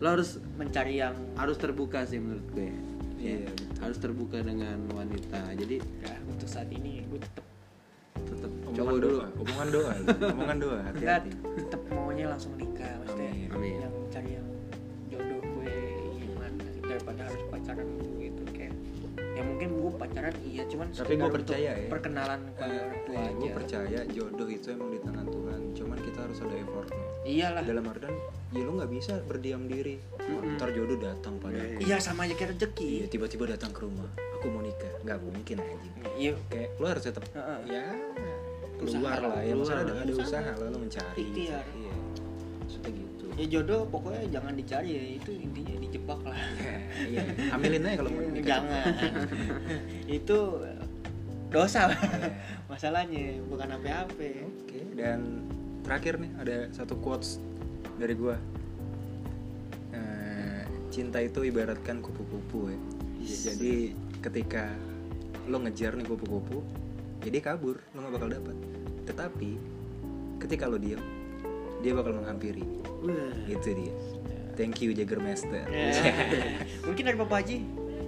lo 0.00 0.08
harus 0.16 0.30
mencari 0.56 0.94
yang 0.96 1.12
harus 1.36 1.56
terbuka 1.58 2.06
sih 2.06 2.16
menurut 2.16 2.46
gue. 2.54 2.70
Iya, 3.20 3.36
Ya, 3.36 3.50
betul. 3.52 3.76
harus 3.84 3.98
terbuka 4.00 4.38
dengan 4.40 4.78
wanita. 4.96 5.52
Jadi 5.52 5.76
ya, 6.00 6.14
untuk 6.24 6.48
saat 6.48 6.72
ini 6.72 7.04
gue 7.04 7.20
tetap 7.20 7.44
tetap 8.16 8.52
cowok 8.70 8.96
dulu. 8.96 9.18
omongan 9.44 9.68
doa 9.68 9.92
omongan 10.30 10.56
doa 10.56 10.78
hati-hati. 10.88 11.30
Tetap 11.58 11.80
maunya 11.90 12.26
langsung 12.30 12.54
nikah 12.56 12.96
maksudnya. 13.02 13.28
Amin. 13.28 13.50
Amin. 13.52 13.74
yang 13.82 13.94
daripada 17.00 17.32
harus 17.32 17.42
pacaran 17.48 17.86
dulu 17.96 18.12
gitu 18.20 18.42
kayak 18.52 18.74
ya 19.16 19.42
mungkin 19.42 19.68
gue 19.72 19.92
pacaran 19.96 20.34
iya 20.44 20.62
cuman 20.68 20.86
Tapi 20.92 21.00
gue 21.08 21.16
untuk 21.16 21.32
percaya 21.40 21.70
ya. 21.72 21.88
perkenalan 21.88 22.40
ke 22.52 22.60
orang 22.60 23.00
tua 23.08 23.16
gue 23.16 23.24
aja. 23.40 23.50
percaya 23.56 24.00
jodoh 24.12 24.48
itu 24.52 24.66
emang 24.68 24.88
di 24.92 24.98
tangan 25.00 25.26
Tuhan 25.26 25.60
cuman 25.70 25.98
kita 26.04 26.18
harus 26.20 26.38
ada 26.44 26.54
effortnya. 26.60 27.04
Iyalah. 27.20 27.62
Dalam 27.64 27.84
artian 27.88 28.14
ya 28.52 28.60
lu 28.60 28.72
nggak 28.76 28.90
bisa 28.92 29.12
berdiam 29.24 29.64
diri. 29.64 29.96
Ntar 30.28 30.68
jodoh 30.76 30.98
datang 31.00 31.40
padaku 31.40 31.80
iya 31.80 31.96
sama 31.96 32.28
aja 32.28 32.36
kayak 32.36 32.50
rezeki. 32.52 32.88
Iya 33.00 33.06
tiba-tiba 33.08 33.44
datang 33.48 33.72
ke 33.72 33.80
rumah 33.80 34.08
aku 34.36 34.46
mau 34.52 34.60
nikah. 34.60 34.92
Nggak 35.00 35.18
mungkin 35.24 35.56
anjing. 35.56 35.94
Iya. 36.20 36.32
Kayak 36.52 36.68
lu 36.76 36.84
harus 36.84 37.02
tetap 37.02 37.24
Heeh. 37.32 37.58
ya 37.72 37.84
keluar 38.76 39.20
lah, 39.20 39.28
lah 39.36 39.42
ya 39.44 39.52
maksudnya 39.52 39.84
ada, 39.84 39.92
Usaha. 40.04 40.24
usaha 40.24 40.50
lu 40.58 40.78
mencari. 40.80 41.16
Ikhtiar. 41.16 41.64
Iya 43.40 43.48
ya 43.48 43.52
jodoh 43.56 43.88
pokoknya 43.88 44.28
jangan 44.28 44.52
dicari 44.52 44.90
ya 44.92 45.04
itu 45.16 45.30
intinya 45.32 45.74
dijebak 45.80 46.20
lah 46.28 46.40
iya 47.08 47.24
ambilin 47.56 47.88
aja 47.88 47.96
kalau 48.04 48.10
mau 48.12 48.20
nikah 48.28 48.44
jangan 48.60 48.84
itu 50.20 50.38
dosa 51.50 51.90
Iya. 51.90 52.30
masalahnya 52.70 53.42
bukan 53.50 53.68
apa-apa 53.80 54.28
Oke, 54.46 54.80
dan 54.94 55.42
terakhir 55.82 56.22
nih 56.22 56.30
ada 56.38 56.56
satu 56.70 56.94
quotes 57.02 57.42
dari 57.98 58.14
gua. 58.14 58.38
Eh, 59.90 60.62
cinta 60.94 61.18
itu 61.18 61.42
ibaratkan 61.42 61.98
kupu-kupu 61.98 62.70
ya. 62.70 62.78
Jadi 63.50 63.92
ketika 64.22 64.70
lo 65.50 65.58
ngejar 65.66 65.98
nih 65.98 66.06
kupu-kupu, 66.06 66.62
jadi 67.20 67.42
kabur, 67.42 67.82
lo 67.92 67.98
nggak 68.06 68.14
bakal 68.14 68.28
dapat. 68.30 68.56
Tetapi 69.10 69.50
ketika 70.38 70.70
lo 70.70 70.78
diam, 70.78 71.02
dia 71.80 71.92
bakal 71.92 72.12
menghampiri. 72.14 72.64
Wah. 73.00 73.32
Itu 73.46 73.70
dia. 73.72 73.94
thank 74.52 74.84
you 74.84 74.92
Jagermaster 74.92 75.64
Ya. 75.66 75.88
Mungkin 76.86 77.02
dari 77.02 77.16
Bapak 77.16 77.40
Haji. 77.40 77.58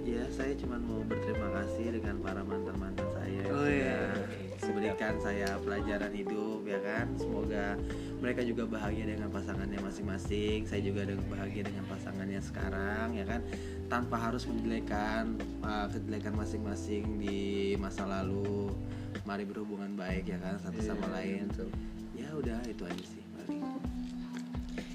Ya, 0.03 0.21
saya 0.29 0.51
cuma 0.53 0.75
mau 0.77 0.99
berterima 1.01 1.47
kasih 1.55 1.95
dengan 1.95 2.19
para 2.19 2.43
mantan-mantan 2.43 3.07
saya 3.09 3.39
yang 3.39 3.49
Oh, 3.49 3.65
iya. 3.65 4.11
sudah 4.59 4.67
memberikan 4.69 5.15
saya 5.17 5.47
pelajaran 5.57 6.11
hidup 6.11 6.61
ya 6.63 6.77
kan. 6.77 7.07
Semoga 7.15 7.79
mereka 8.19 8.43
juga 8.43 8.67
bahagia 8.67 9.07
dengan 9.07 9.31
pasangannya 9.31 9.79
masing-masing. 9.79 10.67
Saya 10.67 10.83
juga 10.83 11.07
dengan 11.07 11.23
bahagia 11.25 11.63
dengan 11.63 11.87
pasangannya 11.87 12.37
sekarang 12.37 13.15
ya 13.15 13.23
kan. 13.23 13.41
Tanpa 13.87 14.19
harus 14.19 14.43
menjelekkan 14.43 15.39
uh, 15.63 15.87
kejelekan 15.87 16.35
masing-masing 16.35 17.17
di 17.17 17.39
masa 17.75 18.03
lalu. 18.03 18.75
Mari 19.23 19.47
berhubungan 19.47 19.95
baik 19.95 20.27
ya 20.27 20.37
kan 20.37 20.59
satu 20.59 20.83
sama 20.83 21.07
Iya, 21.07 21.15
lain. 21.15 21.41
betul. 21.47 21.69
Ya 22.13 22.27
udah 22.35 22.59
itu 22.67 22.83
aja 22.83 23.03
sih. 23.07 23.22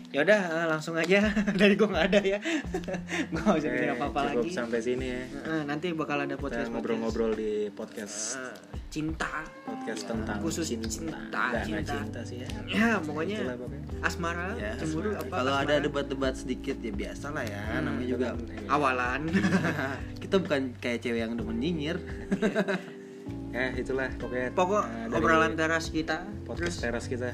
Ya 0.08 0.24
udah 0.24 0.40
eh, 0.40 0.66
langsung 0.66 0.96
aja 0.96 1.20
dari 1.60 1.76
gua 1.76 1.88
nggak 1.90 2.06
ada 2.08 2.20
ya. 2.26 2.40
gua 3.30 3.40
nggak 3.44 3.56
bisa 3.56 3.68
bikin 3.68 3.86
Oke, 3.86 3.96
apa-apa 3.98 4.20
cukup 4.24 4.40
lagi. 4.40 4.50
sampai 4.50 4.80
sini 4.80 5.06
ya 5.06 5.20
Eh, 5.44 5.62
nanti 5.62 5.86
bakal 5.92 6.16
ada 6.18 6.32
kita 6.32 6.40
podcast 6.40 6.68
ngobrol-ngobrol 6.70 7.32
di 7.32 7.52
podcast 7.68 8.16
Eh, 8.34 8.56
cinta. 8.88 9.44
podcast 9.60 10.00
Ya, 10.00 10.08
tentang 10.08 10.36
khusus 10.40 10.64
cinta, 10.64 10.88
cinta, 10.88 11.60
cinta. 11.60 11.92
cinta 11.94 12.20
sih 12.24 12.40
ya 12.40 12.48
Ya 12.66 12.88
pokoknya 12.98 13.52
asmara, 14.00 14.56
Ya, 14.56 14.72
cemburu 14.74 15.12
apa? 15.12 15.28
kalau 15.34 15.52
ada 15.54 15.76
asmara. 15.76 15.84
debat-debat 15.84 16.34
sedikit 16.34 16.76
ya 16.78 16.92
biasa 16.94 17.26
lah 17.28 17.44
ya 17.44 17.60
Hmm, 17.68 17.84
namanya 17.84 18.08
juga 18.08 18.28
awalan. 18.66 19.20
kita 20.24 20.36
bukan 20.38 20.72
kayak 20.78 20.98
cewek 20.98 21.20
yang 21.20 21.36
demen 21.36 21.56
nyinyir 21.58 22.00
ya 23.50 23.64
itulah 23.74 24.08
pokoknya 24.14 24.52
Pokok 24.52 24.84
eh, 24.84 25.04
dari 25.06 25.14
obrolan 25.14 25.52
teras 25.52 25.88
kita. 25.88 26.24
podcast 26.44 26.80
Terus 26.80 26.80
teras 26.80 27.04
kita 27.06 27.28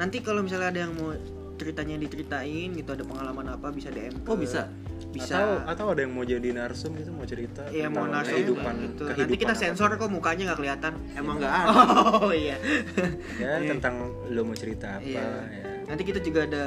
nanti 0.00 0.16
kalau 0.18 0.40
misalnya 0.40 0.68
ada 0.70 0.80
yang 0.80 0.92
mau 0.94 1.12
ceritanya 1.54 1.94
diceritain 1.94 2.72
gitu 2.72 2.88
ada 2.88 3.04
pengalaman 3.04 3.46
apa 3.50 3.68
bisa 3.68 3.88
DM 3.88 4.16
ke- 4.16 4.26
Oh, 4.26 4.34
bisa? 4.34 4.64
bisa 5.10 5.36
atau 5.36 5.50
atau 5.66 5.86
ada 5.90 6.00
yang 6.00 6.12
mau 6.12 6.24
jadi 6.24 6.54
narsum 6.54 6.94
gitu 6.94 7.10
mau 7.10 7.24
cerita 7.24 7.66
Iya 7.68 7.86
mau 7.86 8.04
tentang 8.04 8.14
narsum 8.16 8.32
kehidupan 8.32 8.74
gitu. 8.78 9.02
kehidupan 9.04 9.26
Nanti 9.26 9.36
kita 9.36 9.52
apa. 9.52 9.60
sensor 9.60 9.88
kok 9.92 10.08
mukanya 10.08 10.42
nggak 10.46 10.58
kelihatan. 10.58 10.92
emang 11.12 11.36
nggak 11.36 11.52
ada 11.58 11.68
Oh 12.16 12.32
iya. 12.32 12.56
ya 13.36 13.58
Iya. 13.58 13.68
tentang 13.68 13.94
lo 14.26 14.40
mau 14.42 14.54
cerita 14.54 14.96
apa 14.96 15.04
Iya. 15.04 15.20
ya 15.52 15.64
Nanti 15.84 16.02
kita 16.02 16.22
juga 16.22 16.40
ada 16.44 16.64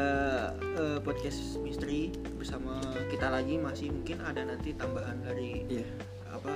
eh, 0.60 1.00
podcast 1.00 1.40
misteri 1.58 2.12
bersama 2.36 2.78
kita 3.08 3.32
lagi 3.32 3.56
masih 3.58 3.90
mungkin 3.90 4.20
ada 4.20 4.44
nanti 4.44 4.76
tambahan 4.76 5.18
dari 5.24 5.64
Iya. 5.72 5.88
apa 6.30 6.52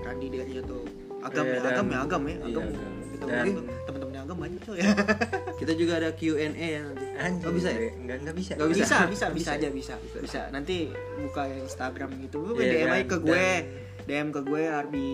Randi 0.00 0.26
dari 0.30 0.52
atau 0.56 0.80
agam 1.20 1.44
Iya, 1.44 1.52
ya 1.52 1.60
agam 1.66 1.86
ya 1.86 1.98
agam 2.00 2.22
ya 2.22 2.30
iya, 2.30 2.38
agam 2.46 2.62
agam. 2.62 2.72
kita 2.72 3.01
Dan- 3.26 3.46
ngomong 3.52 3.66
teman-temannya 3.82 4.20
agam 4.22 4.38
banyak 4.38 4.62
ya 4.72 4.88
kita 5.60 5.72
juga 5.74 5.92
ada 5.98 6.10
Q&A 6.12 6.48
ya 6.48 6.80
nanti. 6.82 7.04
Anjir, 7.12 7.46
oh 7.46 7.52
bisa 7.52 7.68
ya? 7.70 7.78
Nggak 7.92 8.16
nggak 8.22 8.36
bisa. 8.36 8.52
Nggak 8.54 8.68
bisa? 8.68 8.82
Bisa. 8.82 8.96
bisa 9.06 9.06
bisa, 9.06 9.26
Bisa. 9.30 9.50
aja 9.54 9.68
bisa. 9.70 9.94
Bisa. 10.18 10.40
Nanti 10.50 10.76
buka 11.18 11.42
Instagram 11.46 12.10
gitu. 12.20 12.38
Lu 12.42 12.52
Iya, 12.56 12.82
DM 12.82 12.90
aja 12.90 13.04
ke 13.04 13.16
gue. 13.18 13.30
Dan- 13.36 13.66
DM 14.02 14.28
ke 14.30 14.40
gue 14.42 14.62
Arbi 14.66 15.10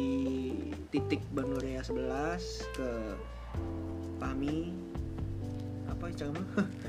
titik 0.89 1.21
Banuria 1.29 1.85
11 1.85 2.41
ke 2.73 2.89
Pami 4.17 4.73
apa 5.87 6.05
Instagram 6.09 6.33
lu? 6.33 6.43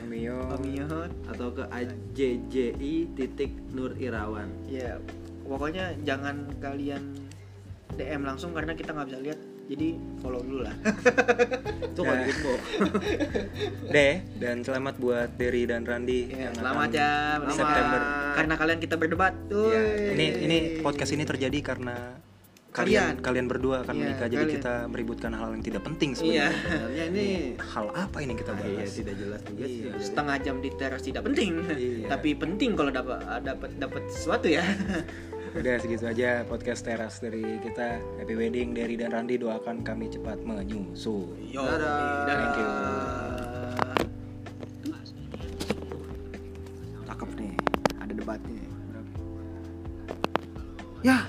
Mio 0.07 0.38
Pami 0.47 0.72
Yot 0.78 1.11
atau 1.28 1.51
ke 1.51 1.63
AJJI 1.65 2.93
titik 3.13 3.51
Nur 3.70 3.91
Irawan. 3.93 4.47
Ya 4.65 4.97
pokoknya 5.43 5.97
jangan 6.01 6.47
kalian 6.57 7.17
DM 7.91 8.22
langsung 8.22 8.53
karena 8.53 8.72
kita 8.72 8.93
nggak 8.93 9.07
bisa 9.07 9.20
lihat 9.20 9.39
jadi 9.70 9.88
follow 10.17 10.41
dulu 10.41 10.65
lah. 10.65 10.74
Itu 11.86 12.01
kalau 12.01 12.17
Nah. 12.17 12.26
info. 12.26 12.53
Deh 13.93 14.13
dan 14.36 14.55
selamat 14.59 14.97
buat 14.97 15.30
Derry 15.36 15.63
dan 15.63 15.86
Randi 15.86 16.26
Ya, 16.28 16.49
yang 16.49 16.53
selamat 16.55 16.89
ya 16.89 17.11
September. 17.45 17.53
September. 17.53 18.01
Karena 18.34 18.53
kalian 18.55 18.80
kita 18.80 18.95
berdebat 18.95 19.34
tuh. 19.45 19.70
Ya, 19.70 19.82
ini 20.11 20.26
ini 20.41 20.57
podcast 20.80 21.11
ini 21.11 21.22
terjadi 21.22 21.59
karena 21.63 22.17
kalian 22.70 23.17
Kalian. 23.17 23.17
kalian 23.20 23.47
berdua 23.47 23.76
akan 23.84 23.93
Iya, 23.93 24.01
menikah. 24.03 24.28
Jadi 24.28 24.36
kalian. 24.39 24.55
kita 24.55 24.74
meributkan 24.86 25.32
hal 25.32 25.49
yang 25.51 25.63
tidak 25.63 25.82
penting 25.84 26.09
iya 26.11 26.17
sebenarnya. 26.17 26.49
sebenarnya 26.63 27.03
ini 27.07 27.28
hal 27.59 27.86
apa 27.91 28.17
ini 28.20 28.34
kita 28.36 28.51
iya 28.51 28.61
bahas? 28.63 28.89
tidak 28.91 29.15
jelas 29.17 29.41
juga 29.43 29.65
Iya, 29.65 29.91
setengah 29.99 30.36
jam 30.39 30.55
di 30.59 30.70
teras 30.72 31.01
tidak 31.01 31.22
penting. 31.24 31.51
Iya. 31.67 32.07
tapi 32.07 32.30
penting 32.34 32.70
kalau 32.74 32.89
dapat 32.89 33.22
dapat 33.39 33.70
dapat 33.76 34.01
sesuatu 34.07 34.45
ya 34.47 34.61
udah 35.55 35.81
segitu 35.81 36.05
aja 36.05 36.45
podcast 36.45 36.85
teras 36.85 37.17
dari 37.17 37.57
kita. 37.65 37.97
Happy 38.21 38.37
wedding 38.37 38.77
Derry 38.77 38.93
dan 38.99 39.09
Randi. 39.15 39.41
Doakan 39.41 39.81
kami 39.81 40.11
cepat 40.13 40.37
menyusul 40.45 41.33
Yo, 41.49 41.65
Dadah. 41.65 42.29
Thank 42.29 42.57
you. 42.61 42.69
Cakep 47.09 47.29
nih, 47.41 47.53
ada 47.97 48.13
debatnya. 48.13 48.61
Ya, 51.01 51.25